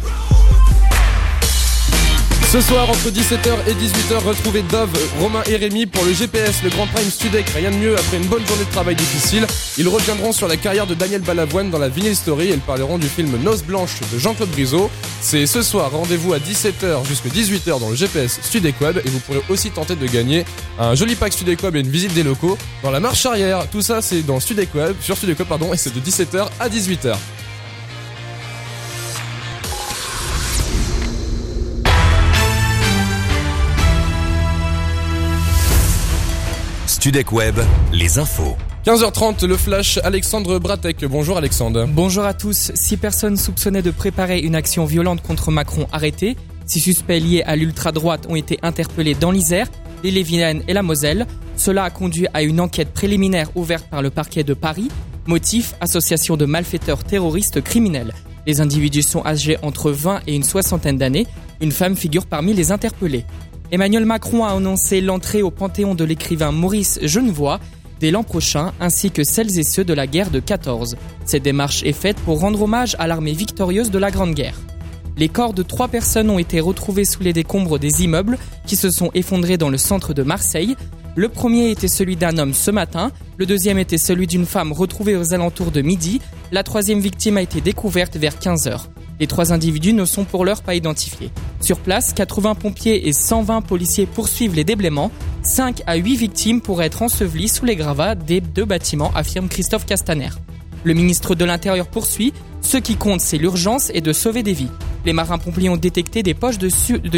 Ce 2.56 2.62
soir, 2.62 2.88
entre 2.88 3.10
17h 3.10 3.68
et 3.68 3.74
18h, 3.74 4.24
retrouvez 4.24 4.62
Dove, 4.62 4.88
Romain 5.20 5.42
et 5.46 5.56
Rémi 5.56 5.84
pour 5.84 6.02
le 6.06 6.14
GPS, 6.14 6.62
le 6.64 6.70
Grand 6.70 6.86
Prime 6.86 7.10
Studek. 7.10 7.50
Rien 7.50 7.70
de 7.70 7.76
mieux 7.76 7.94
après 7.94 8.16
une 8.16 8.24
bonne 8.24 8.46
journée 8.46 8.64
de 8.64 8.70
travail 8.70 8.94
difficile. 8.94 9.46
Ils 9.76 9.86
reviendront 9.86 10.32
sur 10.32 10.48
la 10.48 10.56
carrière 10.56 10.86
de 10.86 10.94
Daniel 10.94 11.20
Balavoine 11.20 11.68
dans 11.68 11.78
la 11.78 11.90
Vinyl 11.90 12.16
Story 12.16 12.46
et 12.48 12.54
ils 12.54 12.60
parleront 12.60 12.96
du 12.96 13.08
film 13.08 13.30
Noce 13.42 13.62
Blanche 13.62 14.00
de 14.10 14.18
Jean-Claude 14.18 14.48
Briseau. 14.48 14.90
C'est 15.20 15.44
ce 15.44 15.60
soir, 15.60 15.90
rendez-vous 15.90 16.32
à 16.32 16.38
17h 16.38 17.06
jusqu'à 17.06 17.28
18h 17.28 17.78
dans 17.78 17.90
le 17.90 17.94
GPS 17.94 18.40
Studek 18.40 18.80
Web 18.80 19.02
et 19.04 19.10
vous 19.10 19.18
pourrez 19.18 19.42
aussi 19.50 19.70
tenter 19.70 19.94
de 19.94 20.06
gagner 20.06 20.46
un 20.78 20.94
joli 20.94 21.14
pack 21.14 21.34
Studek 21.34 21.62
Web 21.62 21.76
et 21.76 21.80
une 21.80 21.90
visite 21.90 22.14
des 22.14 22.22
locaux 22.22 22.56
dans 22.82 22.90
la 22.90 23.00
marche 23.00 23.26
arrière. 23.26 23.68
Tout 23.68 23.82
ça, 23.82 24.00
c'est 24.00 24.22
dans 24.22 24.40
Studek 24.40 24.74
Web, 24.74 24.96
sur 25.02 25.18
Studek 25.18 25.40
Web, 25.40 25.48
pardon, 25.48 25.74
et 25.74 25.76
c'est 25.76 25.94
de 25.94 26.00
17h 26.00 26.48
à 26.58 26.70
18h. 26.70 27.16
Studek 37.06 37.30
Web, 37.30 37.60
les 37.92 38.18
infos. 38.18 38.56
15h30, 38.84 39.46
le 39.46 39.56
flash, 39.56 40.00
Alexandre 40.02 40.58
Bratek. 40.58 41.04
Bonjour 41.04 41.36
Alexandre. 41.36 41.86
Bonjour 41.88 42.24
à 42.24 42.34
tous. 42.34 42.72
Six 42.74 42.96
personnes 42.96 43.36
soupçonnées 43.36 43.80
de 43.80 43.92
préparer 43.92 44.40
une 44.40 44.56
action 44.56 44.84
violente 44.86 45.22
contre 45.22 45.52
Macron 45.52 45.86
arrêtées. 45.92 46.36
Six 46.66 46.80
suspects 46.80 47.20
liés 47.20 47.44
à 47.46 47.54
l'ultra-droite 47.54 48.26
ont 48.28 48.34
été 48.34 48.58
interpellés 48.62 49.14
dans 49.14 49.30
l'Isère, 49.30 49.68
les 50.02 50.10
Léviennes 50.10 50.64
et 50.66 50.72
la 50.72 50.82
Moselle. 50.82 51.28
Cela 51.56 51.84
a 51.84 51.90
conduit 51.90 52.26
à 52.34 52.42
une 52.42 52.58
enquête 52.58 52.92
préliminaire 52.92 53.50
ouverte 53.54 53.86
par 53.88 54.02
le 54.02 54.10
parquet 54.10 54.42
de 54.42 54.54
Paris. 54.54 54.88
Motif, 55.26 55.74
association 55.80 56.36
de 56.36 56.44
malfaiteurs 56.44 57.04
terroristes 57.04 57.60
criminels. 57.60 58.14
Les 58.48 58.60
individus 58.60 59.02
sont 59.02 59.24
âgés 59.24 59.58
entre 59.62 59.92
20 59.92 60.22
et 60.26 60.34
une 60.34 60.42
soixantaine 60.42 60.98
d'années. 60.98 61.28
Une 61.60 61.70
femme 61.70 61.94
figure 61.94 62.26
parmi 62.26 62.52
les 62.52 62.72
interpellés. 62.72 63.24
Emmanuel 63.72 64.04
Macron 64.04 64.44
a 64.44 64.50
annoncé 64.50 65.00
l'entrée 65.00 65.42
au 65.42 65.50
panthéon 65.50 65.96
de 65.96 66.04
l'écrivain 66.04 66.52
Maurice 66.52 67.00
Genevoix 67.02 67.58
dès 67.98 68.12
l'an 68.12 68.22
prochain, 68.22 68.72
ainsi 68.78 69.10
que 69.10 69.24
celles 69.24 69.58
et 69.58 69.64
ceux 69.64 69.82
de 69.82 69.94
la 69.94 70.06
guerre 70.06 70.30
de 70.30 70.38
14. 70.38 70.96
Cette 71.24 71.42
démarche 71.42 71.82
est 71.82 71.92
faite 71.92 72.18
pour 72.18 72.40
rendre 72.40 72.62
hommage 72.62 72.94
à 72.98 73.06
l'armée 73.08 73.32
victorieuse 73.32 73.90
de 73.90 73.98
la 73.98 74.10
Grande 74.10 74.34
Guerre. 74.34 74.60
Les 75.16 75.28
corps 75.28 75.54
de 75.54 75.62
trois 75.62 75.88
personnes 75.88 76.30
ont 76.30 76.38
été 76.38 76.60
retrouvés 76.60 77.06
sous 77.06 77.22
les 77.22 77.32
décombres 77.32 77.78
des 77.78 78.04
immeubles 78.04 78.38
qui 78.66 78.76
se 78.76 78.90
sont 78.90 79.10
effondrés 79.14 79.56
dans 79.56 79.70
le 79.70 79.78
centre 79.78 80.14
de 80.14 80.22
Marseille. 80.22 80.76
Le 81.16 81.28
premier 81.28 81.70
était 81.70 81.88
celui 81.88 82.16
d'un 82.16 82.38
homme 82.38 82.52
ce 82.52 82.70
matin, 82.70 83.10
le 83.38 83.46
deuxième 83.46 83.78
était 83.78 83.98
celui 83.98 84.26
d'une 84.26 84.46
femme 84.46 84.72
retrouvée 84.72 85.16
aux 85.16 85.32
alentours 85.32 85.70
de 85.70 85.80
midi, 85.80 86.20
la 86.52 86.62
troisième 86.62 87.00
victime 87.00 87.38
a 87.38 87.42
été 87.42 87.62
découverte 87.62 88.16
vers 88.16 88.38
15 88.38 88.68
heures. 88.68 88.88
Les 89.18 89.26
trois 89.26 89.52
individus 89.52 89.94
ne 89.94 90.04
sont 90.04 90.24
pour 90.24 90.44
l'heure 90.44 90.62
pas 90.62 90.74
identifiés. 90.74 91.30
Sur 91.60 91.78
place, 91.78 92.12
80 92.12 92.54
pompiers 92.54 93.08
et 93.08 93.12
120 93.12 93.62
policiers 93.62 94.06
poursuivent 94.06 94.54
les 94.54 94.64
déblaiements. 94.64 95.10
5 95.42 95.82
à 95.86 95.96
8 95.96 96.16
victimes 96.16 96.60
pourraient 96.60 96.86
être 96.86 97.02
ensevelies 97.02 97.48
sous 97.48 97.64
les 97.64 97.76
gravats 97.76 98.14
des 98.14 98.40
deux 98.40 98.64
bâtiments, 98.64 99.12
affirme 99.14 99.48
Christophe 99.48 99.86
Castaner. 99.86 100.30
Le 100.84 100.94
ministre 100.94 101.34
de 101.34 101.44
l'Intérieur 101.44 101.86
poursuit. 101.86 102.32
Ce 102.60 102.76
qui 102.76 102.96
compte, 102.96 103.20
c'est 103.20 103.38
l'urgence 103.38 103.90
et 103.94 104.00
de 104.00 104.12
sauver 104.12 104.42
des 104.42 104.52
vies. 104.52 104.70
Les 105.04 105.12
marins-pompiers 105.12 105.68
ont 105.68 105.76
détecté 105.76 106.22
des 106.22 106.34
poches 106.34 106.58
de, 106.58 106.68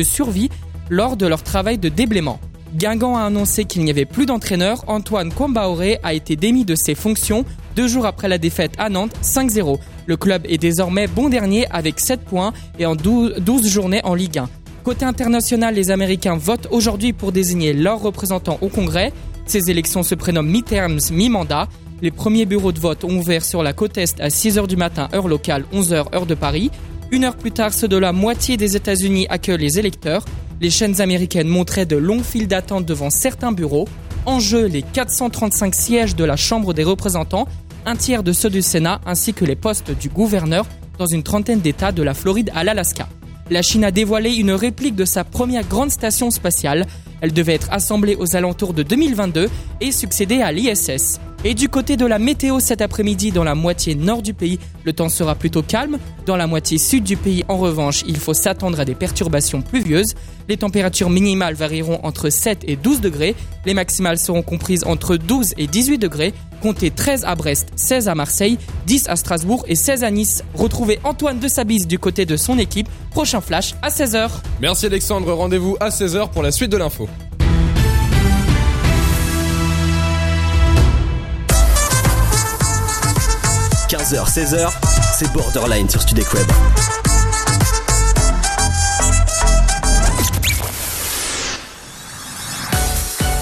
survie 0.03 0.51
lors 0.89 1.17
de 1.17 1.27
leur 1.27 1.43
travail 1.43 1.79
de 1.79 1.89
déblaiement. 1.89 2.39
Guingamp 2.75 3.17
a 3.17 3.23
annoncé 3.23 3.65
qu'il 3.65 3.83
n'y 3.83 3.91
avait 3.91 4.05
plus 4.05 4.27
d'entraîneur. 4.27 4.85
Antoine 4.87 5.33
Combaoré 5.33 5.99
a 6.03 6.13
été 6.15 6.37
démis 6.37 6.65
de 6.65 6.75
ses 6.75 6.95
fonctions 6.95 7.45
deux 7.77 7.89
jours 7.89 8.07
après 8.07 8.29
la 8.29 8.39
défaite 8.39 8.73
à 8.79 8.89
Nantes 8.89 9.15
5-0. 9.23 9.79
Le 10.09 10.16
club 10.16 10.47
est 10.49 10.57
désormais 10.57 11.07
bon 11.07 11.29
dernier 11.29 11.66
avec 11.71 12.01
7 12.01 12.21
points 12.21 12.55
et 12.79 12.87
en 12.87 12.97
12, 12.97 13.68
journées 13.68 14.01
en 14.05 14.14
Ligue 14.14 14.38
1. 14.38 14.49
Côté 14.83 15.05
international, 15.05 15.75
les 15.75 15.90
Américains 15.90 16.38
votent 16.38 16.66
aujourd'hui 16.71 17.12
pour 17.12 17.31
désigner 17.31 17.75
leurs 17.75 18.01
représentants 18.01 18.57
au 18.62 18.68
Congrès. 18.68 19.12
Ces 19.44 19.71
élections 19.71 20.03
se 20.03 20.14
prénomment 20.14 20.51
mi-terms, 20.51 20.99
mi-mandat. 21.11 21.68
Les 22.01 22.11
premiers 22.11 22.47
bureaux 22.47 22.73
de 22.73 22.81
vote 22.81 23.05
ont 23.05 23.18
ouvert 23.18 23.44
sur 23.44 23.62
la 23.62 23.75
côte 23.75 23.99
Est 23.99 24.18
à 24.18 24.29
6h 24.29 24.66
du 24.66 24.77
matin, 24.77 25.11
heure 25.12 25.29
locale, 25.29 25.66
11h, 25.75 26.14
heure 26.14 26.25
de 26.25 26.35
Paris. 26.35 26.71
Une 27.11 27.25
heure 27.25 27.37
plus 27.37 27.53
tard, 27.53 27.75
ceux 27.75 27.88
de 27.88 27.99
la 27.99 28.12
moitié 28.12 28.57
des 28.57 28.77
États-Unis 28.77 29.27
accueillent 29.29 29.59
les 29.59 29.79
électeurs. 29.79 30.25
Les 30.62 30.71
chaînes 30.71 31.03
américaines 31.03 31.49
montraient 31.49 31.85
de 31.85 31.97
longues 31.97 32.25
files 32.25 32.49
d'attente 32.49 32.87
devant 32.87 33.11
certains 33.11 33.53
bureaux. 33.53 33.87
En 34.25 34.40
jeu, 34.40 34.68
les 34.68 34.81
435 34.81 35.75
sièges 35.75 36.16
de 36.16 36.25
la 36.25 36.37
Chambre 36.37 36.73
des 36.73 36.85
représentants, 36.85 37.47
un 37.88 37.96
tiers 37.96 38.22
de 38.22 38.33
ceux 38.33 38.51
du 38.51 38.61
Sénat, 38.61 39.01
ainsi 39.07 39.33
que 39.33 39.46
les 39.46 39.57
postes 39.57 39.90
du 39.98 40.11
gouverneur 40.11 40.66
dans 40.98 41.07
une 41.07 41.22
trentaine 41.22 41.61
d'États 41.61 41.90
de 41.90 42.03
la 42.03 42.12
Floride 42.12 42.51
à 42.55 42.62
l'Alaska. 42.62 43.09
La 43.51 43.62
Chine 43.62 43.83
a 43.83 43.90
dévoilé 43.90 44.35
une 44.35 44.51
réplique 44.51 44.94
de 44.94 45.07
sa 45.07 45.24
première 45.24 45.66
grande 45.66 45.90
station 45.90 46.31
spatiale. 46.31 46.87
Elle 47.22 47.33
devait 47.33 47.55
être 47.55 47.72
assemblée 47.72 48.14
aux 48.14 48.37
alentours 48.37 48.74
de 48.74 48.83
2022 48.83 49.48
et 49.81 49.90
succéder 49.90 50.42
à 50.42 50.53
l'ISS. 50.53 51.18
Et 51.44 51.55
du 51.55 51.68
côté 51.68 51.96
de 51.96 52.05
la 52.05 52.18
météo 52.18 52.59
cet 52.59 52.83
après-midi 52.83 53.31
dans 53.31 53.44
la 53.44 53.55
moitié 53.55 53.94
nord 53.94 54.22
du 54.22 54.35
pays, 54.35 54.59
le 54.85 54.92
temps 54.92 55.09
sera 55.09 55.37
plutôt 55.37 55.62
calme. 55.62 55.98
Dans 56.27 56.37
la 56.37 56.48
moitié 56.48 56.79
sud 56.79 57.05
du 57.05 57.16
pays, 57.16 57.44
en 57.46 57.59
revanche, 57.59 58.03
il 58.09 58.16
faut 58.16 58.35
s'attendre 58.35 58.81
à 58.81 58.85
des 58.85 58.96
perturbations 58.96 59.62
pluvieuses. 59.62 60.14
Les 60.48 60.57
températures 60.57 61.11
minimales 61.11 61.55
varieront 61.55 62.01
entre 62.03 62.29
7 62.29 62.64
et 62.66 62.74
12 62.74 63.01
degrés. 63.01 63.37
Les 63.66 63.74
maximales 63.74 64.18
seront 64.18 64.42
comprises 64.42 64.83
entre 64.85 65.16
12 65.16 65.55
et 65.59 65.68
18 65.68 65.98
degrés. 65.98 66.35
Comptez 66.61 66.90
13 66.90 67.24
à 67.24 67.37
Brest, 67.37 67.68
16 67.77 68.09
à 68.09 68.16
Marseille, 68.16 68.59
10 68.87 69.09
à 69.09 69.14
Strasbourg 69.14 69.64
et 69.68 69.77
16 69.77 70.03
à 70.03 70.11
Nice. 70.11 70.42
Retrouvez 70.55 70.98
Antoine 71.05 71.38
de 71.38 71.46
Sabis 71.46 71.87
du 71.87 72.01
côté 72.01 72.27
de 72.27 72.37
son 72.37 72.59
équipe. 72.59 72.88
Prochain 73.12 73.40
flash 73.40 73.74
à 73.83 73.90
16h. 73.90 74.29
Merci 74.61 74.87
Alexandre, 74.87 75.33
rendez-vous 75.33 75.77
à 75.79 75.90
16h 75.90 76.31
pour 76.31 76.42
la 76.42 76.51
suite 76.51 76.72
de 76.72 76.79
l'info. 76.79 77.09
15h, 84.09 84.27
16h, 84.27 84.71
c'est 85.18 85.31
Borderline 85.35 85.87
sur 85.90 86.01
Studek. 86.01 86.25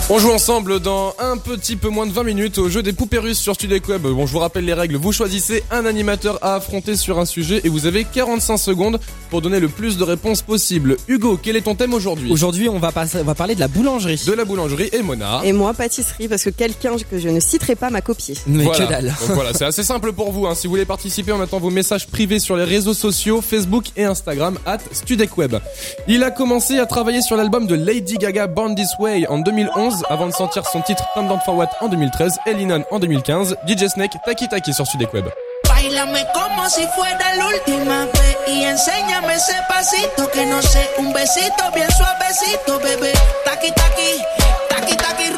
On 0.08 0.20
joue 0.20 0.30
ensemble 0.30 0.78
dans 0.78 1.14
un 1.18 1.36
petit 1.36 1.74
peu 1.74 1.88
moins 1.88 2.06
de 2.06 2.12
20 2.12 2.22
minutes 2.22 2.58
au 2.58 2.68
jeu 2.68 2.80
des 2.80 2.92
poupées 2.92 3.18
russes 3.18 3.40
sur 3.40 3.54
Studek 3.54 3.88
Web. 3.88 4.02
Bon, 4.02 4.24
je 4.24 4.32
vous 4.32 4.38
rappelle 4.38 4.64
les 4.64 4.72
règles. 4.72 4.94
Vous 4.94 5.10
choisissez 5.10 5.64
un 5.72 5.84
animateur 5.84 6.38
à 6.42 6.54
affronter 6.54 6.94
sur 6.94 7.18
un 7.18 7.24
sujet 7.24 7.60
et 7.64 7.68
vous 7.68 7.86
avez 7.86 8.04
45 8.04 8.56
secondes 8.56 9.00
pour 9.30 9.42
donner 9.42 9.58
le 9.58 9.66
plus 9.66 9.98
de 9.98 10.04
réponses 10.04 10.42
possible. 10.42 10.96
Hugo, 11.08 11.36
quel 11.42 11.56
est 11.56 11.62
ton 11.62 11.74
thème 11.74 11.92
aujourd'hui? 11.92 12.30
Aujourd'hui, 12.30 12.68
on 12.68 12.78
va, 12.78 12.92
on 12.94 13.24
va 13.24 13.34
parler 13.34 13.56
de 13.56 13.60
la 13.60 13.66
boulangerie. 13.66 14.22
De 14.24 14.32
la 14.32 14.44
boulangerie 14.44 14.90
et 14.92 15.02
Mona. 15.02 15.40
Et 15.42 15.52
moi, 15.52 15.74
pâtisserie, 15.74 16.28
parce 16.28 16.44
que 16.44 16.50
quelqu'un 16.50 16.94
que 17.10 17.18
je 17.18 17.28
ne 17.28 17.40
citerai 17.40 17.74
pas 17.74 17.90
m'a 17.90 18.00
copié. 18.00 18.36
Mais 18.46 18.62
voilà. 18.62 18.86
que 18.86 18.88
dalle. 18.88 19.14
Donc 19.26 19.30
voilà, 19.34 19.54
c'est 19.54 19.64
assez 19.64 19.82
simple 19.82 20.12
pour 20.12 20.30
vous. 20.30 20.46
Hein. 20.46 20.54
Si 20.54 20.68
vous 20.68 20.72
voulez 20.74 20.84
participer, 20.84 21.32
on 21.32 21.40
attend 21.40 21.58
vos 21.58 21.70
messages 21.70 22.06
privés 22.06 22.38
sur 22.38 22.56
les 22.56 22.62
réseaux 22.62 22.94
sociaux, 22.94 23.42
Facebook 23.42 23.86
et 23.96 24.04
Instagram, 24.04 24.56
at 24.66 24.78
StudekWeb. 24.92 25.56
Il 26.06 26.22
a 26.22 26.30
commencé 26.30 26.78
à 26.78 26.86
travailler 26.86 27.22
sur 27.22 27.36
l'album 27.36 27.66
de 27.66 27.74
Lady 27.74 28.18
Gaga 28.18 28.46
Born 28.46 28.76
This 28.76 28.90
Way 29.00 29.26
en 29.26 29.40
2011 29.40 29.95
avant 30.08 30.26
de 30.26 30.32
sortir 30.32 30.64
son 30.66 30.80
titre 30.82 31.04
Turn 31.14 31.28
Down 31.28 31.40
For 31.44 31.56
What 31.56 31.70
en 31.80 31.88
2013 31.88 32.38
et 32.46 32.54
Linon 32.54 32.84
en 32.90 32.98
2015. 32.98 33.56
DJ 33.66 33.88
Snake, 33.88 34.16
Taki 34.24 34.48
Taki 34.48 34.72
sur 34.72 34.86
Studek 34.86 35.12
Web. 35.12 35.30
Bailame 35.68 36.24
como 36.32 36.68
si 36.68 36.86
fuera 36.88 37.34
la 37.36 37.46
última 37.46 38.04
vez 38.06 38.36
y 38.48 38.64
enséñame 38.64 39.34
ese 39.34 39.54
pasito 39.68 40.30
que 40.30 40.46
no 40.46 40.62
sé, 40.62 40.88
un 40.98 41.12
besito 41.12 41.70
bien 41.74 41.88
suavecito, 41.90 42.78
bebé. 42.78 43.12
Taki 43.44 43.72
taki, 43.72 44.22
taki 44.68 44.96
taki 44.96 45.30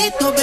suavecito, 0.00 0.39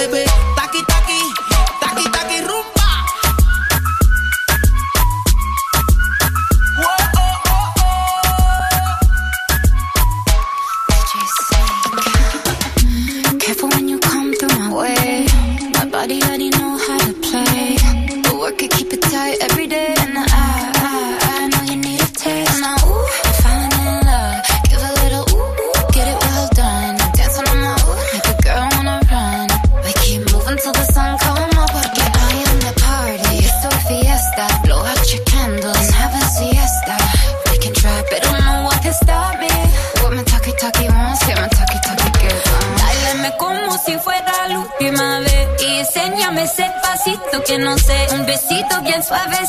besito 49.08 49.47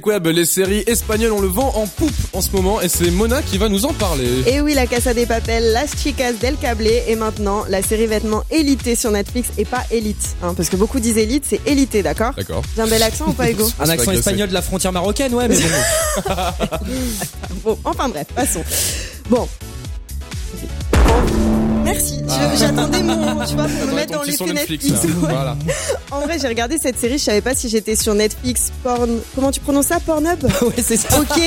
Web, 0.00 0.26
les 0.28 0.46
séries 0.46 0.82
espagnoles, 0.86 1.32
on 1.32 1.40
le 1.40 1.48
vend 1.48 1.70
en 1.74 1.86
poupe 1.86 2.10
en 2.32 2.40
ce 2.40 2.50
moment 2.52 2.80
et 2.80 2.88
c'est 2.88 3.10
Mona 3.10 3.42
qui 3.42 3.58
va 3.58 3.68
nous 3.68 3.84
en 3.84 3.92
parler. 3.92 4.42
Et 4.46 4.62
oui, 4.62 4.72
la 4.72 4.86
Casa 4.86 5.12
des 5.12 5.26
Papel, 5.26 5.72
Las 5.72 5.90
Chicas 6.02 6.32
del 6.32 6.56
Cable 6.56 6.86
et 6.86 7.14
maintenant 7.14 7.64
la 7.68 7.82
série 7.82 8.06
vêtements 8.06 8.42
élité 8.50 8.96
sur 8.96 9.10
Netflix 9.10 9.50
et 9.58 9.66
pas 9.66 9.82
élite. 9.90 10.34
Hein, 10.42 10.54
parce 10.56 10.70
que 10.70 10.76
beaucoup 10.76 10.98
disent 10.98 11.18
élite, 11.18 11.44
c'est 11.46 11.60
élité, 11.66 12.02
d'accord 12.02 12.32
D'accord. 12.34 12.62
J'ai 12.74 12.82
un 12.82 12.86
bel 12.86 13.02
accent 13.02 13.26
ou 13.28 13.32
pas, 13.32 13.50
Hugo 13.50 13.68
Un 13.78 13.88
accent 13.90 14.12
espagnol 14.12 14.48
de 14.48 14.54
la 14.54 14.62
frontière 14.62 14.92
marocaine, 14.92 15.34
ouais, 15.34 15.48
mais 15.48 15.56
bon. 15.56 16.32
Bon, 17.64 17.78
enfin 17.84 18.08
bref, 18.08 18.26
passons. 18.34 18.64
Bon. 19.28 19.46
Merci. 21.92 22.20
Ah. 22.28 22.54
J'attendais 22.58 23.02
mon, 23.02 23.44
tu 23.44 23.54
vois, 23.54 23.64
pour 23.64 23.86
me 23.86 23.94
mettre 23.94 24.12
dans 24.12 24.22
les 24.22 24.32
faits 24.32 24.46
Netflix, 24.48 24.84
Netflix. 24.86 25.04
ouais. 25.14 25.20
Voilà. 25.20 25.56
En 26.10 26.20
vrai, 26.20 26.38
j'ai 26.40 26.48
regardé 26.48 26.78
cette 26.78 26.98
série, 26.98 27.18
je 27.18 27.24
savais 27.24 27.40
pas 27.40 27.54
si 27.54 27.68
j'étais 27.68 27.96
sur 27.96 28.14
Netflix, 28.14 28.72
Porn. 28.82 29.20
Comment 29.34 29.50
tu 29.50 29.60
prononces 29.60 29.86
ça 29.86 30.00
Pornhub 30.00 30.42
Ouais, 30.62 30.82
c'est 30.82 30.96
ça. 30.96 31.20
Ok, 31.20 31.40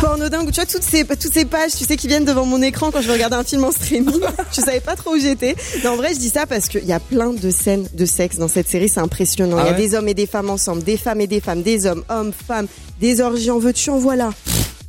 Pornodingue, 0.00 0.46
ou 0.48 0.50
tu 0.50 0.56
vois, 0.56 0.66
toutes 0.66 0.82
ces, 0.82 1.04
toutes 1.04 1.32
ces 1.34 1.44
pages, 1.44 1.72
tu 1.76 1.84
sais, 1.84 1.96
qui 1.96 2.08
viennent 2.08 2.24
devant 2.24 2.46
mon 2.46 2.62
écran 2.62 2.90
quand 2.90 3.00
je 3.02 3.10
regardais 3.10 3.36
un 3.36 3.44
film 3.44 3.64
en 3.64 3.72
streaming. 3.72 4.20
je 4.52 4.60
savais 4.60 4.80
pas 4.80 4.96
trop 4.96 5.14
où 5.14 5.18
j'étais. 5.18 5.54
Non, 5.84 5.90
en 5.92 5.96
vrai, 5.96 6.14
je 6.14 6.18
dis 6.18 6.30
ça 6.30 6.46
parce 6.46 6.68
qu'il 6.68 6.84
y 6.84 6.92
a 6.92 7.00
plein 7.00 7.32
de 7.32 7.50
scènes 7.50 7.86
de 7.92 8.04
sexe 8.06 8.36
dans 8.36 8.48
cette 8.48 8.68
série, 8.68 8.88
c'est 8.88 9.00
impressionnant. 9.00 9.58
Il 9.58 9.60
Ah 9.60 9.66
y 9.66 9.68
a 9.68 9.72
ouais 9.72 9.78
des 9.78 9.94
hommes 9.94 10.08
et 10.08 10.14
des 10.14 10.26
femmes 10.26 10.50
ensemble, 10.50 10.82
des 10.82 10.96
femmes 10.96 11.20
et 11.20 11.26
des 11.26 11.40
femmes, 11.40 11.62
des 11.62 11.86
hommes, 11.86 12.04
hommes, 12.08 12.32
femmes, 12.32 12.66
des 13.00 13.20
orgies 13.20 13.50
en 13.50 13.58
veux-tu, 13.58 13.90
en 13.90 13.98
voilà. 13.98 14.30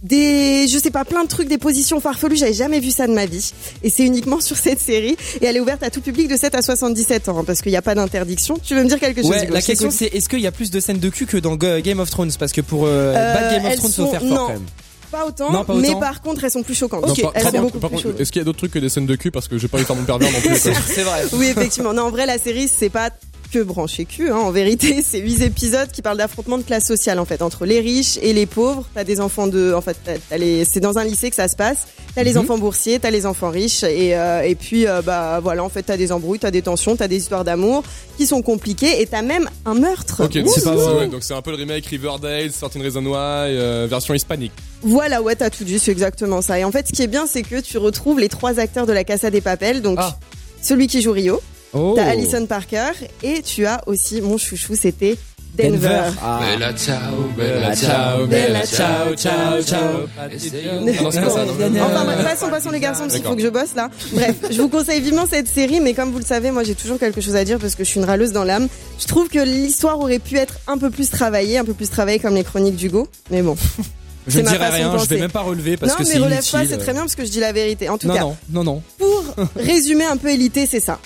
Des, 0.03 0.67
je 0.67 0.79
sais 0.79 0.89
pas, 0.89 1.05
plein 1.05 1.23
de 1.23 1.27
trucs, 1.29 1.47
des 1.47 1.59
positions 1.59 1.99
farfelues, 1.99 2.35
j'avais 2.35 2.53
jamais 2.53 2.79
vu 2.79 2.89
ça 2.89 3.05
de 3.05 3.13
ma 3.13 3.27
vie. 3.27 3.51
Et 3.83 3.89
c'est 3.91 4.03
uniquement 4.03 4.39
sur 4.41 4.57
cette 4.57 4.79
série. 4.79 5.15
Et 5.41 5.45
elle 5.45 5.57
est 5.57 5.59
ouverte 5.59 5.83
à 5.83 5.89
tout 5.91 6.01
public 6.01 6.27
de 6.27 6.35
7 6.35 6.55
à 6.55 6.61
77 6.61 7.29
ans, 7.29 7.39
hein, 7.39 7.43
parce 7.45 7.61
qu'il 7.61 7.71
n'y 7.71 7.77
a 7.77 7.81
pas 7.83 7.93
d'interdiction. 7.93 8.57
Tu 8.63 8.73
veux 8.75 8.83
me 8.83 8.87
dire 8.87 8.99
quelque 8.99 9.21
chose 9.21 9.29
Ouais, 9.29 9.43
Hugo 9.45 9.53
la 9.53 9.61
question 9.61 9.91
c'est 9.91 10.07
est-ce 10.07 10.27
qu'il 10.27 10.39
y 10.41 10.47
a 10.47 10.51
plus 10.51 10.71
de 10.71 10.79
scènes 10.79 10.99
de 10.99 11.09
cul 11.09 11.27
que 11.27 11.37
dans 11.37 11.55
Game 11.55 11.99
of 11.99 12.09
Thrones? 12.09 12.31
Parce 12.39 12.51
que 12.51 12.61
pour 12.61 12.85
euh, 12.85 13.13
Euh, 13.15 13.33
Bad 13.33 13.53
Game 13.61 13.65
of 13.71 13.75
Thrones, 13.77 13.91
sont- 13.91 14.05
faut 14.05 14.11
faire 14.11 14.21
fort 14.21 14.29
non. 14.29 14.37
quand 14.47 14.53
même. 14.53 14.65
Pas 15.11 15.25
autant, 15.27 15.51
Non, 15.51 15.65
pas 15.65 15.73
mais 15.75 15.89
autant. 15.89 15.99
par 15.99 16.21
contre, 16.21 16.43
elles 16.45 16.51
sont 16.51 16.63
plus 16.63 16.73
choquantes. 16.73 17.05
Non, 17.05 17.13
par- 17.13 17.31
elles 17.35 17.43
par 17.43 17.51
sont 17.51 17.57
contre- 17.57 17.61
beaucoup 17.73 17.79
par 17.79 17.89
plus 17.89 17.97
contre, 17.97 18.07
chaudes. 18.13 18.21
Est-ce 18.21 18.31
qu'il 18.31 18.39
y 18.39 18.41
a 18.41 18.45
d'autres 18.45 18.59
trucs 18.59 18.71
que 18.71 18.79
des 18.79 18.87
scènes 18.89 19.05
de 19.05 19.15
cul? 19.15 19.29
Parce 19.29 19.47
que 19.49 19.57
j'ai 19.57 19.67
pas 19.67 19.77
de 19.77 19.83
faire 19.83 19.95
mon 19.97 20.03
pervers 20.05 20.31
non 20.31 20.39
plus. 20.41 20.55
C'est 20.57 21.03
vrai. 21.03 21.25
Oui, 21.33 21.47
effectivement. 21.47 21.93
Non, 21.93 22.03
en 22.03 22.09
vrai, 22.11 22.25
la 22.25 22.37
série, 22.39 22.67
c'est 22.69 22.89
pas 22.89 23.09
que 23.51 23.59
branché 23.63 24.05
cul. 24.05 24.29
Hein. 24.31 24.37
En 24.37 24.51
vérité, 24.51 25.01
c'est 25.07 25.19
huit 25.19 25.41
épisodes 25.41 25.89
qui 25.91 26.01
parlent 26.01 26.17
d'affrontement 26.17 26.57
de 26.57 26.63
classe 26.63 26.85
sociale, 26.85 27.19
en 27.19 27.25
fait, 27.25 27.41
entre 27.41 27.65
les 27.65 27.79
riches 27.79 28.17
et 28.21 28.33
les 28.33 28.45
pauvres. 28.45 28.87
T'as 28.93 29.03
des 29.03 29.19
enfants 29.19 29.47
de, 29.47 29.73
en 29.73 29.81
fait, 29.81 29.97
t'as- 30.03 30.17
t'as 30.29 30.37
les, 30.37 30.65
c'est 30.65 30.79
dans 30.79 30.97
un 30.97 31.03
lycée 31.03 31.29
que 31.29 31.35
ça 31.35 31.47
se 31.47 31.55
passe. 31.55 31.87
T'as 32.15 32.23
les 32.23 32.33
Mhm. 32.33 32.39
enfants 32.39 32.57
boursiers, 32.57 32.99
t'as 32.99 33.09
les 33.09 33.25
enfants 33.25 33.49
riches, 33.49 33.83
et 33.83 34.17
euh, 34.17 34.41
et 34.41 34.55
puis 34.55 34.85
euh, 34.85 35.01
bah 35.01 35.39
voilà, 35.41 35.63
en 35.63 35.69
fait, 35.69 35.83
t'as 35.83 35.95
des 35.95 36.11
embrouilles, 36.11 36.39
t'as 36.39 36.51
des 36.51 36.61
tensions, 36.61 36.97
t'as 36.97 37.07
des 37.07 37.15
histoires 37.17 37.45
d'amour 37.45 37.83
qui 38.17 38.27
sont 38.27 38.41
compliquées, 38.41 39.01
et 39.01 39.05
t'as 39.07 39.21
même 39.21 39.49
un 39.65 39.75
meurtre. 39.75 40.23
Ok, 40.25 40.33
c'est 40.53 40.63
pas 40.65 40.75
ouais, 40.75 41.07
Donc 41.07 41.23
c'est 41.23 41.33
un 41.33 41.41
peu 41.41 41.51
le 41.51 41.55
remake 41.57 41.85
Riverdale, 41.85 42.51
Certain 42.51 42.81
Reason 42.81 43.05
Why, 43.05 43.15
euh, 43.15 43.87
version 43.89 44.13
hispanique. 44.13 44.51
Voilà, 44.81 45.21
ouais, 45.21 45.35
t'as 45.37 45.49
tout 45.49 45.63
dit, 45.63 45.79
c'est 45.79 45.91
exactement 45.91 46.41
ça. 46.41 46.59
Et 46.59 46.65
en 46.65 46.71
fait, 46.73 46.85
ce 46.87 46.91
qui 46.91 47.01
est 47.01 47.07
bien, 47.07 47.27
c'est 47.27 47.43
que 47.43 47.61
tu 47.61 47.77
retrouves 47.77 48.19
les 48.19 48.27
trois 48.29 48.59
acteurs 48.59 48.85
de 48.85 48.91
la 48.93 49.05
Casa 49.05 49.29
des 49.29 49.39
Papel. 49.41 49.81
Donc, 49.81 49.97
Ah. 50.01 50.17
celui 50.61 50.87
qui 50.87 51.01
joue 51.01 51.13
Rio, 51.13 51.39
Oh. 51.74 51.93
t'as 51.95 52.05
Alison 52.09 52.45
Parker, 52.45 52.91
et 53.24 53.41
tu 53.41 53.65
as 53.65 53.82
aussi 53.88 54.22
mon 54.22 54.38
chouchou, 54.38 54.76
c'était 54.76 55.17
Denver. 55.57 55.72
Denver. 55.80 56.01
Ah. 56.24 56.39
Bella 56.41 56.74
ciao, 56.74 56.99
Bella 57.38 57.76
ciao, 57.76 58.26
bella 58.26 58.65
ciao, 58.65 59.13
ciao, 59.15 59.61
ciao. 59.61 59.82
Non, 60.01 61.11
c'est 61.11 61.22
pas 61.22 61.30
ça, 61.30 61.45
non. 61.45 61.82
Enfin, 61.82 62.05
bref, 62.05 62.24
passons, 62.24 62.49
passons 62.49 62.69
les 62.72 62.80
garçons, 62.80 63.03
parce 63.03 63.15
qu'il 63.15 63.24
faut 63.26 63.36
que 63.36 63.41
je 63.41 63.49
bosse 63.49 63.76
là. 63.76 63.89
Bref, 64.13 64.36
je 64.49 64.61
vous 64.61 64.69
conseille 64.69 65.01
vivement 65.01 65.26
cette 65.30 65.47
série, 65.49 65.82
mais 65.82 65.93
comme 65.93 66.11
vous 66.11 66.19
le 66.19 66.26
savez, 66.26 66.51
moi 66.51 66.63
j'ai 66.63 66.76
toujours 66.76 66.97
quelque 66.99 67.19
chose 67.22 67.36
à 67.36 67.43
dire 67.43 67.57
parce 67.59 67.76
que 67.76 67.84
je 67.84 67.89
suis 67.89 67.99
une 67.99 68.05
râleuse 68.05 68.32
dans 68.32 68.43
l'âme. 68.45 68.67
Je 68.99 69.07
trouve 69.07 69.28
que 69.28 69.39
l'histoire 69.39 69.99
aurait 69.99 70.19
pu 70.19 70.38
être 70.38 70.55
un 70.67 70.78
peu 70.78 70.89
plus 70.89 71.09
travaillée, 71.09 71.57
un 71.57 71.65
peu 71.65 71.74
plus 71.74 71.89
travaillée 71.89 72.19
comme 72.19 72.36
les 72.36 72.43
chroniques 72.45 72.76
d'Hugo, 72.78 73.07
mais 73.30 73.41
bon. 73.41 73.55
Je 74.28 74.39
ne 74.39 74.47
dirai 74.47 74.67
rien, 74.69 74.95
je 74.99 75.05
vais 75.09 75.17
même 75.19 75.32
pas 75.32 75.41
relever 75.41 75.78
parce 75.78 75.93
non, 75.93 75.97
que 75.97 76.03
mais 76.03 76.09
c'est 76.09 76.17
relève 76.19 76.34
inutile. 76.43 76.59
pas, 76.59 76.65
c'est 76.67 76.78
très 76.78 76.91
bien 76.93 77.01
parce 77.01 77.15
que 77.15 77.26
je 77.26 77.32
dis 77.32 77.39
la 77.39 77.51
vérité. 77.53 77.89
En 77.89 77.97
tout 77.97 78.07
Non, 78.07 78.13
cas, 78.13 78.19
non, 78.22 78.36
non, 78.51 78.63
non. 78.63 78.84
pour 78.99 79.24
résumer 79.55 80.05
un 80.05 80.15
peu 80.15 80.30
élité, 80.30 80.67
c'est 80.69 80.80
ça. 80.80 80.99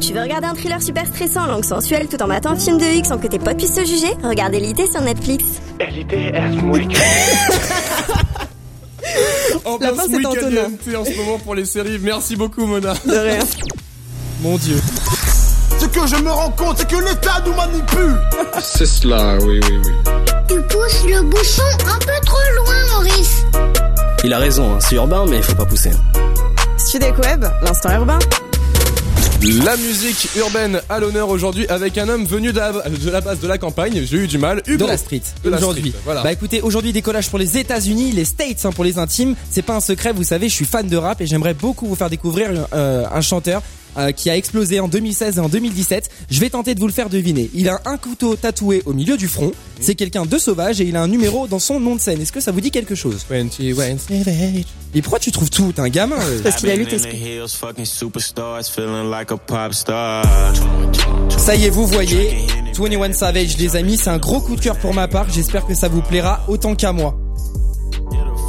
Tu 0.00 0.12
veux 0.12 0.20
regarder 0.20 0.46
un 0.46 0.54
thriller 0.54 0.82
super 0.82 1.06
stressant, 1.06 1.46
langue 1.46 1.64
sensuelle, 1.64 2.08
tout 2.08 2.20
en 2.22 2.26
matant 2.26 2.50
un 2.50 2.56
film 2.56 2.78
de 2.78 2.84
X 2.84 3.08
sans 3.08 3.18
que 3.18 3.26
tes 3.26 3.38
potes 3.38 3.56
puissent 3.56 3.74
te 3.74 3.84
juger? 3.84 4.12
Regarde 4.22 4.54
Elité 4.54 4.86
sur 4.90 5.00
Netflix. 5.00 5.44
En 9.64 9.78
La 9.80 9.94
fin, 9.94 10.02
ce 10.04 10.10
c'est 10.10 10.26
Antonin. 10.26 10.70
En 10.98 11.04
ce 11.04 11.16
moment 11.16 11.38
pour 11.38 11.54
les 11.54 11.64
séries. 11.64 11.98
Merci 12.02 12.36
beaucoup, 12.36 12.66
Mona. 12.66 12.92
De 13.06 13.16
rien. 13.16 13.38
Mon 14.42 14.58
dieu. 14.58 14.76
Ce 15.78 15.86
que 15.86 16.06
je 16.06 16.16
me 16.22 16.30
rends 16.30 16.50
compte, 16.50 16.78
c'est 16.78 16.88
que 16.88 16.96
l'État 16.96 17.42
nous 17.46 17.54
manipule. 17.54 18.18
C'est 18.60 18.86
cela, 18.86 19.38
oui, 19.40 19.60
oui, 19.62 19.80
oui. 19.84 20.12
Tu 20.48 20.60
pousses 20.62 21.04
le 21.06 21.22
bouchon 21.22 21.62
un 21.86 21.98
peu 21.98 22.26
trop 22.26 22.38
loin, 22.56 22.74
Maurice. 22.92 23.44
Il 24.22 24.32
a 24.32 24.38
raison, 24.38 24.74
hein, 24.74 24.78
c'est 24.80 24.96
urbain, 24.96 25.24
mais 25.28 25.38
il 25.38 25.42
faut 25.42 25.54
pas 25.54 25.66
pousser. 25.66 25.90
Studek 26.94 27.18
Web, 27.18 27.44
l'instant 27.60 27.92
urbain. 27.92 28.20
La 29.64 29.76
musique 29.76 30.28
urbaine 30.36 30.80
à 30.88 31.00
l'honneur 31.00 31.28
aujourd'hui 31.28 31.66
avec 31.66 31.98
un 31.98 32.08
homme 32.08 32.24
venu 32.24 32.52
de 32.52 32.58
la, 32.60 32.70
de 32.70 33.10
la 33.10 33.20
base 33.20 33.40
de 33.40 33.48
la 33.48 33.58
campagne. 33.58 34.04
J'ai 34.04 34.18
eu 34.18 34.28
du 34.28 34.38
mal. 34.38 34.62
Hugo. 34.68 34.84
De 34.84 34.90
la 34.90 34.96
street. 34.96 35.22
Aujourd'hui. 35.44 35.92
Voilà. 36.04 36.22
Bah 36.22 36.30
écoutez, 36.30 36.60
aujourd'hui 36.60 36.92
décollage 36.92 37.30
pour 37.30 37.40
les 37.40 37.58
États-Unis, 37.58 38.12
les 38.12 38.24
States 38.24 38.64
hein, 38.64 38.70
pour 38.70 38.84
les 38.84 39.00
intimes. 39.00 39.34
C'est 39.50 39.62
pas 39.62 39.74
un 39.74 39.80
secret, 39.80 40.12
vous 40.12 40.22
savez, 40.22 40.48
je 40.48 40.54
suis 40.54 40.66
fan 40.66 40.86
de 40.86 40.96
rap 40.96 41.20
et 41.20 41.26
j'aimerais 41.26 41.54
beaucoup 41.54 41.88
vous 41.88 41.96
faire 41.96 42.10
découvrir 42.10 42.68
euh, 42.72 43.04
un 43.12 43.20
chanteur 43.22 43.60
euh, 43.96 44.12
qui 44.12 44.30
a 44.30 44.36
explosé 44.36 44.80
en 44.80 44.88
2016 44.88 45.38
et 45.38 45.40
en 45.40 45.48
2017. 45.48 46.10
Je 46.30 46.40
vais 46.40 46.50
tenter 46.50 46.74
de 46.74 46.80
vous 46.80 46.86
le 46.86 46.92
faire 46.92 47.08
deviner. 47.08 47.50
Il 47.54 47.68
a 47.68 47.80
un 47.84 47.96
couteau 47.96 48.36
tatoué 48.36 48.82
au 48.86 48.92
milieu 48.92 49.16
du 49.16 49.28
front. 49.28 49.52
C'est 49.80 49.94
quelqu'un 49.94 50.26
de 50.26 50.38
sauvage 50.38 50.80
et 50.80 50.84
il 50.84 50.96
a 50.96 51.02
un 51.02 51.08
numéro 51.08 51.46
dans 51.46 51.58
son 51.58 51.80
nom 51.80 51.94
de 51.96 52.00
scène. 52.00 52.20
Est-ce 52.20 52.32
que 52.32 52.40
ça 52.40 52.52
vous 52.52 52.60
dit 52.60 52.70
quelque 52.70 52.94
chose? 52.94 53.24
21 53.28 53.96
Et 54.94 55.02
pourquoi 55.02 55.18
tu 55.18 55.32
trouves 55.32 55.50
tout? 55.50 55.72
T'es 55.72 55.80
un 55.80 55.88
gamin 55.88 56.18
euh. 56.20 56.40
Parce 56.42 56.56
qu'il 56.56 56.70
a 56.70 56.76
lu 56.76 56.86
tes 56.86 56.98
Ça 61.36 61.56
y 61.56 61.64
est, 61.64 61.70
vous 61.70 61.86
voyez, 61.86 62.46
21 62.78 63.12
Savage, 63.12 63.56
les 63.58 63.76
amis, 63.76 63.96
c'est 63.96 64.10
un 64.10 64.18
gros 64.18 64.40
coup 64.40 64.56
de 64.56 64.60
cœur 64.60 64.78
pour 64.78 64.94
ma 64.94 65.08
part. 65.08 65.26
J'espère 65.30 65.66
que 65.66 65.74
ça 65.74 65.88
vous 65.88 66.02
plaira 66.02 66.44
autant 66.48 66.74
qu'à 66.74 66.92
moi. 66.92 67.23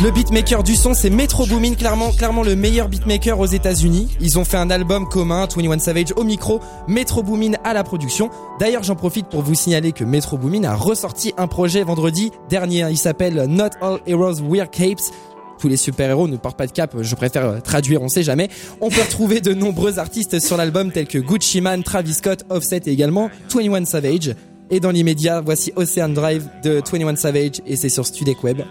Le 0.02 0.12
beatmaker 0.12 0.62
du 0.62 0.76
son, 0.76 0.94
c'est 0.94 1.10
Metro 1.10 1.46
Boomin, 1.46 1.74
clairement, 1.74 2.12
clairement 2.12 2.44
le 2.44 2.56
meilleur 2.56 2.90
beatmaker 2.90 3.40
aux 3.40 3.46
États-Unis. 3.46 4.10
Ils 4.20 4.38
ont 4.38 4.44
fait 4.44 4.58
un 4.58 4.70
album 4.70 5.08
commun, 5.08 5.48
21 5.48 5.80
Savage 5.80 6.14
au 6.18 6.24
micro, 6.24 6.60
Metro 6.88 7.24
Boomin 7.24 7.54
à 7.64 7.74
la 7.74 7.84
production. 7.84 8.30
D'ailleurs, 8.60 8.84
j'en 8.84 8.96
profite 8.96 9.28
pour 9.28 9.42
vous 9.42 9.56
signaler 9.56 9.94
que 9.94 10.04
Metro 10.04 10.38
Boomin 10.38 10.66
a 10.66 10.76
ressorti 10.76 11.34
un 11.38 11.48
projet 11.48 11.84
vendredi 11.84 12.32
dernier. 12.50 12.86
Il 12.92 12.98
s'appelle 12.98 13.46
Not 13.48 13.70
All 13.82 14.00
Heroes 14.06 14.42
Wear 14.42 14.70
Capes. 14.70 15.12
Tous 15.60 15.70
les 15.70 15.78
super-héros 15.78 16.28
ne 16.28 16.36
portent 16.36 16.58
pas 16.58 16.68
de 16.68 16.74
cap, 16.74 16.94
je 17.00 17.16
préfère 17.16 17.46
euh, 17.46 17.60
traduire, 17.62 18.02
on 18.02 18.10
sait 18.10 18.24
jamais. 18.24 18.50
On 18.82 18.90
peut 18.90 19.02
retrouver 19.02 19.40
de 19.40 19.54
nombreux 19.54 19.98
artistes 20.00 20.42
sur 20.42 20.58
l'album 20.58 20.92
tels 20.92 21.08
que 21.08 21.18
Gucci 21.18 21.62
Mane, 21.62 21.84
Travis 21.84 22.16
Scott, 22.16 22.44
Offset 22.50 22.82
et 22.86 22.92
également 22.92 23.30
21 23.54 23.86
Savage. 23.86 24.36
Et 24.70 24.82
dans 24.82 24.92
l'immédiat, 24.92 25.40
voici 25.40 25.72
Ocean 25.78 26.10
Drive 26.10 26.50
de 26.64 26.82
21 26.92 27.16
Savage 27.16 27.62
et 27.66 27.78
c'est 27.78 27.90
sur 27.90 28.06
Studek 28.06 28.44
Web. 28.44 28.62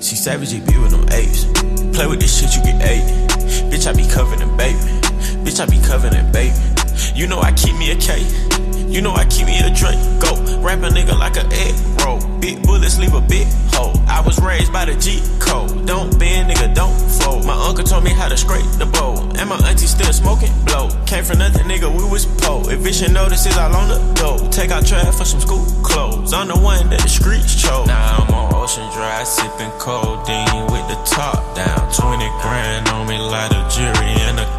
See 0.00 0.14
savage, 0.14 0.52
be 0.52 0.78
with 0.78 0.92
them 0.92 1.08
apes. 1.10 1.44
Play 1.94 2.06
with 2.06 2.20
this 2.20 2.38
shit, 2.38 2.54
you 2.54 2.62
get 2.62 2.80
eight. 2.82 3.02
Bitch, 3.68 3.86
I 3.86 3.92
be 3.92 4.06
covered 4.06 4.40
in 4.40 4.56
baby. 4.56 4.78
Bitch, 5.44 5.60
I 5.60 5.66
be 5.66 5.78
covered 5.84 6.14
in 6.14 6.30
baby. 6.30 6.54
You 7.14 7.26
know 7.26 7.40
I 7.40 7.52
keep 7.52 7.76
me 7.76 7.90
a 7.90 7.96
K. 7.96 8.22
You 8.88 9.02
know 9.02 9.12
I 9.12 9.26
keep 9.26 9.44
me 9.44 9.58
a 9.60 9.68
drink. 9.68 10.00
Go, 10.18 10.32
rap 10.64 10.80
a 10.80 10.88
nigga 10.88 11.12
like 11.18 11.36
a 11.36 11.44
egg 11.52 11.76
roll. 12.00 12.18
Big 12.40 12.62
bullets 12.62 12.98
leave 12.98 13.12
a 13.12 13.20
big 13.20 13.46
hole. 13.76 13.92
I 14.08 14.22
was 14.24 14.40
raised 14.40 14.72
by 14.72 14.86
the 14.86 14.96
G 14.96 15.20
code. 15.38 15.86
Don't 15.86 16.18
bend, 16.18 16.50
nigga, 16.50 16.74
don't 16.74 16.96
fold. 17.20 17.44
My 17.44 17.52
uncle 17.68 17.84
told 17.84 18.02
me 18.02 18.10
how 18.10 18.28
to 18.28 18.36
scrape 18.36 18.64
the 18.80 18.86
bowl. 18.86 19.20
And 19.36 19.50
my 19.50 19.60
auntie 19.68 19.86
still 19.86 20.10
smoking 20.12 20.52
blow. 20.64 20.88
Came 21.04 21.22
from 21.22 21.38
nothing, 21.38 21.66
nigga, 21.68 21.90
we 21.92 22.08
was 22.08 22.24
po. 22.40 22.62
Eviction 22.70 23.12
notices 23.12 23.58
all 23.58 23.76
on 23.76 23.88
the 23.88 24.00
door. 24.14 24.38
Take 24.48 24.70
out 24.70 24.86
trash 24.86 25.14
for 25.14 25.26
some 25.26 25.40
school 25.40 25.66
clothes. 25.84 26.32
I'm 26.32 26.48
the 26.48 26.58
one 26.58 26.88
that 26.88 27.02
the 27.02 27.08
streets 27.08 27.60
chose. 27.60 27.86
Now 27.86 28.24
I'm 28.24 28.34
on 28.34 28.54
Ocean 28.54 28.88
Drive, 28.96 29.28
sipping 29.28 29.70
codeine 29.76 30.64
with 30.72 30.88
the 30.88 30.96
top 31.04 31.54
down. 31.54 31.92
20 31.92 32.24
grand 32.40 32.88
on 32.88 33.06
me, 33.06 33.18
like 33.18 33.52
a 33.52 33.68
jury 33.68 34.16
and 34.32 34.40
a 34.40 34.57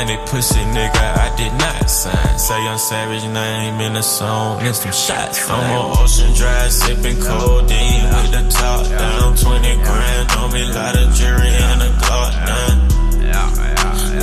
money, 0.00 0.16
pussy 0.26 0.60
nigga, 0.76 1.06
I 1.24 1.28
did 1.36 1.52
not 1.52 1.90
sign. 1.90 2.38
Say 2.38 2.64
young 2.64 2.78
savage 2.78 3.24
name 3.24 3.80
in 3.80 3.92
the 3.94 4.02
song, 4.02 4.60
and 4.60 4.74
some 4.74 4.92
shots. 4.92 5.48
I'm 5.48 5.76
on 5.76 5.98
Ocean 5.98 6.32
Drive, 6.34 6.72
sipping 6.72 7.20
codeine 7.20 8.04
with 8.14 8.30
the 8.32 8.44
top 8.50 8.86
down. 8.88 9.36
20 9.36 9.76
grand 9.84 10.30
on 10.38 10.52
me, 10.52 10.64
lot 10.72 10.96
of 10.96 11.14
jury 11.14 11.52
and 11.68 11.82
a 11.82 11.90
Glock 12.02 12.32
now. 12.48 12.70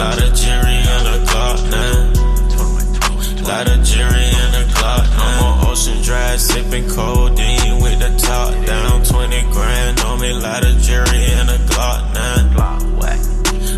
Lot 0.02 0.22
of 0.22 0.34
jury 0.34 0.78
and 0.94 1.08
a 1.14 1.18
Glock 1.30 1.60
now. 1.74 2.18
Lot 3.48 3.68
of 3.70 3.84
jury 3.84 4.28
and 4.42 4.54
a 4.62 4.64
Glock 4.74 5.06
now. 5.18 5.24
I'm 5.24 5.44
on 5.44 5.68
Ocean 5.72 6.02
Drive, 6.02 6.42
sipping 6.42 6.90
codeine 6.90 7.82
with 7.82 8.00
the 8.00 8.12
top 8.18 8.54
down. 8.66 9.04
20 9.04 9.42
grand 9.54 10.00
on 10.02 10.20
me, 10.20 10.34
lot 10.34 10.66
of 10.66 10.78
jury 10.82 11.24
and 11.38 11.50
a 11.50 11.58
Glock 11.70 12.14
now. 12.14 12.28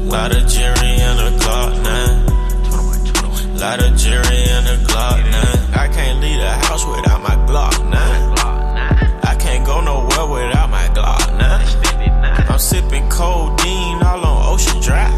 Lot 0.09 0.35
of 0.35 0.47
jury 0.47 0.89
a 0.95 0.98
Glock 1.49 1.73
now. 1.81 3.57
Lot 3.57 3.81
of 3.81 3.97
jury 3.97 4.41
and 4.55 4.67
a 4.67 4.77
Glock 4.85 5.17
now. 5.31 5.81
I 5.81 5.87
can't 5.87 6.19
leave 6.21 6.39
the 6.39 6.51
house 6.67 6.85
without 6.85 7.23
my 7.23 7.35
Glock 7.49 7.89
now. 7.89 8.35
I 9.23 9.35
can't 9.35 9.65
go 9.65 9.81
nowhere 9.81 10.27
without 10.27 10.69
my 10.69 10.87
Glock 10.89 11.25
now. 11.39 11.57
I'm 12.53 12.59
sipping 12.59 13.09
codeine 13.09 14.03
all 14.03 14.23
on 14.23 14.53
Ocean 14.53 14.79
Drive. 14.79 15.11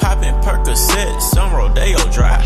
Popping 0.00 0.36
Percocets 0.44 1.34
on 1.40 1.54
Rodeo 1.56 2.02
Drive. 2.12 2.44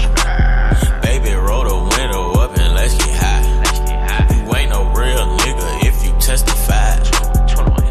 Baby, 1.03 1.33
roll 1.35 1.65
the 1.65 1.79
window 1.99 2.41
up 2.41 2.57
and 2.57 2.73
let's 2.75 2.95
get 2.95 3.17
high. 3.19 4.37
You 4.37 4.55
ain't 4.55 4.71
no 4.71 4.85
real 4.95 5.27
nigga 5.43 5.87
if 5.89 6.05
you 6.07 6.13
testify. 6.21 7.03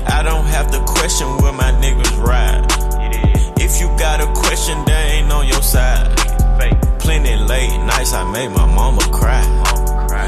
I 0.08 0.24
don't 0.24 0.46
have 0.46 0.72
to 0.72 0.80
question 0.86 1.28
where 1.40 1.52
my 1.52 1.72
niggas 1.84 2.18
ride. 2.26 2.55
Question, 4.56 4.86
they 4.86 5.20
ain't 5.20 5.34
on 5.34 5.46
your 5.46 5.62
side. 5.62 6.16
Plenty 7.00 7.36
late 7.36 7.78
nights, 7.78 8.14
I 8.14 8.24
made 8.32 8.48
my 8.48 8.66
mama 8.66 9.02
cry. 9.12 9.44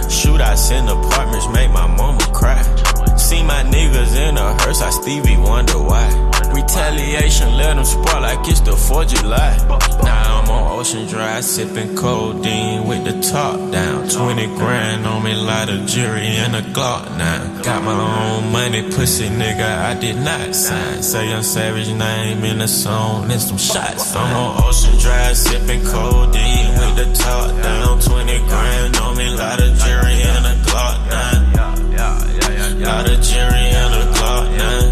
Shootouts 0.09 0.69
in 0.69 0.89
apartments 0.89 1.47
make 1.53 1.71
my 1.71 1.88
mama 1.88 2.19
cry. 2.34 2.61
See 3.28 3.43
my 3.43 3.61
niggas 3.63 4.15
in 4.15 4.38
a 4.38 4.53
hearse, 4.61 4.82
I 4.82 4.89
Stevie 4.89 5.36
wonder 5.36 5.78
why. 5.78 6.07
Retaliation 6.53 7.57
let 7.57 7.75
them 7.75 7.84
spoil 7.84 8.21
like 8.21 8.47
it's 8.47 8.61
the 8.61 8.71
4th 8.71 9.11
of 9.11 9.19
July. 9.19 9.57
Now 10.01 10.39
I'm 10.39 10.49
on 10.49 10.80
Ocean 10.80 11.05
Drive, 11.07 11.43
sipping 11.43 11.93
codeine 11.97 12.88
with 12.88 13.03
the 13.03 13.19
top 13.19 13.59
down. 13.69 14.07
20 14.07 14.47
grand 14.55 15.05
on 15.05 15.25
me, 15.25 15.36
light 15.36 15.67
a 15.67 15.86
jury 15.86 16.38
and 16.39 16.55
a 16.55 16.61
Glock 16.71 17.17
now. 17.17 17.63
Got 17.63 17.84
my 17.84 17.99
own 17.99 18.49
money, 18.53 18.84
pussy 18.91 19.28
nigga, 19.28 19.78
I 19.78 19.99
did 19.99 20.15
not 20.15 20.55
sign. 20.55 21.03
Say 21.03 21.28
young 21.28 21.43
savage 21.43 21.89
name 21.89 22.45
in 22.45 22.59
the 22.59 22.67
song, 22.69 23.30
and 23.30 23.41
some 23.41 23.57
shots. 23.57 24.15
I'm 24.15 24.38
on 24.38 24.63
Ocean 24.63 24.97
Drive, 24.99 25.36
sipping 25.36 25.84
codeine 25.84 26.71
with 26.80 26.95
the 26.95 27.13
top 27.13 27.51
down. 27.61 27.99
20 27.99 28.39
grand 28.47 28.95
on 28.95 29.17
me, 29.17 29.30
light 29.36 29.59
a 29.59 29.75
jury 29.84 30.21
and 30.23 30.45
a 30.45 30.55
Glock 30.63 31.09
now. 31.09 31.47
Light 32.80 33.09
a 33.09 33.17
Jerry 33.19 33.65
and 33.82 33.93
a 33.95 34.05
Glock, 34.13 34.45
nah. 34.57 34.84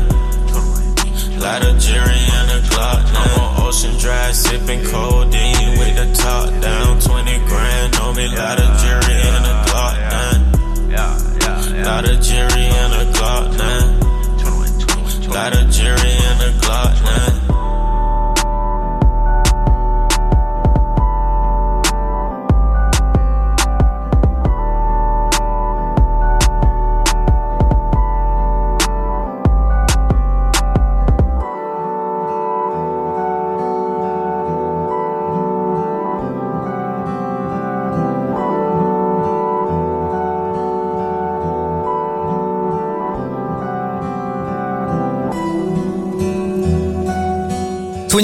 Light 1.39 1.63
a 1.63 1.77
Jerry 1.79 2.17
and 2.37 2.49
a 2.49 2.59
Glock, 2.67 3.13
nah. 3.13 3.21
I'm 3.21 3.39
on 3.39 3.67
Ocean 3.67 3.95
Drive 3.99 4.35
sipping 4.35 4.83
codeine 4.85 5.77
with 5.77 5.95
the 5.95 6.11
top 6.15 6.49
down. 6.61 6.99
20 6.99 7.37
grand 7.45 7.95
on 7.97 8.15
me. 8.15 8.27
Light 8.27 8.59
a 8.59 8.67
Jerry 8.81 9.21
and 9.21 9.45
a 9.45 9.53
Glock, 9.69 9.97
nah. 10.11 10.33
Light 11.85 12.09
a 12.09 12.17
Jerry 12.19 12.65
and 12.65 12.93
a 12.93 13.05
Glock, 13.13 13.55
nah. 13.55 14.05
Light 15.31 15.53
a 15.53 15.65
Jerry 15.69 16.11
and 16.11 16.41
a 16.41 16.51
Glock, 16.61 17.03
nah. 17.03 17.34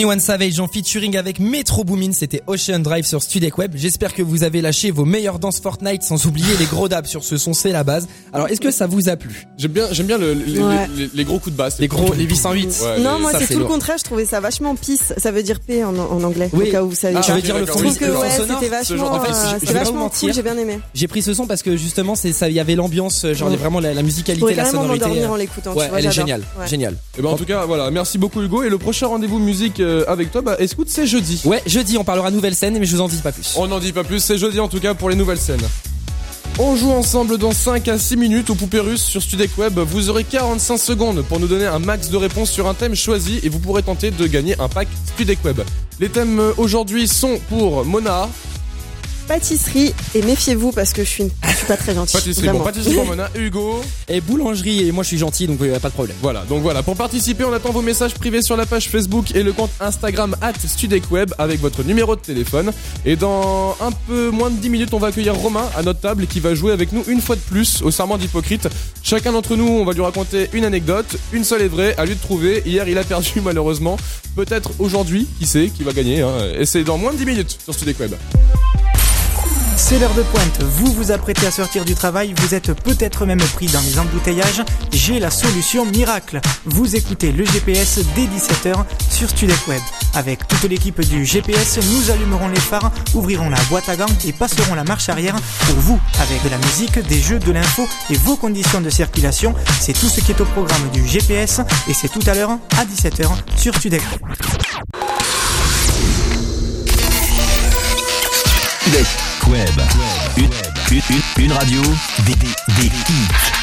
21 0.06 0.20
Savage 0.20 0.60
en 0.60 0.68
featuring 0.68 1.16
avec 1.16 1.40
Metro 1.40 1.84
Boomin, 1.84 2.12
c'était 2.12 2.42
Ocean 2.48 2.80
Drive 2.80 3.06
sur 3.06 3.22
Studek 3.22 3.58
Web. 3.58 3.74
J'espère 3.76 4.14
que 4.14 4.24
vous 4.24 4.44
avez 4.44 4.62
lâché 4.62 4.90
vos 4.90 5.06
meilleures 5.06 5.38
danses 5.38 5.60
Fortnite 5.60 6.02
sans 6.02 6.26
oublier 6.26 6.58
les 6.58 6.66
gros 6.66 6.88
dabs 6.88 7.06
sur 7.06 7.24
ce 7.24 7.38
son, 7.38 7.54
c'est 7.54 7.72
la 7.72 7.84
base. 7.84 8.08
Alors 8.34 8.48
est-ce 8.48 8.62
que 8.62 8.72
ça 8.72 8.88
vous 8.88 9.10
a 9.10 9.16
plu? 9.16 9.48
J'aime 9.58 9.72
bien, 9.72 9.86
j'aime 9.92 10.08
bien 10.08 10.18
les, 10.18 11.24
gros 11.24 11.38
coups 11.38 11.54
de 11.54 11.58
basse. 11.58 11.80
Les 11.80 11.88
gros, 11.88 12.14
les 12.14 12.24
808. 12.24 12.84
Non, 13.00 13.20
moi 13.20 13.32
c'est 13.38 13.54
tout 13.54 13.60
le 13.60 13.66
contraire, 13.66 13.98
je 14.00 14.04
trouvais 14.04 14.26
ça 14.26 14.40
vachement 14.40 14.76
pisse. 14.76 15.14
Ça 15.18 15.32
veut 15.32 15.44
dire 15.44 15.60
P 15.60 15.84
en, 15.84 15.96
anglais, 16.24 16.50
oui. 16.54 16.70
au 16.70 16.72
cas 16.72 16.84
où 16.84 16.90
vous 16.90 16.96
savez. 16.96 17.18
Ah, 17.18 17.22
je 17.28 17.34
veux 17.34 17.42
dire 17.42 17.58
le 17.58 17.66
ah, 17.68 17.72
fond, 17.72 17.80
oui, 17.82 17.96
que 17.96 18.06
ouais, 18.06 18.30
c'était 18.30 18.70
vachement, 18.70 19.14
en 19.14 19.20
fait, 19.20 19.70
euh, 19.70 19.74
vachement 19.74 20.10
cool, 20.10 20.34
j'ai 20.34 20.42
bien 20.44 20.58
aimé. 20.58 20.80
J'ai 20.96 21.08
pris 21.08 21.22
ce 21.22 21.34
son 21.34 21.46
parce 21.46 21.62
que 21.62 21.78
justement, 21.78 22.16
c'est 22.16 22.34
ça, 22.34 22.50
il 22.50 22.56
y 22.56 22.60
avait 22.60 22.76
l'ambiance, 22.76 23.26
euh, 23.26 23.34
genre 23.34 23.50
ouais. 23.50 23.58
vraiment 23.58 23.80
la, 23.80 23.94
la 23.94 24.02
musicalité, 24.02 24.56
la 24.56 24.66
sonorité. 24.66 25.06
Euh. 25.06 25.28
en 25.28 25.36
l'écoutant, 25.36 25.76
elle 25.96 26.06
est 26.06 26.12
géniale, 26.12 26.42
génial. 26.68 26.94
Et 26.94 27.20
eh 27.20 27.22
ben 27.22 27.30
en 27.30 27.36
tout 27.38 27.46
cas, 27.46 27.66
voilà, 27.66 27.92
merci 27.92 28.18
beaucoup 28.18 28.42
Hugo 28.42 28.64
et 28.64 28.70
le 28.70 28.78
prochain 28.78 29.08
rendez-vous 29.08 29.40
musique 29.40 29.80
euh, 29.80 29.91
euh, 29.92 30.04
avec 30.08 30.32
toi, 30.32 30.42
bah 30.42 30.56
écoute, 30.60 30.88
c'est 30.90 31.06
jeudi. 31.06 31.42
Ouais, 31.46 31.62
jeudi 31.66 31.98
on 31.98 32.04
parlera 32.04 32.32
nouvelle 32.32 32.56
scène, 32.56 32.78
mais 32.80 32.86
je 32.86 32.96
vous 32.96 33.02
en 33.02 33.08
dis 33.08 33.18
pas 33.18 33.32
plus. 33.32 33.54
On 33.58 33.68
n'en 33.68 33.80
dit 33.80 33.92
pas 33.92 34.04
plus, 34.04 34.20
c'est 34.20 34.38
jeudi 34.38 34.60
en 34.60 34.68
tout 34.68 34.80
cas 34.80 34.94
pour 34.94 35.10
les 35.10 35.16
nouvelles 35.16 35.40
scènes. 35.40 35.62
On 36.60 36.76
joue 36.76 36.92
ensemble 36.92 37.38
dans 37.38 37.54
5 37.54 37.88
à 37.88 37.98
6 37.98 38.18
minutes 38.18 38.50
au 38.50 38.56
Poupée 38.56 38.80
Russe 38.82 39.04
sur 39.04 39.22
Studek 39.22 39.58
Web. 39.58 39.80
Vous 39.80 40.10
aurez 40.10 40.24
45 40.24 40.78
secondes 40.78 41.22
pour 41.24 41.40
nous 41.40 41.48
donner 41.48 41.66
un 41.66 41.80
max 41.80 42.10
de 42.10 42.18
réponses 42.18 42.52
sur 42.52 42.68
un 42.68 42.74
thème 42.74 42.94
choisi 42.96 43.40
et 43.44 43.50
vous 43.50 43.60
pourrez 43.60 43.84
tenter 43.84 44.12
de 44.12 44.28
gagner 44.28 44.56
un 44.60 44.68
pack 44.68 44.88
Studek 45.14 45.44
Web. 45.46 45.62
Les 46.00 46.10
thèmes 46.10 46.40
euh, 46.40 46.52
aujourd'hui 46.58 47.08
sont 47.08 47.40
pour 47.50 47.86
Mona, 47.86 48.30
Pâtisserie 49.28 49.94
et 50.14 50.22
méfiez-vous 50.24 50.72
parce 50.72 50.94
que 50.94 51.04
je 51.04 51.10
suis, 51.10 51.24
je 51.44 51.51
suis 51.62 51.68
pas 51.68 51.78
très 51.78 51.94
gentille. 51.94 52.20
pâtisserie, 52.20 52.50
bon, 52.50 52.60
pâtisserie 52.60 52.96
pour 52.96 53.06
Mona, 53.08 53.30
Hugo. 53.36 53.82
Et 54.08 54.22
boulangerie, 54.22 54.88
et 54.88 54.92
moi 54.92 55.04
je 55.04 55.10
suis 55.10 55.18
gentil 55.18 55.48
donc 55.48 55.62
euh, 55.62 55.80
pas 55.80 55.90
de 55.90 55.94
problème. 55.94 56.16
Voilà, 56.22 56.44
donc 56.50 56.62
voilà, 56.62 56.84
pour 56.84 56.96
participer, 56.96 57.44
on 57.46 57.54
attend 57.54 57.72
vos 57.72 57.82
messages 57.82 58.14
privés 58.14 58.42
sur 58.42 58.58
la 58.58 58.66
page 58.66 58.90
Facebook 58.90 59.36
et 59.36 59.44
le 59.44 59.54
compte 59.54 59.72
Instagram 59.80 60.36
at 60.42 60.54
StudekWeb 60.66 61.34
avec 61.38 61.60
votre 61.62 61.84
numéro 61.84 62.16
de 62.16 62.22
téléphone. 62.22 62.72
Et 63.06 63.16
dans 63.16 63.76
un 63.80 63.92
peu 64.08 64.30
moins 64.30 64.50
de 64.50 64.56
10 64.56 64.70
minutes, 64.70 64.94
on 64.94 65.00
va 65.00 65.08
accueillir 65.08 65.36
Romain 65.36 65.70
à 65.76 65.84
notre 65.84 66.00
table 66.00 66.28
qui 66.28 66.40
va 66.40 66.56
jouer 66.56 66.72
avec 66.72 66.92
nous 66.92 67.04
une 67.08 67.22
fois 67.22 67.36
de 67.36 67.42
plus 67.42 67.82
au 67.82 67.92
serment 67.92 68.18
d'hypocrite. 68.18 68.68
Chacun 69.04 69.32
d'entre 69.32 69.56
nous, 69.56 69.68
on 69.68 69.86
va 69.86 69.94
lui 69.94 70.02
raconter 70.02 70.50
une 70.54 70.66
anecdote, 70.66 71.18
une 71.32 71.44
seule 71.44 71.62
est 71.62 71.68
vraie, 71.68 71.96
à 71.98 72.06
lui 72.06 72.16
de 72.16 72.22
trouver. 72.22 72.64
Hier, 72.66 72.88
il 72.88 72.98
a 72.98 73.04
perdu 73.04 73.42
malheureusement. 73.44 73.98
Peut-être 74.36 74.72
aujourd'hui, 74.80 75.28
qui 75.40 75.46
sait, 75.46 75.70
qui 75.70 75.84
va 75.84 75.92
gagner. 75.92 76.22
Hein. 76.22 76.32
Et 76.58 76.66
c'est 76.66 76.84
dans 76.84 76.98
moins 76.98 77.12
de 77.12 77.18
10 77.18 77.26
minutes 77.26 77.58
sur 77.64 77.74
StudekWeb. 77.74 78.14
C'est 79.76 80.00
l'heure 80.00 80.14
de 80.14 80.22
pointe, 80.24 80.62
vous 80.62 80.94
vous 80.94 81.12
apprêtez 81.12 81.48
à 81.48 81.52
sortir 81.52 81.86
du 81.86 81.96
travail, 81.96 82.34
vous 82.38 82.56
êtes 82.56 82.74
peut-être 82.82 83.26
même 83.26 83.40
pris 83.40 83.68
dans 83.68 83.82
les 83.82 84.00
embouteillages, 84.00 84.64
j'ai 84.92 85.20
la 85.20 85.30
solution 85.30 85.86
miracle. 85.86 86.40
Vous 86.66 86.96
écoutez 86.96 87.32
le 87.32 87.46
GPS 87.46 88.00
dès 88.16 88.24
17h 88.24 88.86
sur 89.10 89.30
Studek 89.30 89.68
Web. 89.68 89.82
Avec 90.14 90.48
toute 90.48 90.64
l'équipe 90.64 91.02
du 91.02 91.26
GPS, 91.26 91.80
nous 91.92 92.12
allumerons 92.12 92.50
les 92.50 92.60
phares, 92.60 92.92
ouvrirons 93.14 93.50
la 93.50 93.62
boîte 93.70 93.90
à 93.90 93.96
gants 93.96 94.06
et 94.26 94.34
passerons 94.34 94.76
la 94.76 94.84
marche 94.84 95.10
arrière 95.10 95.36
pour 95.66 95.76
vous, 95.76 96.00
avec 96.22 96.44
de 96.44 96.50
la 96.50 96.58
musique, 96.58 97.00
des 97.08 97.20
jeux, 97.20 97.40
de 97.40 97.52
l'info 97.52 97.88
et 98.10 98.16
vos 98.16 98.36
conditions 98.36 98.82
de 98.82 98.90
circulation. 98.90 99.54
C'est 99.80 99.94
tout 99.94 100.10
ce 100.10 100.22
qui 100.22 100.32
est 100.32 100.42
au 100.42 100.46
programme 100.46 100.90
du 100.94 101.08
GPS 101.08 101.62
et 101.88 101.94
c'est 101.94 102.10
tout 102.10 102.24
à 102.28 102.34
l'heure 102.34 102.52
à 102.78 102.86
17h 102.86 103.30
sur 103.58 103.74
Studek 103.76 104.02
Web. 104.02 104.36
Web. 109.48 109.70
Une, 110.38 110.44
une, 110.92 111.02
une, 111.10 111.46
une 111.46 111.52
radio, 111.52 111.82
des, 112.26 112.36
des, 112.36 112.90
des. 112.90 112.92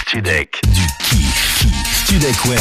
Studek, 0.06 0.60
du 0.72 0.80
kiff. 1.02 1.66
Studek 2.04 2.44
Web. 2.46 2.60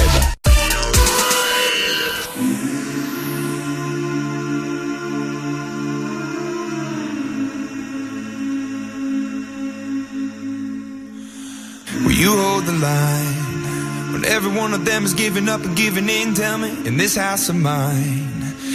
Will 12.06 12.12
you 12.12 12.32
hold 12.36 12.66
the 12.66 12.74
line 12.74 14.14
when 14.14 14.26
every 14.26 14.52
one 14.52 14.74
of 14.74 14.86
them 14.86 15.06
is 15.06 15.14
giving 15.14 15.48
up 15.50 15.64
and 15.64 15.76
giving 15.76 16.10
in? 16.10 16.34
Tell 16.34 16.58
me, 16.58 16.70
in 16.86 16.98
this 16.98 17.16
house 17.16 17.50
of 17.50 17.56
mine, 17.56 18.37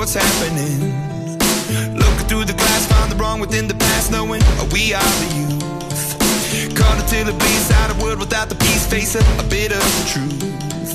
what's 0.00 0.14
happening? 0.14 0.80
Looking 1.94 2.26
through 2.26 2.46
the 2.46 2.54
glass, 2.54 2.86
find 2.86 3.12
the 3.12 3.16
wrong 3.16 3.38
within 3.38 3.68
the 3.68 3.74
past, 3.74 4.10
knowing 4.10 4.40
we 4.72 4.94
are 4.94 5.12
the 5.22 5.28
youth. 5.36 6.74
Caught 6.74 7.02
until 7.02 7.28
it 7.28 7.38
bleeds 7.38 7.70
out 7.70 7.94
a 7.94 8.02
world 8.02 8.18
without 8.18 8.48
the 8.48 8.54
peace, 8.54 8.86
face 8.86 9.14
a, 9.14 9.18
a 9.38 9.46
bit 9.50 9.72
of 9.72 9.84
the 9.98 10.04
truth, 10.08 10.40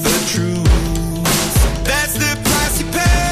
the 0.01 0.17
truth. 0.33 1.83
That's 1.83 2.13
the 2.13 2.33
price 2.49 2.81
you 2.81 2.91
pay. 2.91 3.24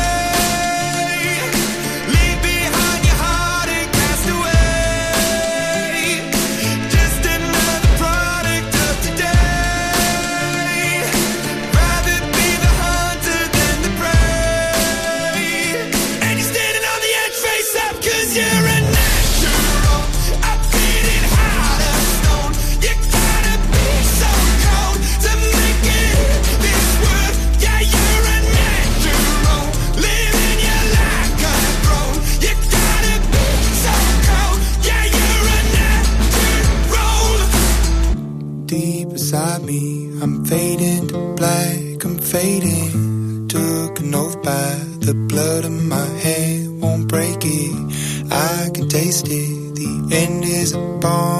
Is 51.03 51.09
a 51.09 51.32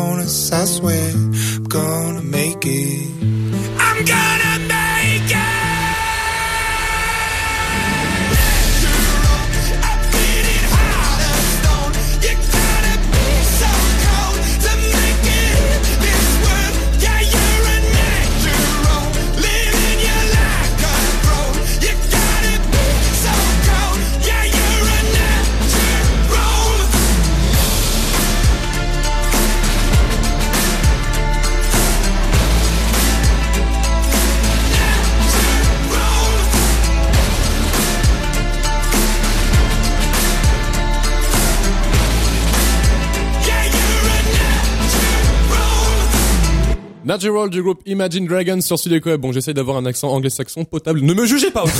Du 47.24 47.63
groupe 47.63 47.80
Imagine 47.86 48.28
Dragons 48.28 48.59
sur 48.59 48.78
Studio 48.78 48.99
Web. 49.05 49.21
Bon, 49.21 49.32
j'essaye 49.32 49.53
d'avoir 49.53 49.78
un 49.78 49.86
accent 49.86 50.09
anglo-saxon 50.09 50.65
potable. 50.65 50.99
Ne 50.99 51.13
me 51.13 51.26
jugez 51.26 51.51
pas, 51.51 51.63
ok 51.63 51.71